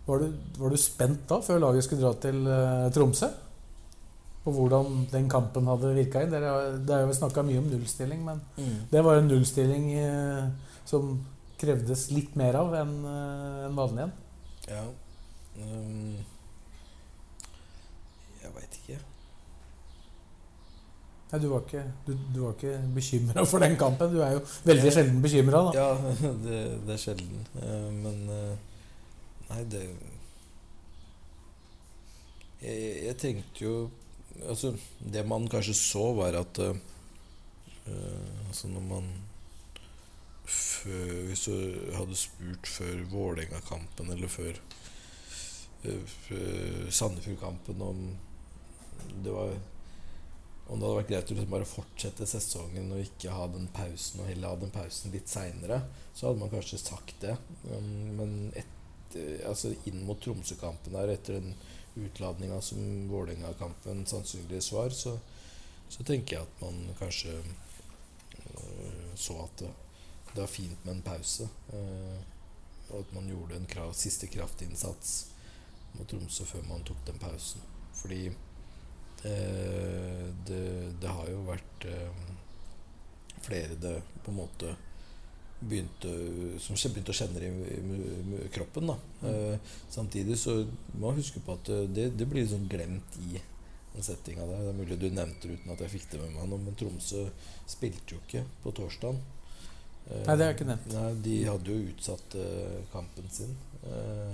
var, 0.07 0.23
du, 0.25 0.33
var 0.57 0.73
du 0.73 0.79
spent 0.81 1.27
da, 1.29 1.37
før 1.45 1.61
laget 1.61 1.85
skulle 1.85 2.01
dra 2.01 2.15
til 2.25 2.41
uh, 2.49 2.89
Tromsø? 2.93 3.29
På 4.43 4.51
hvordan 4.55 5.03
den 5.11 5.27
kampen 5.29 5.67
hadde 5.69 5.91
virka 5.93 6.23
inn? 6.25 6.31
Det 6.33 6.95
er 6.95 7.03
jo 7.05 7.13
snakka 7.13 7.43
mye 7.45 7.59
om 7.61 7.67
nullstilling, 7.69 8.23
men 8.25 8.41
Mm. 8.57 8.79
det 8.91 9.03
var 9.05 9.19
en 9.19 9.27
nullstilling 9.29 9.91
eh, 9.93 10.49
som 10.85 11.19
krevdes 11.61 12.07
litt 12.11 12.35
mer 12.35 12.55
av 12.57 12.73
enn 12.73 12.95
en 13.05 13.75
vanlig 13.77 14.07
en. 14.07 14.13
Ja. 14.67 14.81
Um, 15.61 16.15
jeg 18.41 18.51
veit 18.55 18.77
ikke. 18.79 18.97
Nei, 21.31 21.39
du 21.39 21.47
var 21.53 21.61
ikke, 21.63 21.83
du, 22.07 22.11
du 22.33 22.39
var 22.43 22.55
ikke 22.57 22.73
bekymra 22.95 23.45
for 23.47 23.59
den 23.63 23.77
kampen. 23.79 24.09
Du 24.11 24.19
er 24.25 24.33
jo 24.35 24.41
veldig 24.67 24.91
sjelden 24.91 25.21
bekymra, 25.23 25.61
da. 25.69 25.71
Ja, 25.77 25.93
det, 26.47 26.57
det 26.87 26.97
er 26.97 27.03
sjelden. 27.05 27.45
Uh, 27.55 27.87
Men 28.01 28.17
uh, 28.29 28.57
Nei, 29.51 29.63
det 29.69 29.85
jeg, 32.61 33.05
jeg 33.05 33.15
tenkte 33.21 33.63
jo 33.65 33.75
Altså, 34.47 34.73
det 34.99 35.23
man 35.27 35.49
kanskje 35.51 35.75
så, 35.77 36.05
var 36.17 36.37
at 36.39 36.59
eh, 36.63 36.77
Altså, 38.47 38.67
når 38.71 38.83
man 38.87 39.09
før, 40.45 41.25
Hvis 41.27 41.45
du 41.47 41.55
hadde 41.95 42.17
spurt 42.19 42.67
før 42.67 43.03
Vålerenga-kampen, 43.11 44.11
eller 44.11 44.31
før, 44.31 44.57
uh, 45.85 46.89
Sandefjord-kampen 46.89 47.81
om 47.81 48.01
det 49.23 49.33
var 49.33 49.55
om 50.71 50.79
det 50.79 50.87
hadde 50.87 50.99
vært 51.01 51.09
greit 51.09 51.31
å 51.31 51.35
liksom 51.35 51.51
bare 51.51 51.67
fortsette 51.67 52.25
sesongen 52.29 52.93
og 52.95 53.01
ikke 53.03 53.33
ha 53.35 53.47
den 53.51 53.65
pausen, 53.75 54.21
og 54.23 54.29
heller 54.29 54.53
ha 54.53 54.59
den 54.61 54.71
pausen 54.71 55.11
litt 55.11 55.27
seinere, 55.27 55.81
så 56.15 56.29
hadde 56.29 56.39
man 56.39 56.51
kanskje 56.53 56.79
sagt 56.79 57.17
det. 57.19 57.33
Men 58.15 58.53
etter, 58.55 59.41
altså 59.49 59.73
inn 59.89 60.05
mot 60.07 60.21
Tromsø-kampen 60.23 60.95
der, 60.95 61.11
etter 61.11 61.41
den 61.41 61.57
utladninga 61.95 62.61
som 62.61 63.07
Vålerenga-kampen 63.09 64.05
sannsynligvis 64.05 64.71
var, 64.71 64.89
så, 64.89 65.17
så 65.89 66.03
tenker 66.03 66.37
jeg 66.37 66.47
at 66.47 66.61
man 66.61 66.95
kanskje 66.99 67.33
øh, 67.35 69.15
så 69.15 69.37
at 69.43 69.59
det, 69.59 69.71
det 70.33 70.41
var 70.41 70.47
fint 70.47 70.85
med 70.85 70.93
en 70.93 71.01
pause. 71.01 71.49
øh, 71.73 72.21
og 72.91 72.99
at 72.99 73.13
man 73.15 73.27
gjorde 73.27 73.55
en 73.55 73.67
krav, 73.71 73.93
siste 73.95 74.27
kraftinnsats 74.27 75.27
mot 75.93 76.07
Tromsø 76.07 76.43
før 76.43 76.63
man 76.67 76.83
tok 76.83 77.07
den 77.07 77.19
pausen. 77.19 77.61
Fordi 77.95 78.25
øh, 79.25 80.27
det, 80.47 80.95
det 81.01 81.09
har 81.09 81.29
jo 81.31 81.45
vært 81.47 81.87
flere 83.41 83.75
det 83.81 84.01
på 84.23 84.31
en 84.31 84.37
måte 84.37 84.75
begynte, 85.61 86.11
som 86.61 86.75
begynte 86.75 87.13
å 87.13 87.17
kjenne 87.17 87.41
i, 87.45 88.47
kroppen. 88.53 88.93
Eh, 89.23 89.73
samtidig 89.89 90.37
så 90.41 90.57
må 90.97 91.07
man 91.11 91.19
huske 91.21 91.41
på 91.45 91.55
at 91.57 91.69
eh, 91.69 91.87
det, 91.89 92.09
det 92.17 92.27
blir 92.29 92.47
sånn 92.49 92.69
glemt 92.71 93.19
i 93.27 93.41
den 93.93 94.05
settinga 94.05 94.47
der. 94.47 94.63
Det 94.65 94.71
er 94.71 94.79
mulig 94.79 94.97
du 94.99 95.09
nevnte 95.11 95.47
det 95.49 95.59
uten 95.59 95.75
at 95.75 95.83
jeg 95.85 95.93
fikk 95.97 96.09
det 96.13 96.23
med 96.23 96.33
meg 96.37 96.49
nå, 96.49 96.61
men 96.65 96.79
Tromsø 96.79 97.27
spilte 97.69 98.15
jo 98.15 98.23
ikke 98.23 98.45
på 98.63 98.73
torsdag. 98.81 99.19
Nei, 100.11 100.33
det 100.35 100.43
har 100.43 100.49
jeg 100.49 100.57
ikke 100.57 100.69
nevnt. 100.71 100.87
Nei, 100.95 101.09
de 101.25 101.35
hadde 101.47 101.75
jo 101.75 101.91
utsatt 101.91 102.39
eh, 102.39 102.79
kampen 102.93 103.29
sin. 103.31 103.53
Eh, 103.85 104.33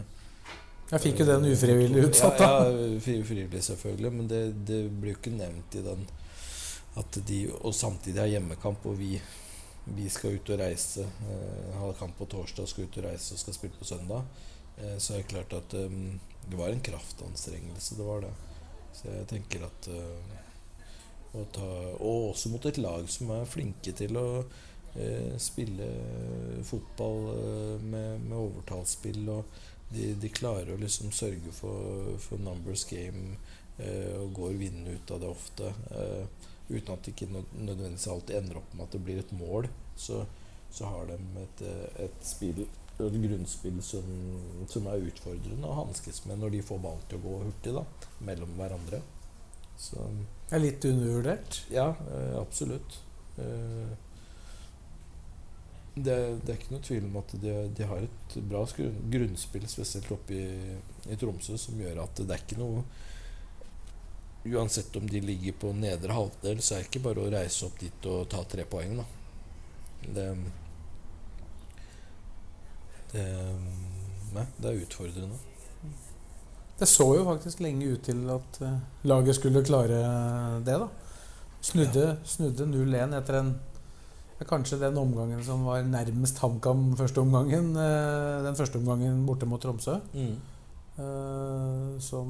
Jeg 0.93 1.03
fikk 1.03 1.21
jo 1.21 1.27
den 1.27 1.49
ufrivillig 1.51 2.05
utsatt, 2.07 2.39
da. 2.39 2.47
ja, 2.63 2.69
ja 2.71 3.01
frivillig 3.03 3.63
selvfølgelig, 3.65 4.13
men 4.15 4.29
det, 4.31 4.41
det 4.69 4.79
blir 4.93 5.13
jo 5.13 5.19
ikke 5.19 5.35
nevnt 5.35 5.75
i 5.77 5.83
den 5.85 6.07
at 6.97 7.19
de 7.27 7.43
Og 7.61 7.75
samtidig 7.77 8.17
har 8.17 8.31
hjemmekamp, 8.31 8.85
og 8.89 8.95
vi, 8.97 9.19
vi 9.95 10.09
skal 10.09 10.37
ut 10.37 10.49
og 10.53 10.59
reise. 10.59 11.05
Eh, 11.05 11.79
har 11.79 11.97
kamp 11.99 12.17
på 12.17 12.27
torsdag, 12.29 12.67
skal 12.67 12.87
ut 12.87 12.99
og 12.99 13.07
reise 13.07 13.35
og 13.35 13.41
skal 13.41 13.57
spille 13.57 13.79
på 13.79 13.87
søndag. 13.87 14.25
Eh, 14.77 14.97
så 14.97 15.13
er 15.13 15.23
det 15.23 15.31
klart 15.31 15.55
at 15.57 15.77
eh, 15.77 15.97
det 16.47 16.59
var 16.59 16.73
en 16.73 16.83
kraftanstrengelse. 16.83 17.97
Det 17.97 18.07
var 18.07 18.25
det. 18.27 18.33
Så 18.97 19.11
jeg 19.11 19.27
tenker 19.29 19.67
at 19.67 19.89
å 21.37 21.43
ta, 21.53 21.67
Og 22.01 22.31
også 22.31 22.49
mot 22.49 22.65
et 22.65 22.79
lag 22.81 23.03
som 23.11 23.29
er 23.35 23.45
flinke 23.45 23.91
til 23.93 24.17
å 24.17 24.27
spille 25.37 25.85
fotball 26.65 27.27
med, 27.83 28.23
med 28.23 28.37
overtallsspill. 28.39 29.27
Og 29.29 29.59
de, 29.89 30.11
de 30.19 30.31
klarer 30.33 30.73
å 30.73 30.81
liksom 30.81 31.11
sørge 31.15 31.53
for, 31.55 32.15
for 32.23 32.41
numbers 32.43 32.85
game 32.89 33.37
eh, 33.77 34.15
og 34.19 34.33
går 34.35 34.57
vinnende 34.59 34.97
ut 34.97 35.13
av 35.15 35.23
det 35.23 35.31
ofte. 35.31 35.73
Eh, 35.91 36.47
uten 36.69 36.93
at 36.93 37.05
det 37.05 37.13
ikke 37.13 37.29
nødvendigvis 37.31 38.07
alltid 38.11 38.41
ender 38.41 38.59
opp 38.59 38.73
med 38.73 38.87
at 38.87 38.97
det 38.97 39.03
blir 39.05 39.21
et 39.21 39.33
mål. 39.39 39.69
Så, 39.95 40.25
så 40.73 40.89
har 40.91 41.07
de 41.09 41.17
et, 41.43 41.63
et 42.07 42.27
spill 42.27 42.65
et 42.97 43.17
grunnspill 43.21 43.77
som, 43.85 44.07
som 44.69 44.87
er 44.89 45.05
utfordrende 45.05 45.69
å 45.69 45.83
hanskes 45.83 46.23
med 46.25 46.41
når 46.41 46.55
de 46.55 46.63
får 46.65 46.81
ballen 46.81 47.03
til 47.09 47.19
å 47.19 47.25
gå 47.27 47.35
hurtig 47.43 47.73
da, 47.75 47.83
mellom 48.25 48.55
hverandre. 48.57 49.03
Så 49.77 50.01
Er 50.49 50.63
litt 50.63 50.85
undervurdert. 50.89 51.61
ja, 51.69 51.91
eh, 52.09 52.33
absolutt. 52.39 52.97
Eh, 53.37 53.91
det, 55.97 56.15
det 56.45 56.53
er 56.53 56.57
ikke 56.57 56.73
noe 56.73 56.85
tvil 56.85 57.05
om 57.07 57.19
at 57.21 57.35
de, 57.41 57.53
de 57.77 57.85
har 57.89 58.05
et 58.05 58.37
bra 58.49 58.63
grunn, 58.77 58.97
grunnspill, 59.13 59.67
spesielt 59.69 60.09
oppe 60.13 60.33
i, 60.37 60.73
i 61.09 61.17
Tromsø, 61.17 61.57
som 61.61 61.77
gjør 61.81 62.03
at 62.03 62.21
det 62.23 62.33
er 62.33 62.43
ikke 62.43 62.59
noe 62.61 62.83
Uansett 64.53 64.95
om 64.99 65.07
de 65.09 65.19
ligger 65.23 65.55
på 65.59 65.73
nedre 65.75 66.13
halvdel, 66.15 66.61
så 66.61 66.75
er 66.77 66.83
det 66.85 66.89
ikke 66.91 67.03
bare 67.09 67.23
å 67.25 67.31
reise 67.33 67.65
opp 67.67 67.79
dit 67.81 68.07
og 68.11 68.27
ta 68.31 68.43
tre 68.47 68.63
poeng, 68.69 68.97
da. 69.01 69.05
Det, 70.07 70.25
det 73.13 73.25
Nei, 74.35 74.43
det 74.59 74.69
er 74.69 74.81
utfordrende. 74.83 75.37
Det 76.77 76.85
så 76.89 77.07
jo 77.17 77.23
faktisk 77.25 77.61
lenge 77.63 77.87
ut 77.89 78.03
til 78.05 78.19
at 78.29 78.59
eh, 78.61 78.75
laget 79.09 79.37
skulle 79.39 79.63
klare 79.65 80.01
det, 80.67 80.75
da. 80.83 80.89
Snudde, 81.65 82.03
snudde 82.27 82.67
0-1 82.69 83.15
etter 83.17 83.39
en 83.39 83.55
ja, 84.37 84.45
Kanskje 84.45 84.77
den 84.83 84.99
omgangen 85.01 85.39
som 85.43 85.63
var 85.65 85.81
nærmest 85.87 86.37
HamKam 86.43 86.91
første 86.99 87.23
omgangen. 87.23 87.71
eh, 87.81 88.43
Den 88.45 88.59
første 88.59 88.77
omgangen 88.77 89.23
borte 89.25 89.49
mot 89.49 89.63
Tromsø. 89.63 89.97
Mm. 90.13 90.35
eh, 91.01 91.97
Som 92.03 92.29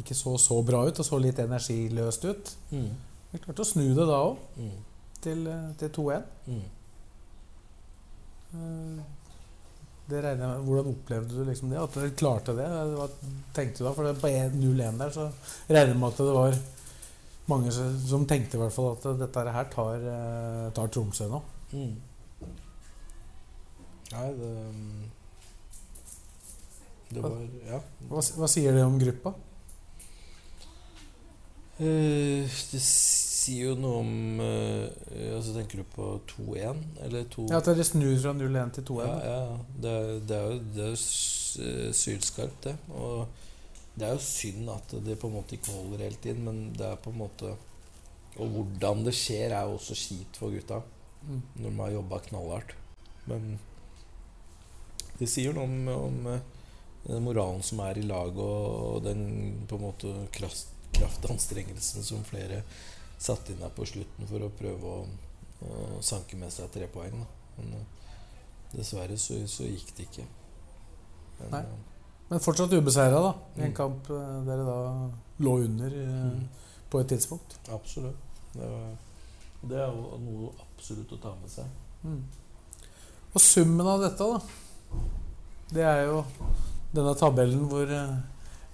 ikke 0.00 0.14
så 0.14 0.36
så 0.38 0.62
bra 0.66 0.84
ut, 0.86 0.98
og 1.00 1.04
så 1.06 1.18
litt 1.20 1.38
energiløst 1.38 2.24
ut. 2.28 2.54
Mm. 2.70 2.90
Vi 3.32 3.38
klarte 3.44 3.64
å 3.64 3.68
snu 3.68 3.88
det 3.94 4.06
da 4.06 4.18
òg, 4.30 4.36
Mm. 4.56 4.70
til, 5.20 5.46
eh, 5.46 5.72
til 5.78 5.88
2-1. 5.90 6.24
Mm. 6.46 6.62
Eh, 8.54 9.02
Det 10.08 10.20
regner 10.22 10.46
jeg 10.46 10.58
med. 10.58 10.66
Hvordan 10.68 10.86
opplevde 10.94 11.34
du 11.34 11.44
liksom 11.44 11.70
det? 11.70 11.78
At 11.82 11.94
dere 11.98 12.10
klarte 12.14 12.52
det? 12.54 12.66
Hva 12.70 13.08
tenkte 13.56 13.78
du 13.78 13.84
da? 13.88 13.92
For 13.92 14.04
det 14.06 14.20
på 14.22 14.28
1-0-1 14.30 14.98
der 15.00 15.10
så 15.10 15.24
regner 15.68 15.88
jeg 15.88 15.96
med 15.98 16.12
at 16.12 16.16
det 16.22 16.34
var 16.36 16.58
mange 17.48 17.72
som 17.72 18.26
tenkte 18.26 18.54
i 18.54 18.60
hvert 18.60 18.72
fall 18.72 18.92
at 18.92 19.02
dette 19.18 19.52
her 19.56 19.64
tar, 19.64 19.94
eh, 19.96 20.70
tar 20.70 20.86
Tromsø 20.94 21.26
nå. 21.28 21.42
Mm. 21.72 21.96
Nei, 24.12 24.28
det 24.38 24.52
Det 27.10 27.22
var 27.22 27.30
Ja. 27.66 27.80
Hva, 28.08 28.20
hva 28.38 28.48
sier 28.48 28.72
det 28.72 28.84
om 28.84 28.98
gruppa? 28.98 29.34
Eh, 31.76 32.54
det 32.72 32.80
sier 32.80 33.70
jo 33.70 33.74
noe 33.76 33.98
om 34.00 34.38
eh, 34.40 35.34
altså 35.36 35.52
Tenker 35.58 35.82
du 35.82 35.88
på 35.92 36.06
2-1? 36.32 36.78
Eller 37.04 37.26
2 37.32 37.44
Ja, 37.50 37.60
At 37.60 37.68
dere 37.68 37.84
snur 37.84 38.14
fra 38.22 38.32
0-1 38.32 38.72
til 38.78 38.86
2-1? 38.94 39.10
Ja, 39.10 39.34
ja. 39.34 39.58
Det, 39.84 39.96
det 40.28 40.38
er 40.38 40.46
jo 40.54 40.62
det 40.76 40.86
er 40.86 40.94
eh, 40.96 41.90
sylskarpt, 42.00 42.70
det. 42.70 42.76
Og 42.96 43.26
det 43.96 44.08
er 44.08 44.16
jo 44.16 44.24
synd 44.24 44.72
at 44.72 44.96
det 45.04 45.18
på 45.20 45.28
en 45.28 45.36
måte 45.36 45.56
ikke 45.56 45.76
holder 45.76 46.06
helt 46.06 46.28
inn, 46.32 46.42
men 46.48 46.62
det 46.76 46.88
er 46.88 47.00
på 47.00 47.12
en 47.12 47.20
måte 47.22 47.54
Og 48.36 48.50
hvordan 48.52 49.04
det 49.06 49.14
skjer, 49.16 49.52
er 49.52 49.68
jo 49.68 49.76
også 49.76 49.96
kjipt 49.96 50.40
for 50.40 50.52
gutta. 50.52 50.82
Mm. 51.26 51.40
Når 51.60 51.70
de 51.70 51.78
har 51.80 51.94
jobba 51.94 52.18
knallhardt. 52.26 52.74
Men 53.26 53.56
det 55.16 55.28
sier 55.32 55.56
noe 55.56 55.64
om, 55.64 55.76
om 55.92 56.30
eh, 56.32 56.44
den 57.06 57.24
moralen 57.24 57.62
som 57.64 57.80
er 57.84 58.00
i 58.00 58.04
laget, 58.04 58.40
og, 58.40 58.96
og 58.96 59.04
den 59.04 59.22
på 59.68 59.78
en 59.78 59.86
måte 59.86 60.14
kraft, 60.34 60.72
kraftanstrengelsen 60.96 62.02
som 62.04 62.24
flere 62.24 62.62
satte 63.18 63.52
inn 63.52 63.60
der 63.62 63.72
på 63.72 63.86
slutten 63.88 64.28
for 64.28 64.44
å 64.44 64.50
prøve 64.58 64.92
å, 64.92 65.04
å 65.66 66.00
sanke 66.04 66.36
med 66.40 66.52
seg 66.52 66.70
tre 66.74 66.88
poeng. 66.92 67.14
Da. 67.22 67.26
Men 67.58 67.74
eh, 67.78 67.86
dessverre 68.76 69.16
så, 69.20 69.38
så 69.48 69.64
gikk 69.68 69.94
det 69.96 70.08
ikke. 70.10 70.26
Men, 71.40 71.50
Nei. 71.54 71.62
eh, 71.62 71.92
Men 72.28 72.40
fortsatt 72.42 72.72
ubeseira, 72.74 73.20
da. 73.22 73.32
I 73.56 73.62
en 73.62 73.70
Mm. 73.70 73.74
kamp 73.78 74.08
eh, 74.10 74.38
dere 74.48 74.64
da 74.66 74.78
lå 75.46 75.52
under 75.64 75.90
Mm. 75.90 76.46
på 76.90 77.00
et 77.00 77.08
tidspunkt. 77.08 77.56
Absolutt. 77.72 78.16
Det, 78.52 78.66
var, 78.66 78.96
det 79.70 79.76
er 79.78 79.92
jo 79.92 80.18
noe 80.24 80.50
absolutt 80.64 81.12
å 81.12 81.20
ta 81.22 81.34
med 81.40 81.50
seg. 81.50 81.64
Mm. 82.04 82.22
Og 83.34 83.40
summen 83.40 83.86
av 83.86 84.00
dette, 84.00 84.24
da, 84.24 84.40
det 85.74 85.82
er 85.84 86.04
jo 86.06 86.20
denne 86.94 87.14
tabellen 87.18 87.66
hvor 87.68 87.90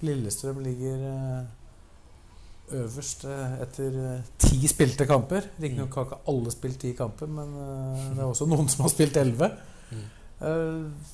Lillestrøm 0.02 0.60
ligger 0.62 1.46
øverst 2.70 3.24
etter 3.62 3.96
eh, 4.02 4.28
ti 4.40 4.60
spilte 4.70 5.06
kamper. 5.08 5.48
Riktignok 5.60 5.96
har 5.98 6.06
ikke 6.06 6.20
alle 6.32 6.52
spilt 6.54 6.80
ti 6.80 6.92
kamper, 6.98 7.30
men 7.30 7.56
eh, 7.58 8.06
det 8.16 8.22
er 8.22 8.28
også 8.28 8.48
noen 8.50 8.70
som 8.72 8.86
har 8.86 8.92
spilt 8.92 9.18
elleve. 9.20 9.50
Mm. 9.90 10.06
Eh, 10.48 11.10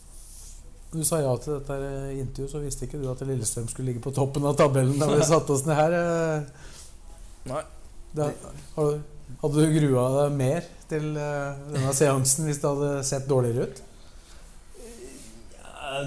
du 0.89 1.03
sa 1.05 1.21
ja 1.21 1.35
til 1.37 1.59
dette 1.59 1.75
intervjuet, 2.15 2.53
så 2.53 2.63
visste 2.63 2.87
ikke 2.87 3.01
du 3.03 3.11
at 3.11 3.21
Lillestrøm 3.29 3.69
skulle 3.69 3.91
ligge 3.91 4.05
på 4.05 4.15
toppen 4.17 4.47
av 4.49 4.57
tabellen 4.57 4.97
da 5.01 5.11
vi 5.11 5.21
satte 5.33 5.53
oss 5.53 5.67
ned 5.69 5.77
her. 5.77 5.99
Nei. 7.49 7.65
Da, 8.17 8.31
hadde 9.43 9.53
du 9.53 9.75
grua 9.75 10.07
deg 10.15 10.39
mer 10.39 10.71
til 10.89 11.11
denne 11.13 11.93
seansen 11.93 12.49
hvis 12.49 12.63
det 12.63 12.71
hadde 12.71 13.05
sett 13.05 13.29
dårligere 13.29 13.69
ut? 13.69 13.83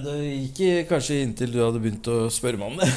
Det 0.03 0.15
gikk 0.57 0.89
kanskje 0.89 1.21
inntil 1.23 1.53
du 1.53 1.59
hadde 1.63 1.81
begynt 1.81 2.07
å 2.11 2.17
spørre 2.33 2.59
meg 2.61 2.73
om 2.73 2.77
det. 2.81 2.89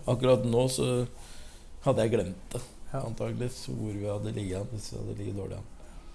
Akkurat 0.10 0.46
nå 0.48 0.64
så 0.72 0.86
hadde 1.84 2.06
jeg 2.06 2.14
glemt 2.16 2.54
det. 2.54 2.62
Ja. 2.90 3.04
Antakeligvis 3.04 3.60
hvor 3.68 3.94
vi 3.94 4.08
hadde 4.08 4.32
ligget 4.34 4.60
an. 4.60 4.70
Hvis 4.72 4.90
vi 4.92 4.98
hadde 4.98 5.18
ligget 5.20 5.38
dårlig 5.38 5.60
an. 5.60 5.68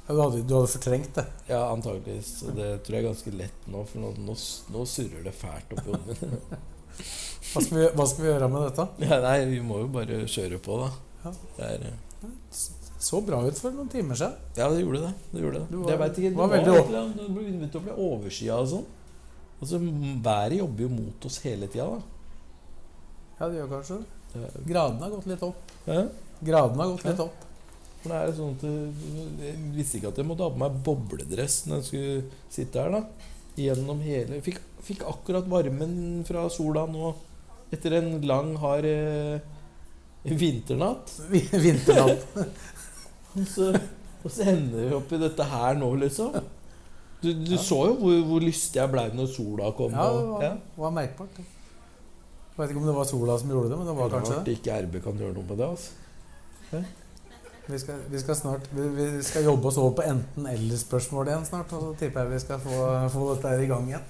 Ja, 0.06 0.14
Du 0.14 0.22
hadde, 0.22 0.42
du 0.46 0.54
hadde 0.58 0.74
fortrengt 0.76 1.16
det. 1.18 1.26
Ja, 1.50 1.62
antakeligvis. 1.72 2.32
Og 2.46 2.58
det 2.60 2.70
tror 2.86 2.98
jeg 2.98 3.04
er 3.04 3.08
ganske 3.10 3.36
lett 3.40 3.68
nå, 3.72 3.84
for 3.90 4.04
nå, 4.04 4.12
nå, 4.28 4.36
nå 4.76 4.86
surrer 4.90 5.26
det 5.26 5.34
fælt 5.34 5.74
oppi 5.74 5.88
hodet 5.90 6.06
mitt. 6.12 6.56
Hva 7.56 7.62
skal, 7.64 7.78
vi, 7.78 7.86
hva 7.96 8.06
skal 8.10 8.24
vi 8.24 8.30
gjøre 8.30 8.48
med 8.52 8.64
dette? 8.66 8.84
Ja, 9.06 9.18
nei, 9.24 9.36
vi 9.48 9.60
må 9.64 9.78
jo 9.84 9.88
bare 9.94 10.18
kjøre 10.32 10.58
på, 10.64 10.76
da. 10.82 10.90
Ja. 11.24 11.32
Det 11.56 11.68
er, 11.70 11.84
eh, 11.88 12.32
Så 13.00 13.20
bra 13.26 13.41
ut 13.46 13.58
for 13.60 13.72
noen 13.76 13.89
timer 13.91 14.16
siden. 14.16 14.34
ja, 14.56 14.70
det 14.72 14.82
gjorde 14.82 15.02
det. 15.04 15.14
det, 15.32 15.41
gjorde 15.41 15.60
det. 15.60 15.70
Du 15.72 15.78
var- 15.78 15.89
jeg 15.91 16.00
vet 16.00 16.18
ikke, 16.18 16.30
det 16.30 16.38
var 16.38 16.48
var, 16.48 16.58
veldig 16.58 17.16
Det 17.16 17.30
begynte 17.36 17.80
å 17.80 17.84
bli 17.84 17.96
overskya 18.10 18.60
og 18.60 18.68
sånn. 18.68 18.86
Altså, 19.62 19.80
Været 20.24 20.58
jobber 20.58 20.82
jo 20.82 20.89
mot 20.89 21.26
oss 21.26 21.39
hele 21.43 21.68
tida, 21.68 21.86
da. 21.86 22.02
Ja, 23.39 23.50
det 23.50 23.58
gjør 23.60 23.70
kanskje 23.76 23.98
det. 24.00 24.66
Gradene 24.68 25.00
har 25.02 25.10
gått 25.12 25.28
litt 25.28 25.43
opp. 25.43 25.72
Ja. 25.88 26.08
Gradene 26.43 26.78
har 26.84 26.91
gått 26.96 27.06
litt 27.06 27.20
opp. 27.20 27.41
For 28.02 28.10
det 28.14 28.18
er 28.22 28.34
sånn 28.38 28.56
at 28.56 28.62
jeg 28.62 29.46
jeg 29.46 29.56
visste 29.76 29.98
ikke 29.98 30.12
at 30.12 30.18
jeg 30.22 30.28
måtte 30.30 30.46
ha 30.46 30.50
på 30.54 30.62
meg 30.62 30.76
bobledress 30.86 31.66
når 31.68 31.80
jeg 31.80 31.86
skulle 31.89 32.24
sitte 32.54 32.84
her. 32.84 32.91
da 32.91 33.04
Gjennom 33.56 34.02
hele 34.04 34.41
Fikk, 34.43 34.60
fikk 34.84 35.06
akkurat 35.08 35.48
varmen 35.48 36.24
fra 36.28 36.50
sola 36.50 36.86
nå 36.86 37.14
etter 37.74 37.93
en 37.98 38.22
lang, 38.22 38.56
hard 38.62 38.86
eh, 38.86 39.39
vinternatt. 40.24 41.12
Vinternatt. 41.32 42.28
Og 43.36 43.48
så, 43.56 43.72
og 44.24 44.32
så 44.32 44.50
ender 44.52 44.88
vi 44.88 44.94
opp 44.98 45.12
i 45.16 45.22
dette 45.22 45.50
her 45.52 45.80
nå, 45.80 45.90
liksom. 46.06 46.38
Du, 47.22 47.32
du 47.34 47.56
så 47.58 47.78
jo 47.90 47.96
hvor, 48.00 48.18
hvor 48.28 48.44
lystig 48.44 48.80
jeg 48.82 48.92
blei 48.92 49.08
når 49.16 49.30
sola 49.34 49.72
kom. 49.78 49.94
Ja, 49.96 50.10
det 50.14 50.26
var, 50.30 50.44
ja. 50.46 50.54
var 50.78 50.94
merkbart. 50.94 51.40
Jeg 51.40 52.62
vet 52.62 52.72
ikke 52.72 52.84
om 52.84 52.88
det 52.88 52.96
var 52.96 53.08
sola 53.10 53.38
som 53.42 53.50
gjorde 53.52 53.72
det, 53.72 53.80
men 53.80 53.90
det 53.90 53.96
var 53.98 54.12
kanskje 54.14 54.36
det. 54.46 54.60
ikke 54.60 54.76
RB 54.86 55.00
kan 55.04 55.18
gjøre 55.24 55.36
noe 55.36 55.48
med 55.50 55.58
det. 55.60 55.72
altså 55.74 56.84
Vi 57.66 57.80
skal, 57.82 58.04
vi 58.12 58.20
skal 58.22 58.38
snart 58.38 58.68
vi, 58.72 58.86
vi 58.96 59.08
skal 59.26 59.48
jobbe 59.50 59.68
oss 59.72 59.80
over 59.82 59.96
på 59.98 60.06
enten-eller-spørsmål 60.06 61.32
igjen 61.32 61.48
snart. 61.50 61.74
Og 61.74 61.88
så 61.88 61.90
tipper 62.00 62.24
jeg 62.24 62.36
vi 62.36 62.44
skal 62.46 62.62
få, 62.64 62.78
få 63.12 63.34
dette 63.34 63.52
her 63.56 63.66
i 63.66 63.68
gang 63.74 63.90
igjen. 63.90 64.08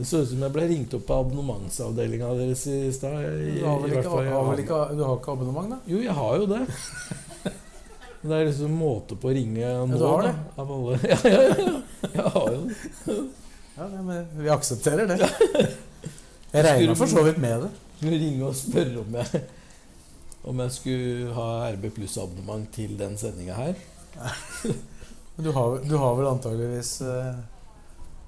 Det 0.00 0.08
så 0.08 0.22
ut 0.24 0.28
som 0.30 0.42
jeg 0.44 0.52
ble 0.56 0.66
ringt 0.68 0.94
opp 0.96 1.10
av 1.12 1.26
abonnementsavdelinga 1.26 2.28
deres 2.38 2.66
i 2.72 2.76
stad. 2.96 3.16
Du 3.20 3.58
du 3.60 5.02
har 5.04 5.16
ikke 5.16 5.32
abonnement, 5.32 5.74
da? 5.76 5.80
Jo, 5.86 6.00
jeg 6.00 6.14
har 6.16 6.36
jo 6.40 6.46
det. 6.50 6.62
Det 8.20 8.36
er 8.36 8.48
liksom 8.50 8.72
måte 8.76 9.16
på 9.16 9.30
å 9.30 9.32
ringe 9.32 9.60
nå, 9.64 9.94
Ja, 9.94 10.00
du 10.00 10.04
har 10.04 10.26
det? 10.26 10.34
Av 10.60 10.72
alle. 10.76 10.98
Ja, 11.08 11.18
ja, 11.24 11.40
ja. 11.48 11.76
Jeg 12.10 12.32
har 12.34 12.50
jo 12.52 12.58
det. 12.66 13.20
Ja, 13.76 13.86
men 14.04 14.26
Vi 14.36 14.50
aksepterer 14.52 15.08
det. 15.08 15.16
Jeg 16.52 16.66
regner 16.66 16.98
for 16.98 17.08
så 17.08 17.22
vidt 17.24 17.38
med 17.40 17.64
det. 17.64 17.70
Skulle 18.00 18.18
ringe 18.20 18.44
og 18.48 18.56
spørre 18.58 19.00
om 19.04 19.16
jeg 19.20 19.42
om 20.50 20.60
jeg 20.64 20.72
skulle 20.72 21.32
ha 21.36 21.46
RB 21.74 21.82
pluss-abonnement 21.98 22.64
til 22.72 22.94
den 22.98 23.12
sendinga 23.20 23.54
her. 23.58 23.74
Men 25.36 25.44
Du 25.44 25.50
har, 25.52 25.76
du 25.84 25.92
har 26.00 26.16
vel 26.16 26.28
antageligvis 26.30 26.94
eh, 27.06 27.36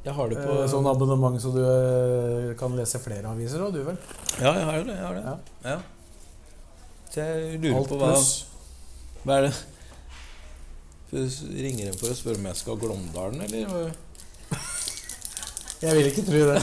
Jeg 0.05 0.15
har 0.15 0.29
det 0.31 0.37
på 0.45 0.59
eh, 0.61 0.69
sånn 0.71 0.87
abonnement 0.91 1.41
så 1.43 1.51
du 1.57 1.63
eh, 1.65 2.53
kan 2.61 2.77
lese 2.77 3.01
flere 3.03 3.33
aviser 3.33 3.65
òg, 3.65 3.73
du 3.75 3.83
vel? 3.89 3.99
Ja, 4.39 4.53
jeg 4.61 4.69
har 4.69 4.79
jo 4.79 4.87
det. 4.91 4.97
Jeg 5.01 5.07
har 5.09 5.19
det. 5.19 5.25
Ja. 5.25 5.73
Ja. 5.73 5.79
Så 7.13 7.25
jeg 7.27 7.61
lurer 7.65 7.81
Alt 7.81 7.91
på 7.93 8.01
hva. 8.05 8.13
Hva 9.25 9.39
er 9.41 9.49
det? 9.49 9.55
For- 11.13 11.53
Ringer 11.53 11.91
de 11.93 11.99
for 12.01 12.09
å 12.09 12.17
spørre 12.17 12.41
om 12.41 12.47
jeg 12.49 12.57
skal 12.63 12.79
Glåmdalen, 12.81 13.43
eller? 13.45 13.93
Jeg 15.83 15.97
vil 15.99 16.09
ikke 16.09 16.25
tro 16.27 16.43
det. 16.53 16.61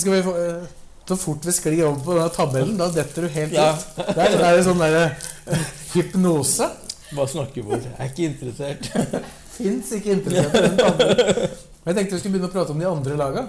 Skal 0.00 0.12
vi 0.14 0.20
få, 0.22 0.34
eh, 0.38 0.68
så 1.10 1.16
fort 1.18 1.44
vi 1.44 1.52
sklir 1.52 1.80
over 1.88 1.98
på 2.06 2.14
denne 2.14 2.30
tabellen, 2.34 2.76
da 2.78 2.86
detter 2.94 3.26
du 3.26 3.32
helt 3.34 3.52
Ja. 3.56 3.72
ut. 3.74 3.96
Der 4.14 4.36
er 4.38 4.56
det 4.56 4.64
sånn 4.64 4.78
derre 4.78 5.16
hypnose. 5.92 6.68
Bare 7.10 7.26
snakke 7.32 7.64
bort. 7.66 7.82
Jeg 7.82 7.96
er 7.98 8.12
ikke 8.12 8.28
interessert. 8.30 8.90
Fins 9.56 9.90
ikke 9.96 10.14
interessert 10.14 10.54
i 10.54 10.62
den 10.68 10.76
tabellen. 10.78 11.50
Men 11.84 11.90
Jeg 11.90 11.96
tenkte 11.96 12.14
vi 12.14 12.20
skulle 12.22 12.34
begynne 12.38 12.48
å 12.50 12.54
prate 12.54 12.70
om 12.76 12.78
de 12.78 12.86
andre 12.86 13.16
laga. 13.18 13.42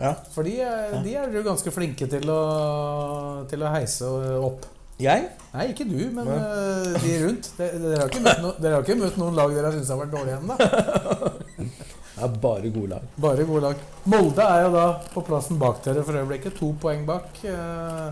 Ja. 0.00 0.10
For 0.34 0.42
de 0.44 0.56
er, 0.60 0.98
de 1.04 1.14
er 1.16 1.30
jo 1.32 1.44
ganske 1.46 1.70
flinke 1.72 2.08
til 2.10 2.26
å, 2.28 3.46
til 3.48 3.62
å 3.64 3.70
heise 3.72 4.10
opp. 4.42 4.66
Jeg? 4.96 5.26
Nei, 5.52 5.66
ikke 5.74 5.84
du, 5.84 5.98
men 6.16 6.28
eh, 6.32 6.94
de 7.02 7.16
rundt. 7.20 7.50
Dere, 7.58 7.80
dere, 7.82 8.06
har 8.06 8.38
no, 8.40 8.52
dere 8.56 8.78
har 8.78 8.84
ikke 8.84 8.96
møtt 8.96 9.18
noen 9.20 9.36
lag 9.36 9.52
dere 9.52 9.68
har 9.68 9.76
syntes 9.76 9.92
har 9.92 10.00
vært 10.00 10.14
dårlige 10.14 10.38
ennå. 10.40 10.56
Det 12.16 12.24
er 12.24 12.36
bare 12.40 12.70
gode 12.72 12.88
lag. 12.94 13.08
Bare 13.20 13.44
gode 13.44 13.60
lag. 13.60 13.80
Molde 14.08 14.44
er 14.48 14.62
jo 14.64 14.70
da 14.72 14.84
på 15.12 15.20
plassen 15.26 15.58
bak 15.60 15.82
dere 15.84 16.00
for 16.00 16.16
øyeblikket. 16.16 16.56
To 16.56 16.70
poeng 16.80 17.02
bak. 17.04 17.28
Uh, 17.44 18.08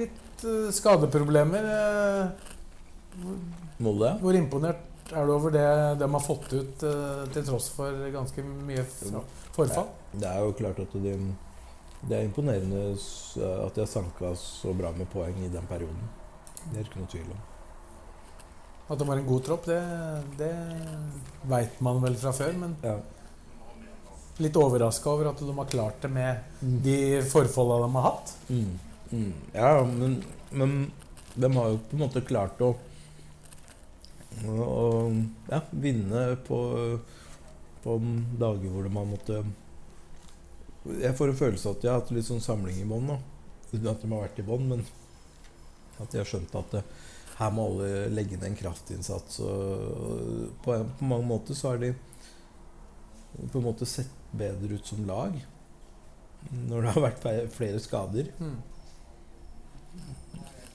litt 0.00 0.46
uh, 0.48 0.70
skadeproblemer. 0.72 1.68
Molde? 3.84 4.14
hvor 4.22 4.36
imponert 4.38 5.12
er 5.12 5.28
du 5.28 5.34
over 5.34 5.52
det 5.52 5.68
de 6.00 6.08
har 6.08 6.24
fått 6.24 6.54
ut 6.56 6.84
til 7.34 7.44
tross 7.44 7.68
for 7.76 8.00
ganske 8.14 8.42
mye 8.64 8.82
forfall? 9.52 9.92
Det 10.16 10.30
er 10.30 10.40
jo 10.40 10.56
klart 10.56 10.80
at 10.80 10.96
de, 11.04 11.12
det 12.08 12.18
er 12.18 12.26
imponerende 12.28 12.84
at 12.94 13.74
de 13.76 13.82
har 13.84 13.88
sanka 13.90 14.34
så 14.38 14.74
bra 14.76 14.90
med 14.96 15.08
poeng 15.12 15.38
i 15.44 15.50
den 15.52 15.66
perioden. 15.70 16.04
Det 16.70 16.80
er 16.80 16.86
ikke 16.88 17.00
noe 17.02 17.12
tvil 17.12 17.32
om. 17.34 17.42
At 18.84 19.00
det 19.00 19.06
var 19.08 19.16
en 19.20 19.26
god 19.28 19.44
tropp, 19.46 19.66
det, 19.68 19.80
det 20.36 20.50
veit 21.48 21.78
man 21.84 22.02
vel 22.04 22.16
fra 22.20 22.32
før. 22.36 22.52
Men 22.60 22.76
Ja. 22.84 22.98
litt 24.38 24.56
overraska 24.58 25.10
over 25.10 25.30
at 25.30 25.38
de 25.40 25.52
har 25.56 25.70
klart 25.70 26.02
det 26.02 26.10
med 26.10 26.40
de 26.84 27.22
forfolda 27.30 27.78
de 27.86 27.92
har 27.94 28.02
hatt. 28.10 28.34
Mm. 28.50 28.78
Mm. 29.12 29.32
Ja, 29.54 29.84
men, 29.84 30.16
men 30.50 30.74
de 31.34 31.50
har 31.54 31.68
jo 31.70 31.78
på 31.78 31.96
en 31.96 32.02
måte 32.04 32.24
klart 32.26 32.60
å 32.60 32.74
å 34.44 35.10
ja, 35.46 35.60
vinne 35.70 36.24
på, 36.46 36.56
på 37.84 37.92
dager 38.40 38.72
hvor 38.72 38.82
de 38.88 38.90
har 38.96 39.06
måttet 39.06 39.52
Jeg 40.84 41.16
får 41.16 41.30
en 41.32 41.38
følelse 41.38 41.68
av 41.70 41.76
at 41.76 41.82
de 41.82 41.88
har 41.88 42.00
hatt 42.00 42.10
litt 42.12 42.26
sånn 42.28 42.42
samling 42.44 42.76
i 42.82 42.88
bånn. 42.88 43.08
Uten 43.72 43.88
at 43.90 44.02
de 44.02 44.10
har 44.12 44.26
vært 44.26 44.38
i 44.42 44.46
bånn, 44.46 44.66
men 44.68 44.82
at 46.02 46.10
de 46.12 46.18
har 46.20 46.28
skjønt 46.28 46.54
at 46.60 46.74
det, 46.76 46.82
her 47.38 47.50
må 47.54 47.64
alle 47.70 48.08
legge 48.14 48.36
ned 48.36 48.50
en 48.50 48.58
kraftinnsats. 48.58 49.40
Og 49.42 50.52
på, 50.62 50.76
på 50.98 51.08
mange 51.08 51.26
måter 51.26 51.56
så 51.58 51.72
har 51.72 51.80
de 51.82 51.94
på 53.50 53.58
en 53.58 53.64
måte 53.66 53.86
sett 53.88 54.10
bedre 54.34 54.76
ut 54.76 54.86
som 54.86 55.02
lag. 55.08 55.34
Når 56.68 56.84
det 56.84 56.92
har 56.94 57.04
vært 57.08 57.24
flere 57.56 57.80
skader. 57.82 58.28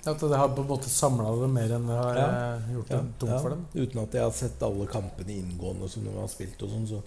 At 0.10 0.20
det 0.24 0.38
har 0.40 0.50
på 0.56 0.64
en 0.64 0.70
måte 0.72 0.90
samla 0.90 1.32
det 1.42 1.50
mer 1.54 1.74
enn 1.76 1.88
det 1.88 1.96
har 2.00 2.16
Ja. 2.18 2.28
eh, 2.56 2.70
gjort 2.74 2.88
det 2.90 3.00
tungt 3.20 3.42
for 3.44 3.50
dem. 3.54 3.66
Uten 3.76 4.00
at 4.04 4.14
jeg 4.16 4.24
har 4.24 4.32
sett 4.32 4.64
alle 4.64 4.88
kampene 4.88 5.36
inngående 5.36 5.90
som 5.92 6.04
de 6.08 6.14
har 6.16 6.28
spilt, 6.32 6.62
og 6.64 6.70
sånn, 6.72 6.88
så, 6.88 7.02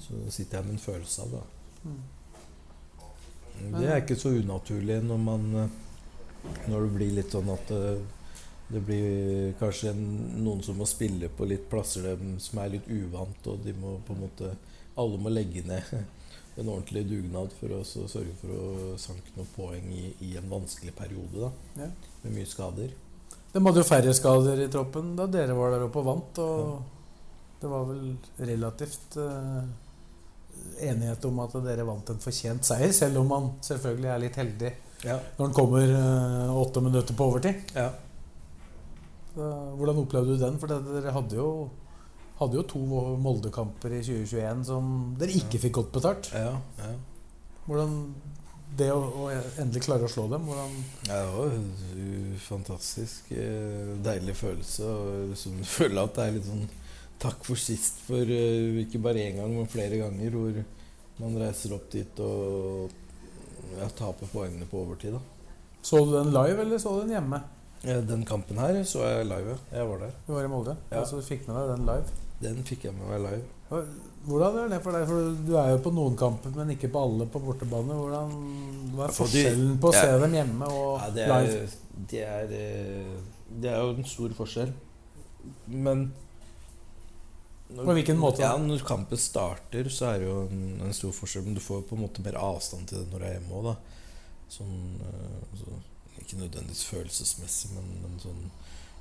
så 0.00 0.20
sitter 0.30 0.58
jeg 0.58 0.64
med 0.68 0.78
en 0.78 0.84
følelse 0.86 1.22
av 1.26 1.34
det. 1.34 1.42
Mm. 1.84 1.98
Det 3.58 3.88
er 3.88 4.02
ikke 4.02 4.18
så 4.18 4.32
unaturlig 4.36 5.00
når 5.04 5.20
man 5.22 5.48
eh, 5.62 5.76
Når 6.70 6.84
det 6.84 6.92
blir 6.94 7.16
litt 7.18 7.34
sånn 7.34 7.50
at 7.52 7.72
eh, 7.74 7.98
det 8.68 8.82
blir 8.84 9.54
kanskje 9.58 9.94
en, 9.94 10.04
noen 10.44 10.60
som 10.62 10.76
må 10.76 10.86
spille 10.88 11.30
på 11.32 11.46
litt 11.48 11.70
plasser 11.70 12.04
de, 12.04 12.34
som 12.42 12.60
er 12.60 12.74
litt 12.74 12.88
uvant, 12.92 13.46
og 13.48 13.62
de 13.64 13.72
må 13.72 13.96
på 14.04 14.12
en 14.14 14.22
måte 14.26 14.52
Alle 14.98 15.20
må 15.20 15.32
legge 15.32 15.64
ned 15.66 15.88
en 16.58 16.68
ordentlig 16.68 17.06
dugnad 17.08 17.54
for 17.56 17.72
å 17.78 17.82
så 17.86 18.04
sørge 18.10 18.34
for 18.40 18.52
å 18.52 18.94
sanke 19.00 19.34
noen 19.36 19.50
poeng 19.54 19.90
i, 19.94 20.08
i 20.26 20.34
en 20.36 20.48
vanskelig 20.50 20.94
periode, 20.98 21.46
da. 21.46 21.84
Ja. 21.84 21.90
Med 22.24 22.34
mye 22.34 22.50
skader. 22.50 22.94
De 23.52 23.62
hadde 23.62 23.80
jo 23.80 23.86
færre 23.86 24.14
skader 24.16 24.64
i 24.64 24.70
troppen 24.72 25.14
da 25.16 25.28
dere 25.30 25.54
var 25.56 25.72
der 25.72 25.84
oppe 25.86 26.02
og 26.02 26.08
vant. 26.08 26.40
Og 26.42 27.60
det 27.62 27.70
var 27.70 27.86
vel 27.88 28.02
relativt 28.50 29.16
eh, 29.22 29.62
enighet 30.80 31.24
om 31.28 31.40
at 31.44 31.56
dere 31.64 31.84
vant 31.88 32.10
en 32.12 32.20
fortjent 32.22 32.64
seier, 32.68 32.92
selv 32.92 33.20
om 33.22 33.28
man 33.32 33.48
selvfølgelig 33.64 34.10
er 34.14 34.22
litt 34.24 34.36
heldig 34.40 34.72
Ja. 35.04 35.18
når 35.38 35.46
den 35.46 35.54
kommer 35.54 35.82
eh, 35.88 36.56
åtte 36.62 36.80
minutter 36.82 37.14
på 37.14 37.28
overtid. 37.32 37.54
ja. 37.74 37.90
Hvordan 39.38 40.00
opplevde 40.02 40.34
du 40.34 40.40
den? 40.40 40.56
For 40.58 40.66
det, 40.66 40.78
dere 40.88 41.12
hadde 41.14 41.36
jo, 41.38 41.50
hadde 42.40 42.58
jo 42.58 42.64
to 42.66 42.80
Molde-kamper 43.22 43.92
i 43.94 44.00
2021 44.02 44.64
som 44.66 44.88
dere 45.20 45.36
ikke 45.38 45.60
fikk 45.62 45.76
godt 45.78 45.92
betalt. 45.94 46.30
ja, 46.34 46.56
ja. 46.80 46.94
Hvordan 47.68 47.94
det 48.78 48.88
å, 48.92 48.98
å 48.98 49.28
endelig 49.60 49.82
klare 49.86 50.04
å 50.08 50.10
slå 50.12 50.26
dem, 50.32 50.44
hvordan 50.48 50.74
Ja, 51.08 51.20
det 51.22 51.30
var 51.36 51.54
en 51.54 52.34
fantastisk 52.42 53.30
eh, 53.32 53.94
deilig 54.04 54.34
følelse. 54.40 54.82
som 54.82 55.30
liksom 55.30 55.62
føle 55.78 56.04
at 56.04 56.14
det 56.18 56.26
er 56.26 56.36
litt 56.38 56.48
sånn 56.48 56.66
takk 57.22 57.44
for 57.46 57.58
sist 57.60 58.00
for 58.06 58.22
uh, 58.30 58.78
ikke 58.84 59.00
bare 59.02 59.24
én 59.28 59.38
gang, 59.40 59.52
men 59.54 59.68
flere 59.70 59.98
ganger. 60.00 60.30
Hvor 60.38 60.62
man 61.18 61.38
reiser 61.42 61.74
opp 61.74 61.88
dit 61.90 62.20
og 62.22 62.88
ja, 63.78 63.88
taper 63.98 64.30
poengene 64.32 64.68
på 64.70 64.84
overtid. 64.84 65.16
da. 65.16 65.20
Så 65.82 66.04
du 66.04 66.12
den 66.14 66.30
live, 66.34 66.60
eller 66.62 66.78
så 66.78 66.94
du 66.94 67.00
den 67.06 67.16
hjemme? 67.16 67.42
Den 67.82 68.24
kampen 68.26 68.58
her 68.58 68.80
så 68.84 69.04
jeg 69.06 69.26
live. 69.30 69.54
ja. 69.54 69.78
Jeg 69.78 69.88
var 69.88 69.98
der. 70.02 70.14
Du 70.26 70.32
var 70.34 70.44
i 70.44 70.50
Molde? 70.50 70.76
Ja. 70.90 71.00
Altså, 71.00 71.16
du 71.20 71.26
fikk 71.26 71.46
med 71.48 71.56
deg 71.58 71.68
den 71.76 71.86
live? 71.86 72.16
Den 72.42 72.62
fikk 72.66 72.84
jeg 72.86 72.94
med 72.94 73.10
meg 73.10 73.20
live. 73.24 73.82
Hvordan 74.28 74.56
er 74.62 74.70
det 74.72 74.78
for 74.82 74.96
deg? 74.96 75.04
For 75.08 75.34
du 75.46 75.52
er 75.58 75.70
jo 75.72 75.80
på 75.84 75.92
noen 75.94 76.16
kamper, 76.18 76.54
men 76.56 76.70
ikke 76.74 76.90
på 76.92 77.02
alle 77.06 77.26
på 77.30 77.42
bortebane. 77.42 77.98
Hvordan, 77.98 78.32
hva 78.94 79.06
er 79.08 79.14
forskjellen 79.16 79.76
på 79.82 79.90
å 79.90 79.94
se 79.96 80.14
dem 80.24 80.36
hjemme 80.38 80.70
og 80.70 81.02
Ja, 81.02 81.10
det, 81.14 81.26
live? 81.32 81.58
er, 81.62 81.76
det, 82.12 82.22
er, 82.24 82.54
eh, 82.58 83.12
det 83.62 83.70
er 83.74 83.82
jo 83.82 83.94
en 83.96 84.08
stor 84.10 84.34
forskjell. 84.38 84.72
Men 85.66 86.08
På 87.76 87.92
hvilken 87.92 88.16
måte? 88.20 88.42
Ja, 88.42 88.54
Når 88.56 88.84
kampen 88.88 89.20
starter, 89.20 89.90
så 89.92 90.12
er 90.12 90.22
det 90.22 90.28
jo 90.30 90.38
en, 90.46 90.80
en 90.86 90.96
stor 90.96 91.12
forskjell. 91.12 91.44
Men 91.44 91.58
du 91.58 91.60
får 91.60 91.84
på 91.88 91.98
en 91.98 92.04
måte 92.06 92.24
mer 92.24 92.38
avstand 92.40 92.88
til 92.88 93.02
det 93.02 93.10
når 93.12 93.20
du 93.20 93.26
er 93.28 93.34
hjemme 93.36 93.60
òg. 93.60 93.94
Sånn 94.48 94.78
altså, 95.04 95.80
Ikke 96.22 96.40
nødvendigvis 96.40 96.86
følelsesmessig, 96.88 97.74
men, 97.76 97.90
men 98.04 98.20
sånn 98.22 98.48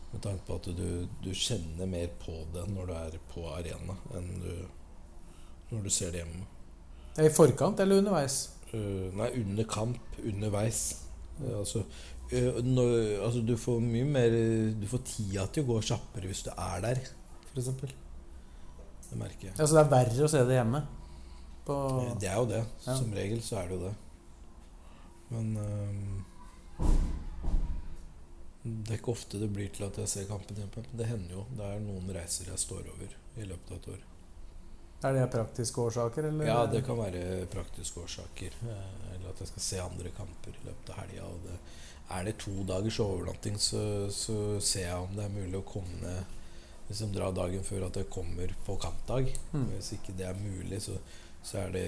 med 0.07 0.21
tanke 0.23 0.45
på 0.47 0.55
at 0.55 0.67
du, 0.77 1.07
du 1.23 1.31
kjenner 1.35 1.89
mer 1.89 2.11
på 2.21 2.39
det 2.53 2.63
når 2.71 2.87
du 2.87 2.93
er 2.95 3.17
på 3.33 3.43
arena, 3.51 3.97
enn 4.15 4.29
du 4.39 4.51
når 5.67 5.83
du 5.83 5.91
ser 5.91 6.13
det 6.13 6.21
hjemme. 6.21 6.45
I 7.19 7.31
forkant 7.33 7.81
eller 7.83 7.99
underveis? 7.99 8.37
Uh, 8.71 9.09
nei, 9.17 9.31
under 9.41 9.67
kamp, 9.67 9.99
underveis. 10.23 10.81
Uh, 11.41 11.59
altså, 11.59 11.83
uh, 12.31 12.59
når, 12.63 12.93
altså 13.25 13.43
Du 13.45 13.53
får 13.59 13.81
mye 13.83 14.07
mer 14.09 14.33
Du 14.79 14.87
får 14.89 15.03
tida 15.05 15.43
til 15.53 15.65
å 15.65 15.67
gå 15.67 15.81
kjappere 15.91 16.31
hvis 16.31 16.45
du 16.47 16.51
er 16.53 16.83
der, 16.85 17.01
f.eks. 17.51 17.97
Det 19.09 19.17
merker 19.19 19.49
jeg. 19.49 19.55
Altså, 19.57 19.75
det 19.75 19.83
er 19.83 19.91
verre 19.93 20.25
å 20.25 20.31
se 20.31 20.41
det 20.47 20.57
hjemme. 20.57 20.81
På, 21.67 21.75
Det 22.19 22.29
er 22.29 22.35
jo 22.39 22.47
det. 22.49 22.63
Ja. 22.85 22.95
Som 22.95 23.13
regel 23.15 23.41
så 23.43 23.59
er 23.61 23.69
det 23.69 23.77
jo 23.77 23.85
det. 23.87 23.95
Men 25.29 25.57
um, 25.59 26.25
Det 28.63 28.93
er 28.93 28.99
ikke 28.99 29.13
ofte 29.15 29.39
det 29.41 29.49
blir 29.55 29.71
til 29.75 29.87
at 29.87 29.97
jeg 30.01 30.11
ser 30.11 30.29
kampen 30.29 30.59
hjemme. 30.59 30.85
Det 30.91 31.07
hender 31.07 31.39
jo. 31.39 31.47
Det 31.55 31.65
er 31.67 31.81
noen 31.83 32.13
reiser 32.15 32.51
jeg 32.51 32.63
står 32.63 32.87
over 32.93 33.17
i 33.37 33.47
løpet 33.47 33.73
av 33.73 33.81
et 33.81 33.89
år. 33.95 34.05
er 35.07 35.13
det 35.13 35.25
praktiske 35.31 35.81
årsaker, 35.81 36.29
eller? 36.31 36.47
Ja, 36.47 36.65
det 36.65 36.83
kan 36.85 36.97
være 36.99 37.45
praktiske 37.51 37.99
årsaker. 38.03 38.55
eh, 38.63 39.13
Eller 39.15 39.29
at 39.29 39.39
jeg 39.39 39.47
skal 39.51 39.61
se 39.61 39.79
andre 39.83 40.09
kamper 40.17 40.55
i 40.55 40.65
løpet 40.65 40.89
av 40.89 41.03
helga. 41.03 41.57
Er 42.09 42.23
det 42.23 42.37
to 42.39 42.63
dagers 42.63 42.99
overnatting, 43.03 43.59
så, 43.59 44.07
så 44.11 44.59
ser 44.63 44.87
jeg 44.87 44.97
om 45.03 45.15
det 45.15 45.25
er 45.25 45.35
mulig 45.35 45.59
å 45.59 45.67
komme 45.67 45.99
ned 46.01 46.23
Liksom 46.87 47.13
dra 47.15 47.29
dagen 47.35 47.63
før 47.67 47.87
at 47.89 47.99
jeg 47.99 48.09
kommer 48.11 48.51
på 48.65 48.77
kampdag. 48.81 49.31
Mm. 49.53 49.69
Hvis 49.75 49.93
ikke 49.97 50.15
det 50.17 50.27
er 50.29 50.39
mulig, 50.39 50.81
så, 50.85 50.97
så 51.43 51.63
er 51.65 51.73
det 51.75 51.87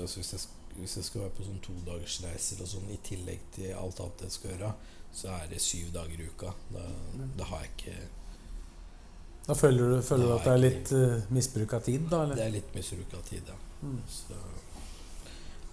altså 0.00 0.20
hvis, 0.20 0.32
jeg, 0.32 0.76
hvis 0.80 0.96
jeg 0.96 1.08
skal 1.08 1.24
være 1.24 1.34
på 1.36 1.46
sånn 1.46 1.64
todagersreiser 1.64 2.62
og 2.64 2.70
sånn 2.70 2.92
i 2.92 3.00
tillegg 3.04 3.48
til 3.56 3.74
alt 3.76 4.00
annet 4.04 4.26
jeg 4.26 4.36
skal 4.36 4.54
gjøre, 4.54 4.74
så 5.16 5.32
er 5.32 5.50
det 5.52 5.62
syv 5.64 5.90
dager 5.94 6.20
i 6.20 6.28
uka. 6.28 6.52
Da, 6.72 6.86
da 7.38 7.50
har 7.52 7.64
jeg 7.64 7.74
ikke 7.76 7.98
Da 9.46 9.54
føler 9.54 9.92
du, 9.94 9.98
føler 10.02 10.26
du 10.26 10.36
at 10.36 10.48
det 10.48 10.54
er 10.54 10.62
litt 10.64 10.92
uh, 10.96 11.32
misbruk 11.32 11.76
av 11.78 11.84
tid, 11.86 12.08
da? 12.10 12.24
Det 12.32 12.44
er 12.44 12.56
litt 12.56 12.72
misbruk 12.76 13.14
av 13.16 13.28
tid, 13.28 13.52
ja. 13.52 13.60
Mm. 13.84 14.00
Så 14.10 14.40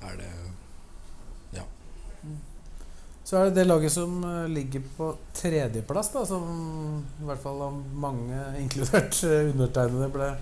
er 0.04 0.20
det 0.20 0.34
Så 3.24 3.38
er 3.40 3.48
det 3.48 3.62
det 3.62 3.68
laget 3.68 3.92
som 3.92 4.18
eh, 4.28 4.50
ligger 4.52 4.84
på 4.98 5.08
tredjeplass, 5.36 6.10
da, 6.12 6.26
som 6.28 6.44
i 7.22 7.28
hvert 7.28 7.40
fall 7.44 7.62
av 7.64 7.78
mange, 7.96 8.40
inkludert 8.64 9.22
eh, 9.28 9.52
undertegnede, 9.54 10.10
ble 10.12 10.34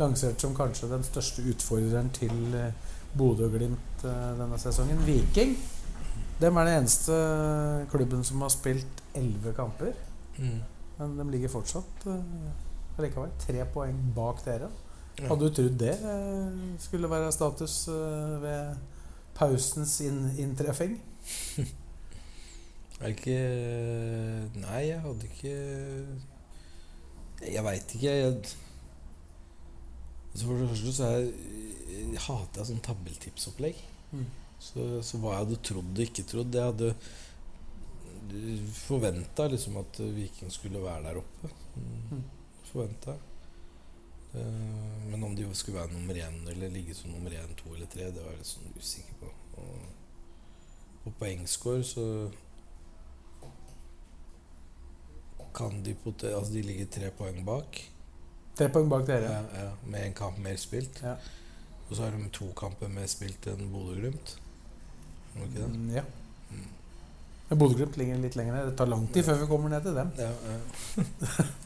lansert 0.00 0.40
som 0.40 0.54
kanskje 0.56 0.88
den 0.88 1.04
største 1.04 1.44
utfordreren 1.52 2.08
til 2.16 2.54
eh, 2.56 2.72
Bodø-Glimt 3.10 4.04
denne 4.04 4.56
sesongen. 4.62 5.02
Viking. 5.04 5.56
Dem 6.40 6.56
er 6.56 6.68
den 6.68 6.78
eneste 6.78 7.16
klubben 7.92 8.22
som 8.24 8.40
har 8.40 8.52
spilt 8.54 9.02
elleve 9.18 9.52
kamper. 9.52 9.90
Mm. 10.38 10.60
Men 11.00 11.16
de 11.18 11.26
ligger 11.34 11.52
fortsatt 11.52 12.06
likevel 13.00 13.34
tre 13.42 13.66
poeng 13.74 13.98
bak 14.14 14.44
dere. 14.46 14.70
Hadde 15.18 15.42
du 15.42 15.56
trodd 15.56 15.76
det 15.82 15.96
skulle 16.80 17.10
være 17.10 17.32
status 17.34 17.74
ved 17.90 18.78
pausens 19.36 19.98
inntreffing? 20.06 20.96
Er 23.00 23.08
det 23.08 23.16
ikke 23.16 24.60
Nei, 24.60 24.80
jeg 24.90 25.00
hadde 25.00 25.28
ikke 25.30 25.54
Jeg 27.54 27.64
veit 27.64 27.94
ikke. 27.96 28.10
Jeg, 28.10 28.34
altså 30.30 30.44
for 30.44 30.60
det 30.60 30.68
første 30.68 30.92
så 30.92 31.06
er 31.08 31.22
jeg, 31.24 32.20
hater 32.26 32.60
jeg 32.60 32.68
sånn 32.68 32.82
tabeltipsopplegg. 32.84 33.80
Mm. 34.12 34.26
Så, 34.60 34.84
så 35.06 35.20
hva 35.22 35.32
jeg 35.32 35.46
hadde 35.46 35.62
trodd 35.64 35.96
og 35.96 36.04
ikke 36.04 36.26
trodd 36.28 36.58
Jeg 36.58 36.68
hadde 36.68 36.92
forventa 38.76 39.48
liksom 39.50 39.80
at 39.80 39.98
Viking 40.14 40.52
skulle 40.52 40.82
være 40.84 41.08
der 41.08 41.18
oppe. 41.22 41.50
Mm. 41.80 42.22
Forventa. 42.68 43.16
Eh, 44.34 45.08
Men 45.10 45.24
om 45.24 45.34
de 45.36 45.48
skulle 45.54 45.80
være 45.80 45.92
nummer 45.92 46.14
én 46.14 46.36
eller 46.52 46.70
ligge 46.70 46.94
som 46.94 47.10
nummer 47.10 47.30
én, 47.30 47.56
to 47.56 47.74
eller 47.74 47.86
tre, 47.86 48.12
det 48.12 48.22
var 48.22 48.30
jeg 48.36 48.42
litt 48.42 48.52
sånn 48.52 48.76
usikker 48.76 49.18
på. 49.24 49.32
Og 49.56 49.88
på 51.04 51.14
poengscore 51.18 51.82
så 51.84 52.04
kan 55.54 55.82
de 55.84 55.94
pote... 56.04 56.30
Altså, 56.36 56.52
de 56.52 56.62
ligger 56.62 56.86
tre 56.94 57.10
poeng 57.18 57.40
bak. 57.46 57.80
Tre 58.58 58.68
poeng 58.68 58.88
bak 58.92 59.06
dere. 59.08 59.30
Ja, 59.30 59.64
ja, 59.64 59.70
med 59.86 60.06
en 60.06 60.14
kamp 60.14 60.38
mer 60.38 60.56
spilt. 60.60 61.00
Ja. 61.02 61.14
Og 61.88 61.96
så 61.96 62.02
har 62.06 62.10
de 62.14 62.28
to 62.32 62.50
kamper 62.56 62.88
mer 62.92 63.06
spilt 63.10 63.46
enn 63.50 63.70
Bodø-Glimt. 63.72 64.36
Det? 65.54 65.64
Mm, 65.66 65.88
ja. 65.94 66.02
Men 67.50 67.58
Bodø-Glimt 67.58 67.96
ligger 67.98 68.18
litt 68.22 68.36
lenger 68.38 68.54
ned. 68.58 68.68
Det 68.70 68.76
tar 68.78 68.86
lang 68.90 69.08
tid 69.14 69.24
før 69.26 69.40
vi 69.42 69.46
kommer 69.50 69.72
ned 69.72 69.82
til 69.88 69.96
dem. 69.98 70.12
Ja, 70.18 70.30
ja. 70.30 71.48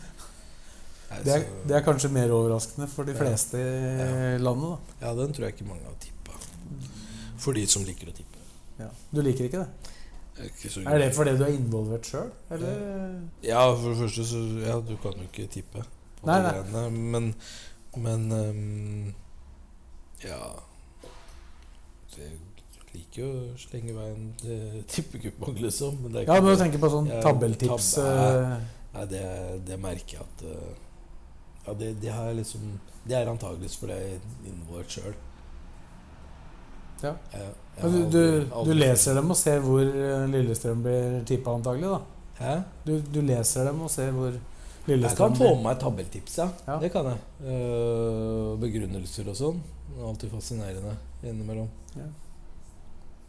Det 1.25 1.31
er, 1.31 1.43
det 1.69 1.75
er 1.77 1.83
kanskje 1.87 2.09
mer 2.11 2.33
overraskende 2.35 2.89
for 2.91 3.07
de 3.07 3.13
Ja. 3.13 3.19
fleste 3.21 3.59
i 3.61 3.83
Ja. 4.01 4.37
landet. 4.43 4.79
Ja, 5.01 5.13
den 5.15 5.33
tror 5.33 5.45
jeg 5.47 5.53
ikke 5.55 5.67
mange 5.69 5.85
har 5.87 5.95
tippa. 6.01 6.33
For 7.39 7.53
de 7.55 7.67
som 7.71 7.85
liker 7.87 8.09
å 8.11 8.15
tippe. 8.17 8.39
ja. 8.81 8.89
Du 9.15 9.21
liker 9.23 9.45
ikke 9.47 9.61
det? 9.63 9.94
Er, 10.35 10.49
Er 10.91 10.99
det 10.99 11.11
fordi 11.15 11.37
du 11.39 11.45
er 11.47 11.53
involvert 11.55 12.09
sjøl, 12.11 12.31
eller? 12.51 12.79
Ja, 13.47 13.61
for 13.71 13.93
det 13.93 13.99
første 14.01 14.25
så 14.27 14.41
Ja, 14.65 14.81
du 14.83 14.97
kan 15.03 15.15
jo 15.21 15.29
ikke 15.29 15.47
tippe 15.47 15.85
på 16.19 16.27
Nei, 16.27 16.41
de 16.43 16.51
greiene. 16.57 16.91
Men 17.15 17.29
Men 17.95 18.25
um, 18.33 19.15
Ja 20.25 20.41
Jeg 22.17 22.33
liker 22.95 23.21
jo 23.23 23.29
å 23.29 23.59
slenge 23.59 23.95
veien 23.95 24.27
til 24.41 24.83
tippekupong, 24.91 25.59
liksom. 25.63 26.01
Men 26.03 26.17
det 26.17 26.27
Ja, 26.27 26.41
men 26.41 26.51
du 26.55 26.63
tenker 26.65 26.83
på 26.83 26.91
sånn 26.91 27.11
tabelltips 27.23 27.93
Tab 27.99 28.09
eh, 28.09 28.57
Nei, 28.95 29.07
det, 29.11 29.23
det 29.71 29.79
merker 29.83 30.19
jeg 30.19 30.27
at 30.27 30.45
eh, 30.51 30.75
Ja, 31.69 31.77
det, 31.79 31.93
det 32.03 32.11
har 32.15 32.29
jeg 32.33 32.41
liksom 32.43 32.67
Det 33.07 33.17
er 33.19 33.31
antakeligvis 33.31 33.79
fordi 33.79 34.01
jeg 34.01 34.19
er 34.19 34.51
involvert 34.51 34.95
sjøl. 34.99 35.15
Ja. 37.05 37.13
Jeg, 37.35 37.53
jeg 37.83 37.93
du, 37.93 38.01
du, 38.15 38.19
aldri- 38.55 38.67
du 38.67 38.73
leser 38.81 39.15
dem 39.19 39.31
og 39.35 39.39
ser 39.41 39.63
hvor 39.65 39.83
eh, 39.85 40.25
Lillestrøm 40.33 40.83
blir 40.85 41.21
tippa, 41.29 41.55
antagelig? 41.59 41.91
da 41.95 42.01
Hæ? 42.41 42.55
du, 42.87 42.93
du 43.15 43.21
leser 43.23 43.69
dem 43.71 43.81
og 43.87 43.91
ser 43.95 44.11
hvor 44.17 44.35
Lillestrøm 44.87 45.33
Jeg 45.33 45.39
kan 45.39 45.39
få 45.39 45.55
med 45.55 45.65
meg 45.69 45.79
tabelltips, 45.81 46.35
ja. 46.43 46.49
Ja. 46.69 46.75
Det 46.83 46.91
kan 46.93 47.07
jeg. 47.09 47.21
Uh, 47.47 48.51
begrunnelser 48.61 49.31
og 49.33 49.39
sånn. 49.39 49.63
Alltid 50.05 50.33
fascinerende 50.35 50.93
innimellom. 51.25 51.69
Ja. 51.97 52.09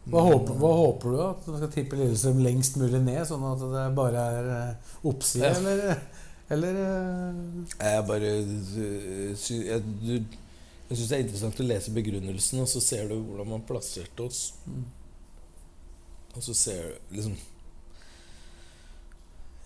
Hva 0.06 0.20
håper, 0.22 0.54
hva 0.60 0.68
håper 0.78 1.14
du? 1.16 1.20
At 1.26 1.46
du 1.48 1.54
skal 1.56 1.70
tippe 1.74 1.96
Lillestrøm 1.98 2.42
lengst 2.44 2.76
mulig 2.78 3.00
ned, 3.02 3.22
sånn 3.26 3.42
at 3.48 3.64
det 3.72 3.86
bare 3.96 4.26
er 4.36 4.50
eh, 4.58 4.92
oppside, 5.10 5.48
Ja. 5.48 5.56
eller, 5.58 6.02
eller 6.54 6.76
Jeg 7.80 8.04
bare 8.06 8.28
Jeg, 8.30 9.80
du, 10.04 10.36
jeg 10.88 10.98
syns 10.98 11.08
det 11.10 11.16
er 11.16 11.24
interessant 11.24 11.60
å 11.60 11.66
lese 11.66 11.94
begrunnelsen, 11.94 12.60
og 12.62 12.68
så 12.70 12.80
ser 12.84 13.08
du 13.10 13.16
hvordan 13.18 13.48
man 13.50 13.64
plasserte 13.66 14.22
oss. 14.22 14.42
Mm. 14.66 14.84
Og 16.36 16.44
så 16.44 16.54
ser 16.54 16.82
du 17.08 17.16
liksom 17.16 17.36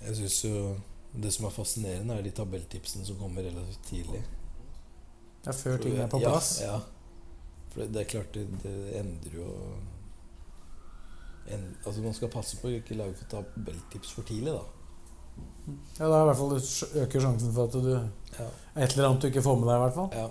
Jeg 0.01 0.17
syns 0.17 0.39
jo 0.47 0.61
det 1.13 1.33
som 1.35 1.45
er 1.49 1.53
fascinerende, 1.53 2.15
er 2.15 2.23
de 2.23 2.31
tabelltipsene 2.31 3.05
som 3.05 3.19
kommer 3.19 3.43
relativt 3.43 3.83
tidlig. 3.89 4.21
Ja, 5.45 5.53
før 5.53 5.81
ting 5.83 5.97
er 5.99 6.07
på 6.09 6.21
plass? 6.23 6.61
Ja, 6.63 6.79
For 7.73 7.83
det, 7.83 7.89
det 7.95 8.01
er 8.01 8.11
klart, 8.13 8.35
det, 8.35 8.47
det 8.63 8.75
endrer 9.01 9.35
jo 9.41 9.49
en, 11.51 11.65
Altså 11.87 12.01
Man 12.05 12.15
skal 12.15 12.31
passe 12.33 12.61
på 12.61 12.69
å 12.69 12.77
ikke 12.79 12.97
lage 12.99 13.17
for 13.19 13.31
tabelltips 13.33 14.13
for 14.15 14.29
tidlig, 14.29 14.55
da. 14.55 14.63
Ja, 15.99 16.09
da 16.09 16.21
i 16.23 16.27
hvert 16.29 16.39
fall 16.39 16.55
øker 17.03 17.25
sjansen 17.27 17.53
for 17.57 17.67
at 17.67 17.75
du 17.75 17.91
Ja, 18.39 18.49
et 18.77 18.93
eller 18.95 19.09
annet 19.09 19.23
du 19.25 19.29
ikke 19.31 19.43
får 19.45 19.59
med 19.59 19.69
deg. 19.71 19.77
i 19.77 19.85
hvert 19.85 19.99
fall 19.99 20.11
ja. 20.15 20.29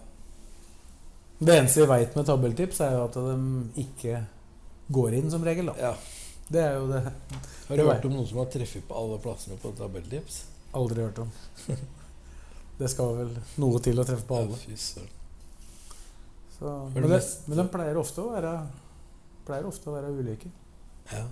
Det 1.40 1.56
eneste 1.56 1.82
vi 1.84 1.88
veit 1.88 2.16
med 2.20 2.28
tabelltips, 2.28 2.82
er 2.84 2.98
jo 2.98 3.04
at 3.08 3.16
de 3.16 3.84
ikke 3.86 4.24
går 4.92 5.20
inn, 5.22 5.30
som 5.32 5.44
regel. 5.46 5.72
da 5.72 5.76
ja. 5.80 5.94
Det 6.50 6.62
er 6.66 6.80
jo 6.80 6.88
det 6.90 7.04
Har 7.06 7.78
du 7.78 7.82
det 7.84 7.86
hørt 7.86 8.08
om 8.10 8.16
noen 8.18 8.28
som 8.28 8.42
har 8.42 8.50
treffet 8.52 8.88
på 8.90 8.96
alle 8.98 9.20
plassene 9.24 9.60
på 9.62 9.72
tabelltips? 9.78 10.44
aldri 10.72 11.02
hørt 11.02 11.20
om. 11.20 11.32
Det 12.80 12.90
skal 12.92 13.16
vel 13.18 13.32
noe 13.60 13.80
til 13.84 14.00
å 14.00 14.06
treffe 14.08 14.28
på 14.28 14.38
alle. 14.40 14.56
Ja, 14.56 14.68
fy 14.70 14.78
søren. 14.80 15.16
Men, 16.94 17.08
det 17.08 17.20
men 17.48 17.62
de 17.62 17.66
pleier 17.72 17.98
ofte 18.00 18.24
å 18.24 18.34
være 18.34 18.54
ofte 19.66 19.90
å 19.90 19.96
være 19.96 20.12
ulike. 20.14 20.52
Ja, 21.10 21.24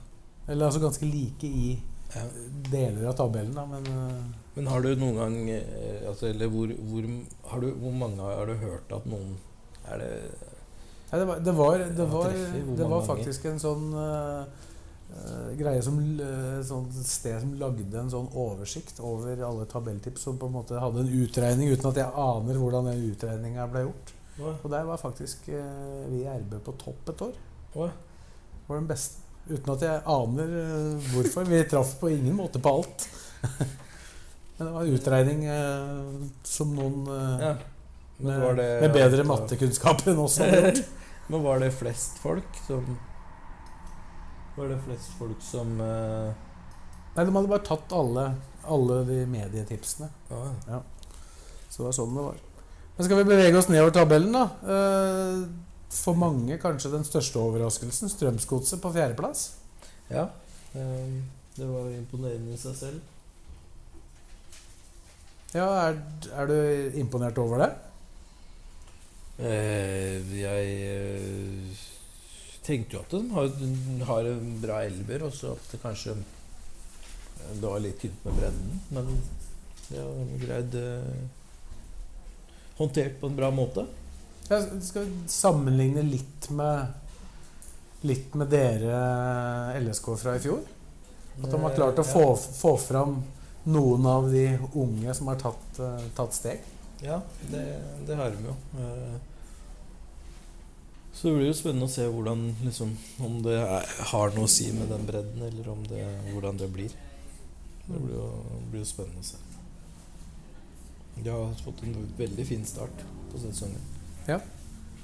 Eller 0.47 0.69
altså 0.69 0.79
ganske 0.81 1.05
like 1.05 1.45
i 1.45 1.73
ja. 2.15 2.23
deler 2.71 3.09
av 3.11 3.17
tabellen, 3.19 3.51
da, 3.53 3.65
men 3.67 3.85
eh, 3.91 4.21
Men 4.55 4.69
har 4.71 4.81
du 4.81 4.87
noen 4.95 5.19
gang 5.19 5.35
eh, 5.51 6.07
altså, 6.07 6.29
Eller 6.31 6.49
hvor, 6.49 6.71
hvor, 6.89 7.09
har 7.51 7.61
du, 7.61 7.67
hvor 7.77 7.93
mange 7.93 8.23
har 8.23 8.47
du 8.47 8.55
hørt 8.63 8.95
at 8.95 9.05
noen 9.11 9.35
Er 9.87 10.03
det 10.03 10.11
Nei, 11.07 11.19
det 11.19 11.25
var, 11.27 11.39
det 11.39 11.51
var, 11.55 11.81
det 11.97 12.05
var, 12.11 12.33
det 12.77 12.87
var 12.91 13.03
faktisk 13.07 13.45
en 13.47 13.61
sånn 13.61 13.83
eh, 13.95 14.41
eh, 15.15 15.51
greie 15.55 15.79
som 15.83 16.01
uh, 16.03 16.57
sånn 16.67 16.89
sted 16.97 17.37
som 17.39 17.53
lagde 17.61 17.95
en 17.95 18.11
sånn 18.11 18.27
oversikt 18.35 18.99
over 18.99 19.39
alle 19.47 19.63
tabelltips, 19.71 20.25
som 20.27 20.35
på 20.39 20.49
en 20.49 20.57
måte 20.57 20.81
hadde 20.83 21.05
en 21.05 21.13
utregning 21.21 21.71
uten 21.71 21.87
at 21.93 22.01
jeg 22.01 22.11
aner 22.25 22.59
hvordan 22.59 22.89
den 22.91 23.05
utregninga 23.13 23.69
ble 23.71 23.85
gjort. 23.85 24.11
Hva? 24.35 24.51
Og 24.57 24.67
der 24.73 24.89
var 24.89 24.99
faktisk 24.99 25.47
uh, 25.47 26.03
vi 26.11 26.25
i 26.25 26.27
RB 26.27 26.57
på 26.67 26.75
topp 26.83 27.13
et 27.13 27.23
år. 27.29 27.39
Hva? 27.77 27.87
Var 28.67 28.81
den 28.81 28.91
beste. 28.91 29.23
Uten 29.47 29.73
at 29.77 29.87
jeg 29.87 30.03
aner 30.11 30.53
uh, 30.59 31.09
hvorfor. 31.13 31.47
Vi 31.47 31.63
traff 31.71 31.95
på 32.03 32.11
ingen 32.11 32.35
måte 32.35 32.59
på 32.59 32.75
alt. 32.81 33.07
Men 34.57 34.67
det 34.67 34.73
var 34.73 34.83
en 34.83 34.99
utregning 34.99 35.43
eh, 35.53 36.29
som 36.43 36.71
noen 36.73 37.03
Ja. 37.37 37.55
Med, 38.17 38.57
det, 38.57 38.67
med 38.81 38.93
bedre 38.95 39.23
mattekunnskaper 39.27 40.11
enn 40.13 40.23
oss 40.23 40.39
hadde 40.41 40.61
gjort. 40.63 40.83
Men 41.29 41.43
var 41.43 41.59
det 41.59 41.73
flest 41.75 42.21
folk 42.23 42.59
som 42.63 42.85
Var 44.55 44.69
det 44.71 44.77
flest 44.85 45.11
folk 45.19 45.41
som 45.43 45.73
uh... 45.83 46.31
Nei, 47.17 47.25
de 47.25 47.33
hadde 47.33 47.49
bare 47.51 47.65
tatt 47.67 47.93
alle, 47.97 48.23
alle 48.63 49.01
de 49.09 49.17
medietipsene. 49.29 50.07
ah, 50.31 50.81
Så 51.67 51.81
det 51.81 51.87
var 51.89 51.95
sånn 51.97 52.15
det 52.15 52.25
var. 52.29 52.39
Men 52.97 53.05
skal 53.07 53.19
vi 53.19 53.27
bevege 53.29 53.57
oss 53.59 53.69
nedover 53.69 53.93
tabellen, 53.93 54.33
da? 54.33 54.45
Uh, 54.65 55.43
For 55.93 56.17
mange 56.17 56.57
kanskje 56.61 56.93
den 56.93 57.05
største 57.05 57.41
overraskelsen. 57.41 58.09
Strømsgodset 58.13 58.81
på 58.81 58.93
fjerdeplass. 58.95 59.47
Ja. 60.09 60.27
eh, 60.77 61.17
det 61.57 61.65
var 61.67 61.89
imponerende 61.91 62.53
i 62.53 62.61
seg 62.61 62.77
selv. 62.77 63.01
Ja, 65.55 65.67
er, 65.87 65.99
er 66.37 66.49
du 66.49 66.57
imponert 67.01 67.37
over 67.41 67.63
det? 67.65 67.71
Eh, 69.37 70.17
jeg 70.33 70.69
eh, 70.89 71.81
tenkte 72.65 72.97
jo 72.97 73.01
at 73.03 73.11
de 73.13 73.19
har, 73.35 73.51
har 74.09 74.29
en 74.31 74.55
bra 74.63 74.79
elver, 74.87 75.27
og 75.27 75.35
så 75.35 75.53
at 75.53 75.73
det 75.73 75.81
kanskje 75.83 76.15
eh, 76.17 77.51
det 77.59 77.65
var 77.67 77.83
litt 77.83 77.99
tynt 78.01 78.23
med 78.25 78.39
bredden. 78.39 78.79
Men 78.97 79.11
det 79.87 80.01
har 80.01 80.31
greid 80.41 80.77
håndtert 82.77 83.19
på 83.21 83.29
en 83.29 83.37
bra 83.37 83.51
måte. 83.53 83.85
Ja, 84.49 84.61
skal 84.83 85.05
vi 85.05 85.27
sammenligne 85.31 86.05
litt 86.07 86.49
med 86.55 87.03
Litt 88.05 88.35
med 88.37 88.51
dere 88.53 88.97
LSK 89.81 90.11
fra 90.21 90.35
i 90.37 90.41
fjor? 90.43 90.59
At 91.41 91.47
de 91.49 91.57
har 91.63 91.73
klart 91.73 91.97
å 91.97 92.03
få, 92.05 92.35
få 92.37 92.75
fram 92.77 93.15
noen 93.65 94.05
av 94.05 94.27
de 94.29 94.43
unge 94.77 95.15
som 95.17 95.31
har 95.31 95.39
tatt, 95.41 95.79
tatt 96.15 96.37
steg? 96.37 96.61
Ja, 97.03 97.21
det, 97.51 97.63
det 98.07 98.15
har 98.17 98.31
de 98.33 98.47
jo. 98.49 98.55
Eh, 98.81 99.17
Så 101.17 101.27
det 101.27 101.35
blir 101.37 101.47
jo 101.49 101.53
spennende 101.57 101.85
å 101.87 101.89
se 101.89 102.03
hvordan 102.13 102.41
liksom, 102.63 102.91
om 103.25 103.39
det 103.45 103.55
er, 103.57 103.85
har 104.11 104.33
noe 104.35 104.45
å 104.45 104.51
si 104.53 104.67
med 104.73 104.89
den 104.93 105.05
bredden, 105.07 105.41
eller 105.47 105.69
om 105.73 105.79
det, 105.89 106.03
hvordan 106.33 106.57
det 106.61 106.67
blir. 106.73 106.93
Det 107.87 107.97
blir 108.03 108.13
jo, 108.19 108.27
blir 108.69 108.83
jo 108.83 108.89
spennende 108.89 109.23
å 109.23 109.25
se. 109.25 109.39
De 111.17 111.29
har 111.33 111.55
fått 111.63 111.81
en 111.87 111.95
veldig 112.19 112.45
fin 112.45 112.65
start 112.69 113.01
på 113.31 113.41
sesongen. 113.41 113.81
Ja. 114.27 114.37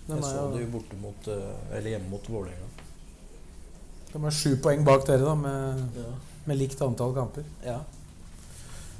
De 0.05 0.13
Jeg 0.19 0.23
så 0.27 0.49
det 0.53 0.61
jo, 0.65 0.67
borte 0.73 0.97
mot 0.99 1.27
eh, 1.31 1.77
Eller 1.77 1.93
hjemme 1.93 2.09
mot 2.11 2.25
Vålerenga. 2.29 2.67
de 4.11 4.19
er 4.27 4.35
sju 4.35 4.57
poeng 4.61 4.83
bak 4.85 5.05
dere, 5.07 5.23
da, 5.23 5.33
med, 5.33 5.79
Ja. 5.97 6.09
med 6.45 6.57
likt 6.59 6.81
antall 6.81 7.13
kamper. 7.15 7.43
ja. 7.65 7.79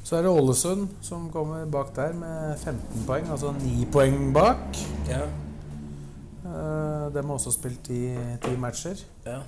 Så 0.04 0.18
er 0.18 0.26
det 0.26 0.32
Ålesund 0.36 0.88
som 1.02 1.30
kommer 1.32 1.66
bak 1.72 1.94
der 1.96 2.14
med 2.14 2.58
15 2.60 3.06
poeng, 3.08 3.30
altså 3.32 3.54
9 3.56 3.86
poeng 3.92 4.34
bak. 4.36 4.80
Ja. 5.08 5.22
Eh, 6.44 7.06
De 7.14 7.22
har 7.24 7.32
også 7.38 7.52
spilt 7.56 7.84
ti, 7.88 8.02
ti 8.44 8.56
matcher. 8.58 9.04
ja. 9.26 9.42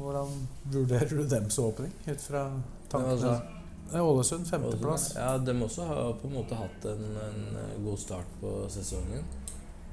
Hvordan 0.00 0.28
vurderer 0.72 1.08
du 1.10 1.26
dems 1.28 1.58
åpning 1.58 1.90
ut 2.08 2.20
fra 2.24 2.44
tankene? 2.88 3.10
altså, 3.12 4.00
Ålesund, 4.00 4.46
femteplass. 4.46 5.10
Ja, 5.16 5.34
de 5.38 5.52
også 5.64 5.84
har 5.84 6.12
på 6.22 6.28
en 6.28 6.34
måte 6.38 6.54
hatt 6.56 6.84
en, 6.88 7.02
en 7.24 7.56
eh, 7.58 7.74
god 7.84 7.98
start 7.98 8.30
på 8.40 8.52
sesongen. 8.72 9.24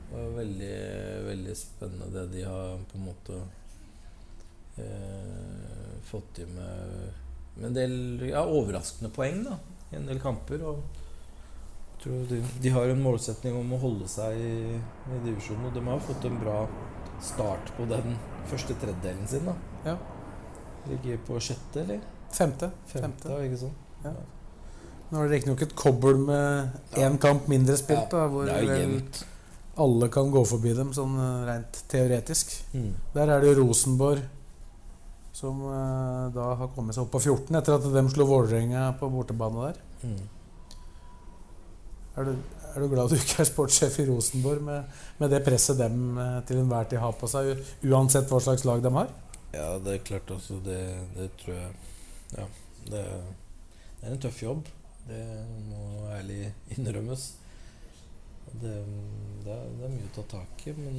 Det 0.08 0.14
var 0.22 0.30
veldig, 0.38 0.76
veldig 1.28 1.56
spennende 1.60 2.12
det 2.14 2.26
de 2.38 2.44
har 2.48 2.78
på 2.92 2.98
en 3.02 3.08
måte 3.10 3.40
eh, 4.78 6.02
fått 6.08 6.30
til 6.38 6.48
med, 6.56 7.10
med 7.58 7.70
en 7.70 7.78
del 7.78 8.30
ja, 8.30 8.44
overraskende 8.46 9.12
poeng 9.14 9.44
da, 9.46 9.58
i 9.92 9.98
en 10.00 10.08
del 10.10 10.22
kamper. 10.22 10.64
Og 10.68 10.82
jeg 11.98 12.04
tror 12.04 12.28
de, 12.30 12.42
de 12.64 12.74
har 12.76 12.92
en 12.94 13.02
målsetning 13.02 13.58
om 13.58 13.74
å 13.74 13.82
holde 13.82 14.10
seg 14.12 14.38
i, 14.38 14.78
i 14.78 15.22
divisjonen, 15.26 15.70
og 15.70 15.76
de 15.76 15.86
har 15.88 16.06
fått 16.06 16.30
en 16.30 16.40
bra 16.42 16.62
start 17.24 17.74
på 17.78 17.88
den 17.90 18.18
første 18.48 18.78
tredjedelen 18.78 19.28
sin. 19.30 19.50
da. 19.50 19.58
Ja. 19.86 19.98
Ligger 20.88 21.20
på 21.28 21.40
sjette, 21.44 21.84
eller? 21.84 22.04
Femte. 22.32 22.72
Femte, 22.86 23.02
Femte. 23.02 23.32
ja, 23.34 23.44
ikke 23.46 23.74
Ja. 24.06 24.18
Nå 25.08 25.22
er 25.22 25.30
det 25.30 25.38
riktignok 25.38 25.62
et 25.64 25.76
kobbel 25.80 26.18
med 26.20 26.98
én 27.00 27.16
kamp 27.24 27.46
mindre 27.48 27.78
spilt, 27.80 28.10
da, 28.12 28.26
hvor 28.28 28.50
vel 28.50 28.98
alle 29.78 30.10
kan 30.10 30.32
gå 30.34 30.42
forbi 30.50 30.74
dem 30.76 30.90
sånn 30.96 31.14
eh, 31.22 31.46
rent 31.48 31.80
teoretisk. 31.92 32.52
Mm. 32.74 32.90
Der 33.14 33.32
er 33.32 33.44
det 33.44 33.52
jo 33.52 33.60
Rosenborg 33.62 34.24
som 35.38 35.62
eh, 35.70 36.24
da 36.34 36.48
har 36.58 36.72
kommet 36.74 36.96
seg 36.98 37.06
opp 37.06 37.14
på 37.14 37.22
14 37.22 37.60
etter 37.60 37.78
at 37.78 37.86
de 37.94 38.04
slo 38.10 38.26
Vålerenga 38.30 38.90
på 38.98 39.10
bortebane 39.14 39.68
der. 39.68 39.82
Mm. 40.02 40.24
Er 42.18 42.26
du, 42.26 42.32
er 42.72 42.82
du 42.82 42.88
glad 42.90 43.12
du 43.14 43.18
ikke 43.20 43.44
er 43.44 43.50
sportssjef 43.52 44.00
i 44.02 44.08
Rosenborg 44.08 44.64
med, 44.66 44.98
med 45.20 45.34
det 45.34 45.44
presset 45.46 45.78
dem 45.78 46.18
eh, 46.18 46.40
til 46.50 46.64
enhver 46.64 46.90
tid 46.90 47.04
har 47.04 47.14
på 47.20 47.30
seg, 47.30 47.54
uansett 47.86 48.32
hva 48.34 48.42
slags 48.42 48.66
lag 48.66 48.82
de 48.82 48.94
har? 48.98 49.14
Ja, 49.54 49.70
det 49.84 49.94
er 49.94 50.08
klart 50.10 50.34
altså 50.34 50.58
det, 50.66 50.82
det 51.16 51.30
tror 51.40 51.56
jeg 51.56 51.70
Ja, 52.36 52.46
det, 52.90 53.04
det 54.00 54.08
er 54.08 54.16
en 54.16 54.24
tøff 54.26 54.42
jobb. 54.44 54.66
Det 55.08 55.22
må 55.70 56.10
ærlig 56.18 56.50
innrømmes. 56.76 57.30
Det, 58.48 58.74
det, 59.46 59.54
er, 59.54 59.70
det 59.78 59.86
er 59.86 59.94
mye 59.94 60.10
å 60.10 60.16
ta 60.18 60.26
tak 60.34 60.66
i, 60.68 60.74
men 60.76 60.98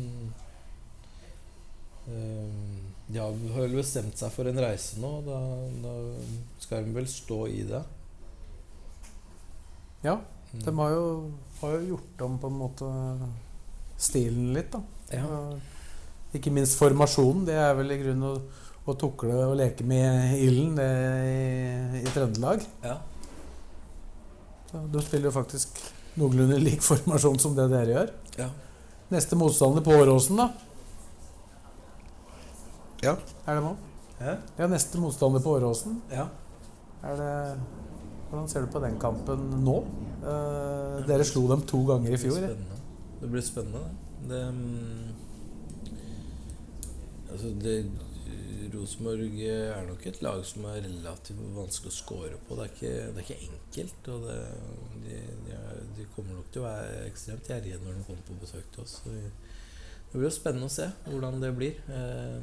De 2.09 3.18
har 3.22 3.62
vel 3.62 3.76
bestemt 3.78 4.16
seg 4.20 4.32
for 4.34 4.48
en 4.50 4.59
reise 4.61 4.98
nå. 5.00 5.11
Da, 5.26 5.38
da 5.84 5.92
skal 6.61 6.84
de 6.88 6.96
vel 6.96 7.06
stå 7.09 7.42
i 7.52 7.62
det. 7.68 7.82
Ja, 10.06 10.18
Mm. 10.48 10.62
de 10.64 10.72
har 10.78 10.90
jo, 10.94 11.30
har 11.61 11.72
jo 11.74 11.80
gjort 11.90 12.22
om 12.24 12.38
på 12.40 12.48
en 12.48 12.54
måte 12.56 12.86
stilen 14.00 14.54
litt, 14.56 14.70
da. 14.72 14.80
Ja. 15.12 15.40
Ikke 16.32 16.48
minst 16.56 16.78
formasjonen. 16.80 17.42
Det 17.44 17.52
er 17.61 17.74
vel 17.76 17.92
i 17.92 17.98
grunnen 18.00 18.24
å, 18.24 18.30
å 18.88 18.94
tukle 18.96 19.34
og 19.44 19.59
leke 19.61 19.84
med 19.84 20.38
ilden 20.40 20.78
i, 20.80 22.00
i 22.00 22.12
Trøndelag. 22.14 22.64
Ja. 22.80 22.96
Du 24.88 24.96
spiller 25.04 25.28
jo 25.28 25.34
faktisk 25.36 25.76
noenlunde 26.16 26.56
lik 26.64 26.80
formasjon 26.80 27.36
som 27.44 27.52
det 27.59 27.68
dere 27.74 27.92
gjør. 27.98 28.14
Ja. 28.40 28.48
Neste 29.12 29.36
motstander 29.40 29.84
på 29.84 29.92
Åråsen, 30.00 30.40
da? 30.40 30.48
Ja. 33.05 33.14
Er 33.46 33.59
det 33.59 33.62
nå? 33.62 33.76
Ja. 34.18 34.34
Ja, 34.59 34.66
neste 34.66 34.99
motstander 34.99 35.42
på 35.44 35.57
Åråsen. 35.59 36.03
ja. 36.12 36.28
Er 37.03 37.16
det 37.16 37.61
Hvordan 38.28 38.49
ser 38.49 38.61
du 38.61 38.66
på 38.72 38.80
den 38.82 38.99
kampen 39.01 39.44
nå? 39.64 39.76
Eh, 40.20 41.07
dere 41.09 41.24
slo 41.24 41.46
dem 41.49 41.62
to 41.64 41.78
ganger 41.88 42.12
i 42.12 42.18
fjor. 42.20 42.36
Det 42.36 42.51
blir 42.51 42.57
spennende. 42.59 42.76
Det 43.20 43.30
blir 43.30 43.44
spennende, 43.46 43.78
det. 44.20 44.28
det 44.28 44.42
mm, 44.53 45.14
altså 47.30 47.55
det 47.62 47.76
Rosenborg 48.74 49.40
er 49.49 49.86
nok 49.88 50.05
et 50.07 50.20
lag 50.22 50.42
som 50.44 50.66
er 50.68 50.82
relativt 50.84 51.40
vanskelig 51.57 51.92
å 51.92 51.96
score 51.96 52.40
på. 52.49 52.59
Det 52.59 52.66
er 52.66 52.74
ikke, 52.74 52.92
det 53.14 53.22
er 53.22 53.24
ikke 53.24 53.46
enkelt. 53.49 54.11
Og 54.12 54.26
det, 54.26 54.38
de, 55.07 55.20
de, 55.46 55.55
er, 55.57 55.80
de 55.96 56.07
kommer 56.14 56.36
nok 56.36 56.51
til 56.53 56.62
å 56.62 56.68
være 56.68 57.07
ekstremt 57.09 57.49
gjerrige 57.49 57.80
når 57.84 57.96
de 57.96 58.05
kommer 58.11 58.26
på 58.28 58.36
besøk 58.42 58.68
til 58.74 58.84
oss. 58.84 58.99
Så 59.01 59.14
vi, 59.14 59.22
det 60.09 60.16
blir 60.16 60.30
jo 60.30 60.32
spennende 60.32 60.68
å 60.70 60.72
se 60.72 60.86
hvordan 61.11 61.40
det 61.42 61.50
blir. 61.56 61.80
Eh, 61.92 62.36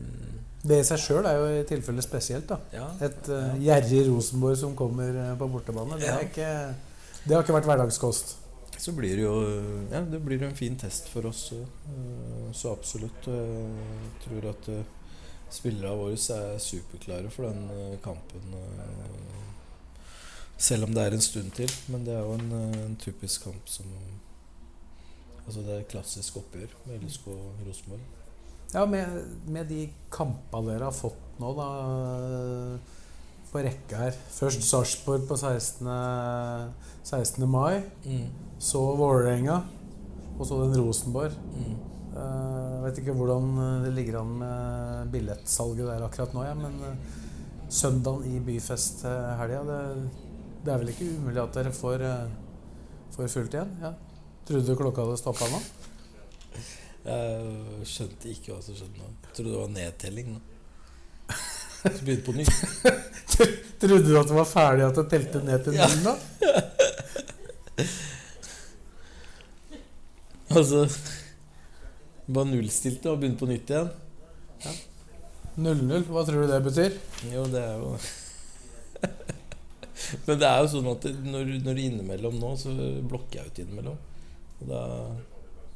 Det 0.65 0.79
i 0.81 0.85
seg 0.85 1.01
sjøl 1.01 1.25
er 1.29 1.37
jo 1.37 1.45
i 1.49 1.63
tilfelle 1.69 2.01
spesielt. 2.01 2.47
da 2.49 2.59
ja, 2.73 2.87
Et 3.05 3.29
uh, 3.29 3.53
gjerrig 3.61 4.03
Rosenborg 4.07 4.57
som 4.57 4.75
kommer 4.77 5.13
eh, 5.13 5.35
på 5.37 5.47
bortebane. 5.49 5.97
Det, 6.01 6.09
er 6.09 6.25
ikke, 6.25 6.49
det 7.25 7.35
har 7.35 7.45
ikke 7.45 7.57
vært 7.57 7.69
hverdagskost. 7.69 8.35
Så 8.77 8.93
blir 8.93 9.15
det 9.17 9.23
jo 9.23 9.35
Ja, 9.91 10.03
det 10.05 10.21
blir 10.21 10.43
en 10.45 10.55
fin 10.57 10.75
test 10.77 11.07
for 11.09 11.25
oss. 11.29 11.47
Så 12.53 12.73
absolutt. 12.73 13.29
Jeg 13.29 14.17
tror 14.25 14.49
at 14.51 14.67
spillerne 15.49 15.95
våre 15.95 16.17
er 16.19 16.59
superklare 16.59 17.31
for 17.31 17.47
den 17.47 17.97
kampen. 18.03 18.57
Selv 20.57 20.89
om 20.89 20.93
det 20.93 21.05
er 21.05 21.15
en 21.15 21.23
stund 21.23 21.55
til. 21.55 21.71
Men 21.87 22.05
det 22.05 22.13
er 22.17 22.27
jo 22.27 22.35
en, 22.35 22.51
en 22.83 22.99
typisk 22.99 23.47
kamp 23.47 23.71
som 23.71 23.89
Altså 25.45 25.61
det 25.61 25.73
er 25.73 25.81
et 25.83 25.91
klassisk 25.91 26.37
oppgjør 26.41 26.75
med 26.87 27.05
LSK 27.05 27.29
og 27.33 27.63
Rosenborg. 27.67 28.05
Ja, 28.73 28.85
med, 28.89 29.19
med 29.47 29.69
de 29.69 29.85
kampene 30.11 30.73
dere 30.73 30.89
har 30.89 30.95
fått 30.95 31.39
nå, 31.39 31.51
da 31.55 31.67
på 33.55 33.63
rekke 33.63 33.99
her 33.99 34.15
Først 34.35 34.65
Sarpsborg 34.67 35.27
på 35.29 35.37
16. 35.39 35.87
16. 37.07 37.45
mai. 37.47 37.85
Så 38.59 38.81
Vålerenga. 38.99 39.61
Og 40.35 40.47
så 40.47 40.57
den 40.65 40.81
Rosenborg. 40.81 41.37
Mm. 41.53 41.75
Uh, 42.15 42.83
vet 42.85 42.99
ikke 43.01 43.15
hvordan 43.15 43.47
det 43.83 43.91
ligger 43.95 44.21
an 44.21 44.35
med 44.39 45.09
billettsalget 45.11 45.89
der 45.89 46.03
akkurat 46.05 46.31
nå, 46.31 46.45
ja, 46.47 46.53
men 46.55 46.77
uh, 46.79 46.93
søndagen 47.67 48.29
i 48.29 48.39
byfest 48.39 49.01
til 49.01 49.17
helga 49.41 49.63
det, 49.67 49.79
det 50.63 50.71
er 50.71 50.79
vel 50.79 50.93
ikke 50.93 51.09
umulig 51.17 51.41
at 51.43 51.57
dere 51.57 51.73
får, 51.75 52.05
uh, 52.07 53.09
får 53.17 53.27
fullt 53.33 53.57
igjen? 53.57 53.73
Ja. 53.83 53.91
Trodde 54.45 54.65
du 54.67 54.77
klokka 54.77 55.05
hadde 55.05 55.17
stoppa 55.17 55.47
nå? 55.49 55.59
Jeg 57.05 57.87
skjønte 57.89 58.29
ikke 58.29 58.53
hva 58.53 58.61
som 58.65 58.77
skjedde 58.77 58.99
nå. 58.99 59.09
Jeg 59.27 59.37
trodde 59.37 59.51
det 59.53 59.61
var 59.61 59.73
nedtelling 59.73 60.27
nå. 60.35 60.41
Så 61.85 62.01
begynte 62.01 62.25
på 62.25 62.33
nytt. 62.33 62.53
Trodde 63.81 64.07
du 64.07 64.15
at 64.17 64.29
det 64.29 64.37
var 64.37 64.47
ferdig 64.49 64.85
at 64.87 64.97
det 64.97 65.05
telte 65.11 65.41
ned 65.45 65.65
til 65.65 65.77
null? 65.77 65.99
da? 66.05 66.15
Altså 70.55 70.85
Bare 72.31 72.47
nullstilte 72.47 73.09
og 73.11 73.19
begynte 73.19 73.41
på 73.41 73.49
nytt 73.49 73.71
igjen. 73.73 73.89
0-0, 75.61 76.05
hva 76.09 76.23
tror 76.25 76.45
du 76.45 76.51
det 76.51 76.61
betyr? 76.65 76.95
Jo, 77.31 77.43
det 77.51 77.61
er 77.61 77.75
jo 77.79 77.91
Men 80.25 80.39
det 80.41 80.47
er 80.47 80.61
jo 80.63 80.71
sånn 80.71 80.89
at 80.91 81.05
når, 81.25 81.51
når 81.65 81.81
innimellom 81.85 82.39
nå, 82.39 82.53
så 82.59 82.73
blokker 83.05 83.41
jeg 83.41 83.51
ut 83.51 83.61
innimellom. 83.65 83.99
Og 84.61 84.71
da 84.71 84.81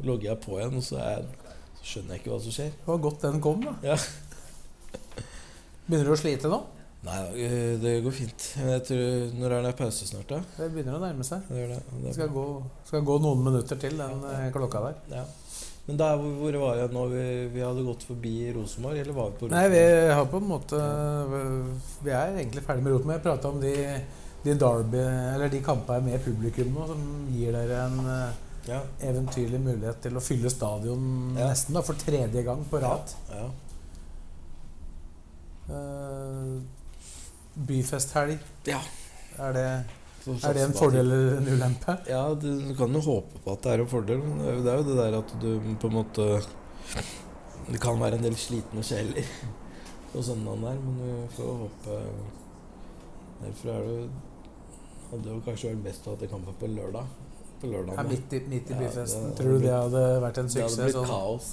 logger 0.07 0.31
jeg 0.31 0.41
på 0.45 0.57
igjen, 0.57 0.79
og 0.79 0.85
så, 0.85 0.99
er, 1.03 1.55
så 1.79 1.93
skjønner 1.93 2.15
jeg 2.15 2.23
ikke 2.23 2.33
hva 2.33 2.41
som 2.43 2.55
skjer. 2.55 2.73
Det 2.75 2.91
var 2.91 3.05
godt 3.05 3.25
den 3.27 3.39
kom, 3.43 3.63
da. 3.65 3.75
Ja. 3.83 3.97
Begynner 5.89 6.11
du 6.11 6.15
å 6.15 6.19
slite 6.19 6.51
nå? 6.51 6.61
Nei, 7.07 7.19
øh, 7.31 7.75
det 7.79 7.93
går 8.03 8.11
fint. 8.11 8.47
Tror, 8.87 9.03
Når 9.39 9.53
er 9.55 9.67
det 9.67 9.75
pause 9.79 10.07
snart, 10.07 10.27
da? 10.31 10.41
Det 10.57 10.71
begynner 10.73 10.97
å 10.97 11.03
nærme 11.03 11.27
seg. 11.27 11.45
Det 11.47 11.67
det. 11.71 11.83
Det 12.03 12.15
skal 12.17 12.31
gå, 12.35 12.47
skal 12.87 13.05
gå 13.07 13.19
noen 13.23 13.45
minutter 13.45 13.79
til, 13.79 13.95
den 13.99 14.25
ja. 14.25 14.49
klokka 14.55 14.89
der. 14.89 15.05
ja. 15.19 15.27
Men 15.89 15.97
der, 15.97 16.19
hvor, 16.21 16.55
var 16.61 16.75
jeg 16.77 16.89
nå? 16.93 17.03
Vi, 17.09 17.21
vi 17.49 17.61
hadde 17.65 17.83
gått 17.87 18.03
forbi 18.05 18.33
Rosenborg, 18.53 18.99
eller 19.01 19.15
var 19.15 19.31
vi 19.31 19.39
på 19.39 19.47
Nei, 19.49 19.63
vi 19.73 19.79
har 20.13 20.27
på 20.29 20.37
en 20.37 20.51
måte 20.51 20.81
Vi 22.05 22.11
er 22.13 22.35
egentlig 22.35 22.61
ferdig 22.67 22.83
med 22.85 22.93
Rotenborg. 22.93 23.15
Jeg 23.15 23.23
prata 23.25 23.49
om 23.49 23.57
de, 23.63 23.71
de 24.43 24.55
derby, 24.61 25.01
eller 25.31 25.49
de 25.49 25.63
kampene 25.65 26.11
med 26.11 26.21
publikum 26.21 26.69
nå, 26.75 26.85
som 26.91 27.01
gir 27.33 27.57
dere 27.57 27.81
en 27.87 27.97
eh, 28.05 28.37
Ja. 28.67 28.81
eventyrlig 29.01 29.59
mulighet 29.63 30.01
til 30.03 30.17
å 30.17 30.21
fylle 30.23 30.49
stadion 30.51 31.35
Ja. 31.37 31.49
nesten 31.49 31.77
da, 31.77 31.81
for 31.81 31.93
tredje 31.99 32.43
gang 32.43 32.63
på 32.69 32.81
rad. 32.81 33.13
Ja. 33.31 33.49
Uh, 35.69 36.61
byfesthelg, 37.69 38.39
ja. 38.65 38.79
er 39.37 39.53
det, 39.53 39.67
er 40.43 40.53
det 40.57 40.63
en 40.63 40.73
fordel 40.73 41.05
eller 41.05 41.37
en 41.37 41.47
ulempe? 41.47 41.97
Ja, 42.09 42.23
du, 42.33 42.49
du 42.69 42.73
kan 42.77 42.93
jo 42.93 43.01
håpe 43.05 43.43
på 43.43 43.53
at 43.53 43.63
det 43.63 43.73
er 43.73 43.83
en 43.83 43.91
fordel. 43.91 44.23
men 44.23 44.63
Det 44.65 44.73
er 44.73 44.81
jo 44.81 44.87
det, 44.87 44.97
er 44.97 45.11
der 45.11 45.19
at 45.19 45.35
du 45.41 45.51
på 45.79 45.91
en 45.91 45.99
måte 45.99 46.27
Det 47.69 47.81
kan 47.81 47.99
være 48.01 48.17
en 48.17 48.25
del 48.25 48.37
slitne 48.39 48.81
sjeler 48.83 49.29
på 50.11 50.23
søndagen 50.25 50.65
der, 50.65 50.81
men 50.81 50.97
vi 51.03 51.13
får 51.37 51.53
håpe 51.65 52.01
Derfor 53.43 53.69
er 53.75 53.85
det 53.87 54.09
hadde 55.09 55.31
jo 55.33 55.41
kanskje 55.45 55.71
vært 55.71 55.85
best 55.87 56.07
å 56.07 56.13
ha 56.13 56.29
kampen 56.29 56.57
på 56.59 56.69
lørdag. 56.69 57.13
På 57.61 57.67
Ja, 57.97 58.03
midt 58.03 58.33
i, 58.33 58.39
midt 58.47 58.69
i 58.71 58.73
byfesten. 58.73 59.33
tror 59.35 59.57
du 59.57 59.59
det 59.59 59.71
hadde 59.73 60.03
vært 60.23 60.37
en 60.39 60.47
Det 60.47 60.61
hadde 60.63 60.83
blitt 60.83 60.95
sånn? 60.95 61.05
kaos. 61.07 61.49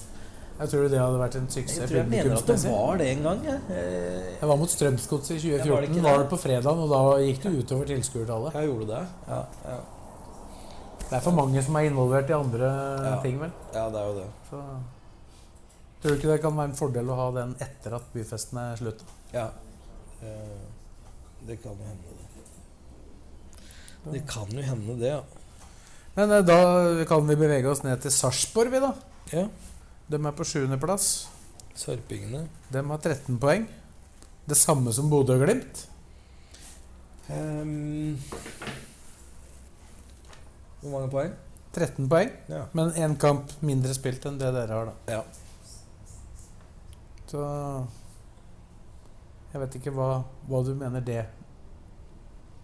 Jeg 0.59 0.69
tror 0.73 0.89
det 0.89 0.99
hadde 0.99 1.19
vært 1.21 1.35
en 1.37 1.47
Jeg 1.47 1.55
suksess 1.57 1.89
tror 1.91 1.97
jeg 1.99 2.09
mener 2.09 2.37
at 2.37 2.47
det 2.47 2.71
var 2.71 2.97
det 2.97 3.07
en 3.17 3.23
gang. 3.23 3.43
Jeg, 3.45 3.61
Eh, 3.69 4.37
Jeg 4.41 4.49
var 4.49 4.57
mot 4.57 4.69
Strømsgodset 4.71 5.31
i 5.37 5.41
2014. 5.41 5.71
var 5.71 5.81
det 5.81 5.89
2014. 5.91 5.97
ikke 5.97 6.03
var 6.07 6.19
det? 6.23 6.29
på 6.31 6.37
fredagen, 6.39 6.79
og 6.79 6.89
da 6.89 7.01
gikk 7.27 7.43
det 7.43 7.53
utover 7.65 7.85
tilskuertallet. 7.87 8.53
jeg 8.55 8.69
gjorde 8.69 8.87
det. 8.87 9.07
Ja, 9.29 9.43
ja. 9.67 9.79
Det 11.11 11.13
er 11.13 11.21
for 11.21 11.31
mange 11.33 11.63
som 11.63 11.77
er 11.77 11.81
involvert 11.91 12.31
i 12.31 12.33
andre 12.33 12.67
Ja. 13.05 13.21
ting, 13.23 13.39
vel. 13.41 13.51
ja, 13.75 13.89
det 13.91 13.99
er 14.01 14.07
jo 14.07 14.15
det. 14.15 14.27
Så 14.51 14.63
Tror 16.03 16.11
du 16.11 16.17
ikke 16.17 16.33
det 16.33 16.41
kan 16.43 16.57
være 16.57 16.65
en 16.71 16.75
fordel 16.77 17.07
å 17.11 17.15
ha 17.17 17.31
den 17.33 17.55
etter 17.61 17.95
at 17.97 18.03
byfesten 18.15 18.59
er 18.59 18.77
slutt? 18.77 19.01
Ja. 19.35 19.49
Eh, 20.23 20.27
Det 21.47 21.63
kan 21.63 21.73
jo 21.73 21.85
hende, 21.85 22.03
det. 24.07 24.13
Det 24.13 24.27
kan 24.27 24.47
jo 24.51 24.63
hende, 24.63 24.99
det, 25.01 25.09
ja. 25.09 25.21
Men 26.17 26.33
eh, 26.33 26.45
da 26.49 26.59
kan 27.09 27.27
vi 27.29 27.37
bevege 27.39 27.69
oss 27.71 27.83
ned 27.85 28.01
til 28.05 28.13
Sarpsborg, 28.15 28.73
vi, 28.73 28.81
da. 28.83 28.93
ja. 29.33 29.47
De 30.07 30.21
er 30.23 30.37
på 30.39 30.45
sjuendeplass. 30.47 31.27
Sarpingene. 31.77 32.45
De 32.73 32.83
har 32.89 33.01
13 33.03 33.37
poeng. 33.43 33.65
Det 34.47 34.57
samme 34.57 34.93
som 34.95 35.09
Bodø 35.11 35.35
og 35.35 35.43
Glimt. 35.43 35.81
Um, 37.27 38.15
hvor 40.81 40.93
mange 40.93 41.11
poeng? 41.11 41.33
13 41.75 42.07
poeng, 42.09 42.31
Ja. 42.49 42.63
men 42.73 42.93
én 42.95 43.17
kamp 43.21 43.51
mindre 43.67 43.93
spilt 43.93 44.25
enn 44.31 44.39
det 44.41 44.53
dere 44.55 44.73
har, 44.79 44.87
da. 44.87 45.17
Ja. 45.19 45.25
Så 47.27 47.43
Jeg 49.53 49.61
vet 49.61 49.77
ikke 49.81 49.93
hva, 49.97 50.23
hva 50.49 50.63
du 50.65 50.73
mener 50.79 51.01
det 51.05 51.25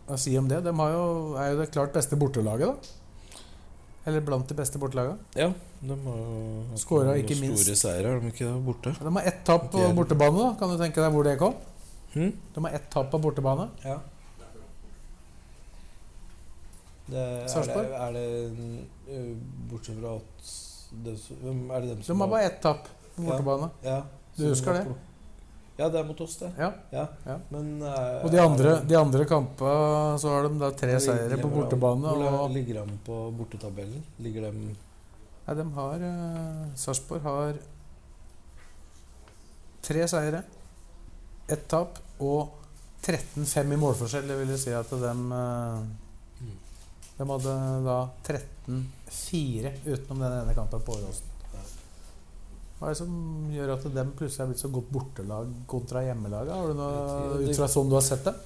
å 0.09 0.17
si 0.21 0.37
om 0.39 0.49
det. 0.49 0.63
De 0.65 0.73
har 0.77 0.91
jo, 0.95 1.05
er 1.41 1.53
jo 1.53 1.61
det 1.61 1.71
klart 1.75 1.93
beste 1.95 2.17
bortelaget, 2.21 2.69
da. 2.69 3.02
Eller 4.07 4.21
blant 4.27 4.49
de 4.49 4.55
beste 4.59 4.79
bortelaga. 4.83 5.17
ja. 5.39 5.53
De 5.83 5.97
har 6.07 6.17
jo 6.89 7.13
ikke 7.23 7.37
minst. 7.41 7.65
Store 7.65 7.77
seire, 7.77 8.09
har 8.09 8.21
de 8.23 8.31
ikke? 8.31 8.49
Borte. 8.67 8.93
De 8.99 9.13
har 9.17 9.25
ett 9.27 9.45
tap 9.47 9.69
på 9.73 9.83
bortebane. 9.97 10.39
da 10.39 10.55
Kan 10.59 10.71
du 10.71 10.77
tenke 10.79 11.03
deg 11.03 11.13
hvor 11.15 11.27
det 11.27 11.37
kom? 11.39 11.55
Hmm? 12.15 12.33
De 12.55 12.65
har 12.65 12.75
ett 12.79 12.89
tap 12.91 13.11
på 13.11 13.19
bortebane. 13.19 13.69
Ja. 13.85 13.99
Det, 17.13 17.19
er, 17.19 17.65
det, 17.67 17.87
er 17.99 18.13
det 18.15 19.17
Bortsett 19.69 19.99
fra 19.99 20.15
at 20.17 20.53
det, 21.05 21.17
er 21.19 21.81
det 21.83 21.89
dem 21.91 21.99
De 21.99 22.07
som 22.07 22.21
har 22.23 22.31
bare 22.31 22.47
ett 22.47 22.61
tap 22.63 22.87
på 23.17 23.25
bortebane. 23.27 23.69
ja, 23.85 24.03
Du 24.39 24.47
husker 24.49 24.79
det? 24.79 24.95
Ja, 25.79 25.89
det 25.89 25.99
er 26.03 26.05
mot 26.05 26.21
oss, 26.21 26.37
det. 26.37 26.51
Ja. 26.61 26.69
Ja. 26.93 27.07
Ja. 27.25 27.39
Men 27.49 27.69
uh, 27.81 28.25
Og 28.27 28.33
de 28.33 28.41
andre, 28.43 28.75
de 28.85 28.97
andre 28.99 29.25
kampene 29.29 30.19
så 30.21 30.35
har 30.35 30.47
de 30.47 30.59
da 30.61 30.69
tre 30.77 30.99
seire 31.01 31.39
på 31.41 31.49
bortebane. 31.53 32.13
Hvor 32.13 32.41
Og 32.45 32.53
ligger 32.53 32.83
de 32.83 32.99
på 33.07 33.21
bortetabellen? 33.39 34.03
Ligger 34.23 34.51
de 34.51 34.53
Nei, 35.43 35.55
de 35.59 35.65
har 35.75 36.05
uh, 36.07 36.67
Sarpsborg 36.79 37.25
har 37.25 37.57
tre 39.83 40.05
seire, 40.07 40.45
ett 41.51 41.65
tap 41.73 41.99
og 42.23 42.53
13-5 43.03 43.75
i 43.75 43.81
målforskjell. 43.81 44.29
Det 44.29 44.39
vil 44.45 44.55
si 44.61 44.77
at 44.77 44.93
de 44.93 45.17
uh, 45.33 45.83
De 47.17 47.27
hadde 47.33 47.57
da 47.89 47.99
13-4 48.29 49.75
utenom 49.89 50.23
den 50.23 50.39
ene 50.45 50.55
kampen 50.55 50.85
på 50.85 51.01
Åråsen. 51.01 51.32
Hva 52.83 52.89
er 52.91 52.97
det 52.97 52.99
som 52.99 53.51
gjør 53.55 53.71
at 53.77 53.85
dem 53.95 54.09
plutselig 54.19 54.43
er 54.43 54.49
blitt 54.51 54.63
så 54.65 54.69
godt 54.75 54.89
bortelag 54.91 55.51
kontra 55.71 56.01
hjemmelaget? 56.03 56.51
Har 56.51 56.73
du 56.73 56.75
noe 56.81 57.37
ut 57.47 57.55
fra 57.55 57.69
sånn 57.71 57.93
du 57.93 57.95
har 57.95 58.03
sett 58.03 58.25
dem? 58.27 58.41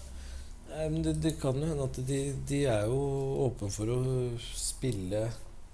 Det, 1.07 1.14
det 1.24 1.32
kan 1.41 1.57
jo 1.57 1.64
hende 1.70 1.87
at 1.89 1.97
de, 2.05 2.18
de 2.51 2.59
er 2.68 2.82
jo 2.91 2.99
åpne 3.47 3.70
for 3.72 3.89
å 3.95 4.01
spille 4.61 5.22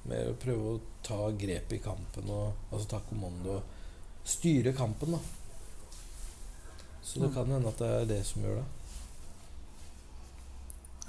med 0.06 0.28
å 0.30 0.36
prøve 0.38 0.76
å 0.76 0.80
ta 1.02 1.18
grep 1.34 1.74
i 1.74 1.80
kampen 1.82 2.30
og 2.30 2.70
altså 2.70 2.86
ta 2.92 3.00
kommando 3.08 3.56
og 3.58 4.28
styre 4.30 4.70
kampen, 4.78 5.16
da. 5.16 5.18
Så 7.02 7.18
det 7.18 7.32
Mm. 7.32 7.34
kan 7.34 7.50
hende 7.50 7.68
at 7.72 7.82
det 7.82 7.90
er 7.96 8.04
det 8.12 8.20
som 8.30 8.42
gjør 8.46 8.60
det. 8.60 8.68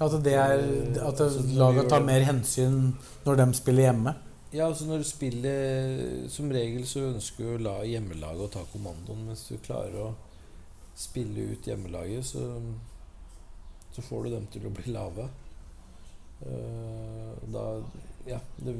At 0.02 0.16
det 0.26 0.32
er 0.34 0.58
At 1.06 1.20
Altså, 1.20 1.42
laget 1.54 1.88
tar 1.88 2.02
mer 2.02 2.24
hensyn 2.26 2.94
når 3.24 3.36
de 3.36 3.46
spiller 3.54 3.82
hjemme? 3.92 4.16
Ja, 4.54 4.68
altså 4.68 4.84
når 4.86 4.98
du 5.02 5.06
spiller 5.08 6.28
Som 6.30 6.52
regel 6.54 6.84
så 6.86 7.00
ønsker 7.10 7.42
du 7.42 7.48
å 7.56 7.62
la 7.64 7.76
hjemmelaget 7.88 8.44
å 8.46 8.52
ta 8.54 8.62
kommandoen, 8.70 9.24
mens 9.28 9.42
du 9.50 9.56
klarer 9.64 9.96
å 9.98 10.14
spille 10.94 11.40
ut 11.50 11.66
hjemmelaget, 11.66 12.22
så, 12.28 12.40
så 13.90 14.00
får 14.06 14.20
du 14.24 14.28
dem 14.36 14.46
til 14.54 14.66
å 14.68 14.74
bli 14.76 14.86
lave. 14.94 15.24
Eh, 16.46 17.32
da 17.50 17.64
Ja, 18.28 18.38
det, 18.56 18.72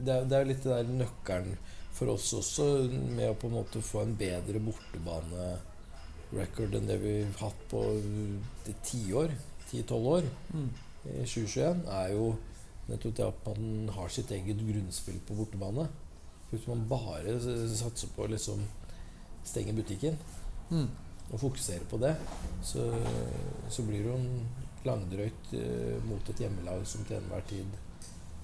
det, 0.00 0.12
er, 0.14 0.24
er 0.40 0.44
litt 0.48 0.62
det 0.64 0.72
der 0.72 0.84
nøkkelen 0.90 1.56
for 1.94 2.08
oss 2.14 2.32
også, 2.34 2.64
med 2.88 3.30
å 3.30 3.34
på 3.38 3.46
en 3.50 3.54
måte 3.58 3.80
få 3.84 4.00
en 4.06 4.16
bedre 4.18 4.58
bortebane-record 4.64 6.74
enn 6.78 6.88
det 6.88 6.98
vi 7.04 7.12
har 7.22 7.32
hatt 7.42 7.60
på 7.70 7.80
tiår, 8.88 9.28
10-12 9.68 9.92
år 10.16 10.24
Mm. 10.54 10.70
i 11.04 11.06
2021, 11.28 11.84
er 12.00 12.08
jo 12.16 12.24
nettopp 12.88 13.16
det 13.16 13.26
at 13.26 13.48
man 13.48 13.90
har 13.96 14.12
sitt 14.12 14.30
eget 14.34 14.60
grunnspill 14.64 15.20
på 15.28 15.36
bortebane. 15.38 15.88
Hvis 16.50 16.66
man 16.68 16.86
bare 16.88 17.36
satser 17.40 18.08
på 18.16 18.24
å 18.24 18.32
liksom 18.32 18.64
stenge 19.44 19.76
butikken 19.76 20.16
Mm. 20.70 20.88
og 21.32 21.40
fokusere 21.40 21.84
på 21.88 21.96
det, 21.96 22.14
så, 22.62 22.82
så 23.72 23.82
blir 23.82 24.02
det 24.02 24.10
jo 24.10 24.16
en 24.16 24.46
langdrøyt 24.84 25.52
uh, 25.54 26.04
mot 26.04 26.30
et 26.30 26.40
hjemmelag 26.44 26.84
som 26.86 27.04
til 27.08 27.18
enhver 27.18 27.44
tid 27.48 27.76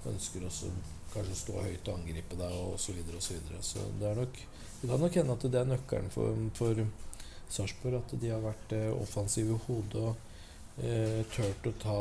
ønsker 0.09 0.45
også 0.45 0.71
kanskje 1.15 1.37
stå 1.37 1.63
høyt 1.63 1.89
og 1.89 1.99
angripe 1.99 2.37
deg 2.37 2.57
og 2.59 2.79
så 2.81 2.93
videre 2.97 3.21
og 3.21 3.25
så 3.25 3.37
videre. 3.37 3.61
Så 3.63 3.85
det 4.01 4.09
er 4.09 4.21
nok 4.21 4.41
Det 4.81 4.91
kan 4.91 5.01
nok 5.01 5.15
hende 5.17 5.33
at 5.33 5.45
det 5.53 5.61
er 5.61 5.69
nøkkelen 5.69 6.11
for, 6.13 6.41
for 6.59 6.81
Sarpsborg, 7.49 7.95
at 8.03 8.17
de 8.21 8.33
har 8.33 8.43
vært 8.45 8.73
uh, 8.77 8.91
offensive 9.01 9.55
i 9.55 9.61
hodet 9.67 10.01
og 10.01 10.17
uh, 10.81 11.21
turt 11.33 11.69
å 11.71 11.77
ta, 11.81 12.01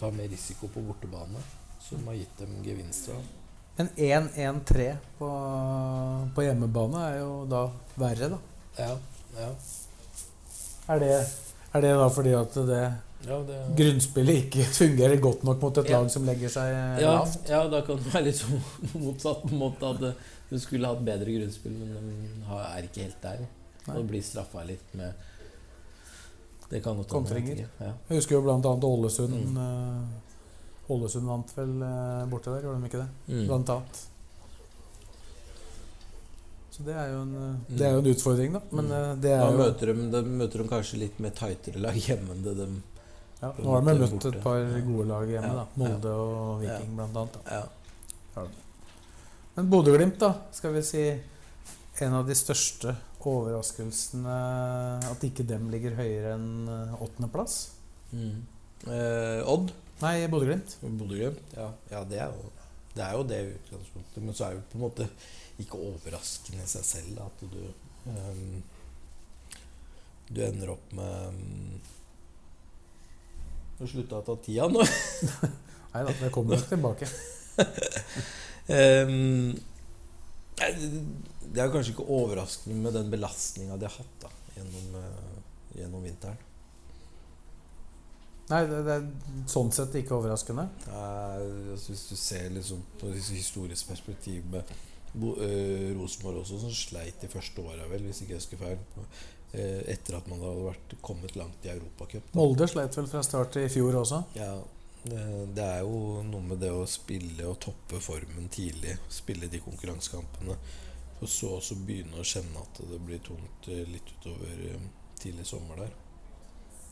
ta 0.00 0.10
mer 0.12 0.28
risiko 0.32 0.68
på 0.72 0.84
bortebane, 0.84 1.44
som 1.88 2.06
har 2.06 2.14
gitt 2.18 2.38
dem 2.38 2.54
gevinster. 2.64 3.18
Men 3.78 3.88
1-1-3 3.96 4.88
på, 5.18 5.28
på 6.34 6.42
hjemmebane 6.42 7.02
er 7.12 7.20
jo 7.20 7.34
da 7.50 7.66
verre, 8.00 8.32
da. 8.32 8.38
Ja, 8.78 8.94
ja. 9.38 9.50
Er 10.88 11.02
det, 11.02 11.12
er 11.76 11.84
det 11.84 11.92
da 12.00 12.08
fordi 12.10 12.32
at 12.34 12.56
det 12.68 12.80
ja, 13.26 13.38
det, 13.46 13.58
grunnspillet 13.78 14.44
ikke 14.44 14.66
fungerer 14.80 15.22
godt 15.22 15.44
nok 15.46 15.62
mot 15.62 15.78
et 15.78 15.90
Ja. 15.90 16.00
lag 16.00 16.10
som 16.10 16.26
legger 16.26 16.52
seg 16.52 16.72
ja, 17.02 17.14
lavt? 17.18 17.48
ja, 17.50 17.62
da 17.70 17.80
kan 17.86 17.98
det 18.02 18.12
være 18.12 18.26
litt 18.28 18.40
sånn 18.40 18.60
motsatt 19.06 19.42
på 19.44 19.52
en 19.54 19.62
måte 19.62 19.94
at 19.94 20.04
eh, 20.10 20.28
du 20.48 20.58
skulle 20.58 20.90
hatt 20.90 21.02
bedre 21.04 21.34
grunnspill, 21.34 21.74
men 21.76 22.12
de 22.46 22.60
er 22.64 22.86
ikke 22.86 23.04
helt 23.04 23.18
der. 23.22 23.42
Nei. 23.88 23.96
Og 23.98 24.06
blir 24.08 24.24
straffa 24.24 24.62
litt 24.68 24.94
med 24.96 25.26
Det 26.68 26.80
kan 26.84 26.96
godt 26.98 27.12
Kontringer. 27.12 27.62
Ja. 27.80 27.92
Jeg 28.08 28.18
husker 28.18 28.36
jo 28.36 28.50
annet 28.52 28.84
Ålesund. 28.84 29.36
Mm. 29.54 30.27
Ålesund 30.88 31.26
vant 31.28 31.50
vel 31.56 31.74
eh, 31.84 32.26
borte 32.30 32.52
der, 32.54 32.62
gjorde 32.64 32.80
de 32.80 32.88
ikke 32.88 33.02
det? 33.02 33.08
Mm. 33.28 33.46
Blant 33.50 33.68
annet. 33.74 34.04
Så 36.72 36.84
det 36.86 36.94
er 36.94 37.08
jo 37.12 37.22
en, 37.22 37.34
eh, 37.34 37.56
Mm. 37.68 37.76
det 37.76 37.86
er 37.86 37.92
jo 37.92 37.98
en 37.98 38.10
utfordring, 38.14 38.52
da. 38.52 38.60
Men 38.72 38.84
Mm. 38.86 38.92
eh, 38.92 39.14
det 39.20 39.30
er 39.32 39.38
Da 39.38 39.50
jo 39.50 39.58
møter 39.58 39.86
de, 39.94 40.10
da 40.10 40.22
møter 40.22 40.62
de 40.62 40.68
kanskje 40.68 40.98
litt 40.98 41.18
mer 41.20 41.30
tightere 41.30 41.80
lag 41.80 41.94
hjemme 41.94 42.30
enn 42.30 42.42
det 42.44 42.56
de 42.56 42.68
ja, 43.42 43.52
Nå 43.58 43.70
har 43.70 43.80
de 43.82 43.98
borte. 43.98 44.12
møtt 44.14 44.34
et 44.34 44.42
par 44.42 44.64
gode 44.86 45.06
lag 45.08 45.26
hjemme, 45.28 45.46
Ja, 45.46 45.54
da. 45.54 45.66
Molde 45.76 46.06
og 46.06 46.60
Viking 46.60 46.96
blant 46.96 47.16
annet. 47.16 47.32
Da. 47.44 47.50
Ja. 48.36 48.46
Men 49.56 49.70
Bodø-Glimt, 49.70 50.18
da, 50.18 50.34
skal 50.52 50.72
vi 50.72 50.82
si 50.82 51.20
en 52.00 52.12
av 52.14 52.26
de 52.26 52.32
største 52.34 52.96
overraskelsene 53.20 55.02
At 55.10 55.20
ikke 55.20 55.44
dem 55.46 55.68
ligger 55.70 55.96
høyere 55.96 56.34
enn 56.34 56.68
åttendeplass? 57.00 57.70
Mm. 58.14 58.42
Eh, 58.86 59.42
Odd? 59.46 59.72
Nei, 59.98 60.28
Bodø-Glimt. 60.30 60.76
Bodø-Glimt? 60.82 61.54
Ja, 61.56 61.72
ja 61.90 62.04
det, 62.06 62.20
er 62.22 62.30
jo, 62.30 62.50
det 62.94 63.04
er 63.04 63.14
jo 63.16 63.22
det 63.26 63.38
utgangspunktet. 63.56 64.22
Men 64.22 64.36
så 64.36 64.46
er 64.46 64.58
det 64.58 64.66
på 64.70 64.78
en 64.78 64.84
måte 64.84 65.08
ikke 65.58 65.80
overraskende 65.88 66.62
i 66.62 66.70
seg 66.70 66.84
selv 66.86 67.22
at 67.24 67.40
du 67.42 67.62
um, 68.06 68.58
Du 70.28 70.42
ender 70.44 70.70
opp 70.76 70.92
med 70.94 71.32
um, 71.32 71.80
Du 73.74 73.82
har 73.82 73.90
slutta 73.90 74.20
å 74.20 74.26
ta 74.28 74.36
tida 74.44 74.68
nå. 74.70 74.86
Nei 75.94 76.04
da, 76.04 76.14
det 76.20 76.30
kommer 76.34 76.58
nok 76.58 76.68
tilbake. 76.70 77.08
um, 78.78 79.56
det, 80.58 80.72
det 81.48 81.62
er 81.62 81.72
kanskje 81.72 81.94
ikke 81.96 82.06
overraskende 82.12 82.78
med 82.84 82.94
den 82.94 83.10
belastninga 83.10 83.78
de 83.80 83.88
har 83.88 83.98
hatt 83.98 84.26
da, 84.26 84.30
gjennom, 84.58 84.98
eh, 85.00 85.38
gjennom 85.78 86.04
vinteren. 86.04 86.47
Nei, 88.48 88.62
det, 88.64 88.78
det 88.86 88.94
er 88.96 89.48
sånn 89.50 89.70
sett 89.76 89.96
ikke 90.00 90.16
overraskende. 90.16 90.64
Nei, 90.88 91.00
er, 91.00 91.48
altså, 91.74 91.92
hvis 91.92 92.04
du 92.08 92.16
ser 92.16 92.46
liksom 92.54 92.80
på 93.00 93.10
historisk 93.12 93.90
perspektiv 93.90 94.46
med 94.54 94.62
eh, 95.44 95.90
Rosenborg 95.96 96.40
også, 96.42 96.62
som 96.62 96.72
sleit 96.72 97.20
de 97.20 97.28
første 97.32 97.64
åra, 97.64 97.84
vel, 97.92 98.06
hvis 98.08 98.22
ikke 98.24 98.36
jeg 98.36 98.40
husker 98.40 98.62
feil. 98.62 98.80
eh, 99.52 99.84
etter 99.92 100.16
at 100.18 100.32
man 100.32 100.40
hadde 100.44 100.64
vært, 100.64 100.96
kommet 101.04 101.36
langt 101.36 101.68
i 101.68 101.72
Europacup. 101.74 102.32
Molde 102.36 102.68
sleit 102.68 102.96
vel 102.96 103.08
fra 103.10 103.22
start 103.26 103.60
i 103.60 103.68
fjor 103.72 104.00
også. 104.00 104.22
Ja, 104.38 104.52
det, 105.04 105.64
er 105.64 105.84
jo 105.84 106.24
noe 106.26 106.44
med 106.48 106.60
det 106.64 106.72
å 106.72 106.88
spille 106.88 107.46
og 107.48 107.60
toppe 107.64 108.00
formen 108.00 108.48
tidlig. 108.52 108.96
Spille 109.12 109.52
de 109.52 109.60
konkurransekampene. 109.64 110.56
Og 111.18 111.28
så 111.28 111.52
også 111.58 111.76
begynne 111.84 112.20
å 112.20 112.26
kjenne 112.26 112.60
at 112.62 112.80
det 112.88 113.00
blir 113.04 113.20
tungt 113.28 113.68
eh, 113.68 113.84
litt 113.92 114.16
utover 114.16 114.78
tidlig 115.20 115.44
sommer 115.48 115.84
der. 115.84 115.96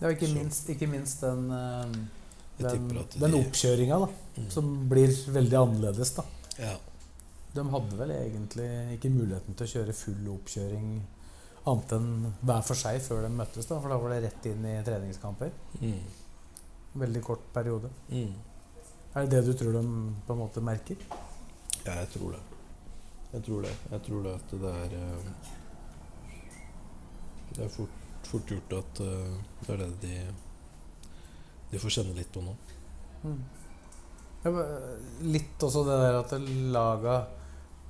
Ja, 0.00 0.10
ikke 0.12 0.28
minst, 0.34 0.68
ikke 0.72 0.88
minst 0.90 1.22
den, 1.24 1.46
eh, 1.56 1.96
den, 2.60 2.90
den 3.16 3.36
oppkjøringa. 3.40 4.00
Mm. 4.36 4.50
Som 4.52 4.72
blir 4.90 5.12
veldig 5.32 5.58
annerledes, 5.62 6.12
da. 6.18 6.26
Ja. 6.60 6.74
De 7.56 7.64
hadde 7.72 7.98
vel 7.98 8.12
egentlig 8.12 8.68
ikke 8.98 9.12
muligheten 9.14 9.56
til 9.56 9.64
å 9.64 9.72
kjøre 9.76 9.96
full 9.96 10.32
oppkjøring 10.34 10.90
annet 11.66 11.94
enn 11.96 12.10
hver 12.46 12.66
for 12.66 12.78
seg 12.78 13.00
før 13.02 13.24
de 13.26 13.30
møttes, 13.34 13.66
da. 13.66 13.80
For 13.80 13.92
da 13.92 13.98
var 14.02 14.14
det 14.14 14.20
rett 14.26 14.50
inn 14.50 14.66
i 14.68 14.74
treningskamper. 14.86 15.54
Mm. 15.80 16.02
Veldig 17.02 17.22
kort 17.24 17.48
periode. 17.54 17.90
Mm. 18.12 18.34
Er 19.16 19.24
det 19.24 19.32
det 19.32 19.46
du 19.48 19.56
tror 19.56 19.78
de 19.78 19.82
på 20.26 20.36
en 20.36 20.42
måte 20.42 20.62
merker? 20.64 21.00
Ja, 21.86 21.96
jeg 22.02 22.10
tror 22.12 22.36
det. 22.36 22.42
Jeg 23.32 23.44
tror 23.48 23.64
det. 23.64 23.74
Jeg 23.90 24.04
tror 24.06 24.26
det 24.26 24.34
at 24.36 24.54
det 24.62 24.72
er 24.82 24.96
eh, 25.00 25.30
Det 27.56 27.64
er 27.64 27.70
fort, 27.72 28.00
fort 28.30 28.50
gjort 28.50 28.74
at 28.78 29.00
uh, 29.04 29.36
det 29.66 29.74
er 29.74 29.82
det 29.84 29.90
de 30.02 30.16
De 31.72 31.78
får 31.82 31.96
kjenne 31.98 32.14
litt 32.16 32.30
på 32.32 32.42
nå. 32.44 32.52
Mm. 33.24 33.40
Ja, 34.44 34.52
Litt 35.26 35.64
også 35.66 35.82
det 35.88 35.96
der 36.04 36.20
at 36.20 36.34
laga 36.74 37.16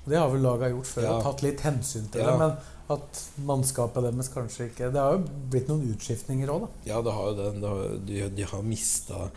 Det 0.07 0.16
har 0.16 0.30
vel 0.32 0.45
laga 0.47 0.70
gjort 0.70 0.87
før, 0.89 1.03
Ja. 1.05 1.16
og 1.16 1.26
tatt 1.26 1.43
litt 1.45 1.61
hensyn 1.66 2.09
til 2.12 2.22
Ja. 2.22 2.30
det. 2.30 2.39
Men 2.39 2.57
at 2.89 3.22
mannskapet 3.43 4.03
deres 4.07 4.28
kanskje 4.30 4.68
ikke 4.70 4.93
Det 4.95 5.01
har 5.03 5.16
jo 5.16 5.24
blitt 5.51 5.68
noen 5.68 5.89
utskiftninger 5.93 6.49
òg, 6.49 6.61
da. 6.66 6.68
Ja, 6.87 7.01
det 7.03 7.12
har 7.12 7.32
jo 7.32 7.34
det. 7.41 7.49
det 7.61 7.68
har, 7.68 7.97
de, 8.07 8.28
de 8.37 8.43
har 8.53 8.62
mista 8.62 9.30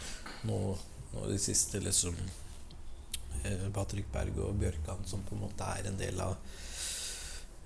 noe 0.46 0.78
i 1.26 1.32
det 1.32 1.40
siste 1.42 1.82
liksom 1.82 2.14
eh, 3.44 3.66
Patrick 3.74 4.12
Berg 4.14 4.38
og 4.46 4.60
Bjørkan, 4.62 5.02
som 5.10 5.24
på 5.26 5.36
en 5.36 5.42
måte 5.42 5.66
er 5.66 5.90
en 5.90 5.98
del 5.98 6.22
av 6.22 6.36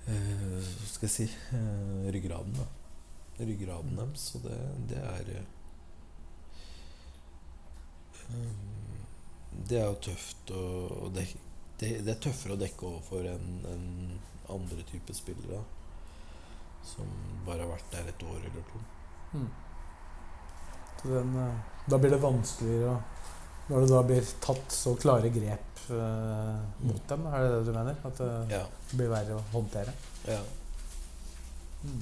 uh, 0.08 0.64
skal 0.88 1.08
jeg 1.08 1.12
si 1.12 1.26
uh, 1.52 2.08
ryggraden. 2.14 2.56
da 2.56 2.83
Ryggraden 3.38 3.96
deres. 3.98 4.20
Så 4.32 4.38
det, 4.44 4.58
det 4.90 5.00
er 5.02 5.30
eh, 5.34 5.46
Det 9.68 9.78
er 9.80 9.86
jo 9.88 9.98
tøft 10.10 10.50
å 10.54 11.08
dekke 11.14 11.40
det, 11.80 11.88
det 12.06 12.12
er 12.14 12.20
tøffere 12.22 12.54
å 12.54 12.60
dekke 12.60 12.86
overfor 12.86 13.26
enn 13.26 13.48
en 13.66 13.86
andre 14.54 14.84
typer 14.86 15.16
spillere. 15.18 15.58
Som 16.86 17.08
bare 17.46 17.64
har 17.64 17.72
vært 17.72 17.90
der 17.96 18.10
et 18.12 18.22
år 18.28 18.38
eller 18.46 18.64
to. 18.70 18.82
Mm. 19.34 19.48
Så 21.00 21.10
den, 21.10 21.32
eh, 21.42 21.56
da 21.90 21.98
blir 21.98 22.12
det 22.14 22.20
vanskeligere 22.22 22.94
Når 23.68 23.80
det 23.80 23.88
da 23.90 24.02
blir 24.06 24.28
tatt 24.44 24.72
så 24.72 24.92
klare 25.00 25.30
grep 25.34 25.80
eh, 25.90 26.60
mot 26.86 27.08
dem, 27.10 27.26
er 27.26 27.42
det 27.42 27.50
det 27.56 27.62
du 27.66 27.72
mener? 27.74 27.96
At 28.04 28.18
det 28.20 28.30
Ja. 28.54 28.62
blir 28.92 29.08
verre 29.10 29.38
å 29.40 29.42
håndtere? 29.52 29.92
ja. 30.28 30.40
Mm. 31.84 32.00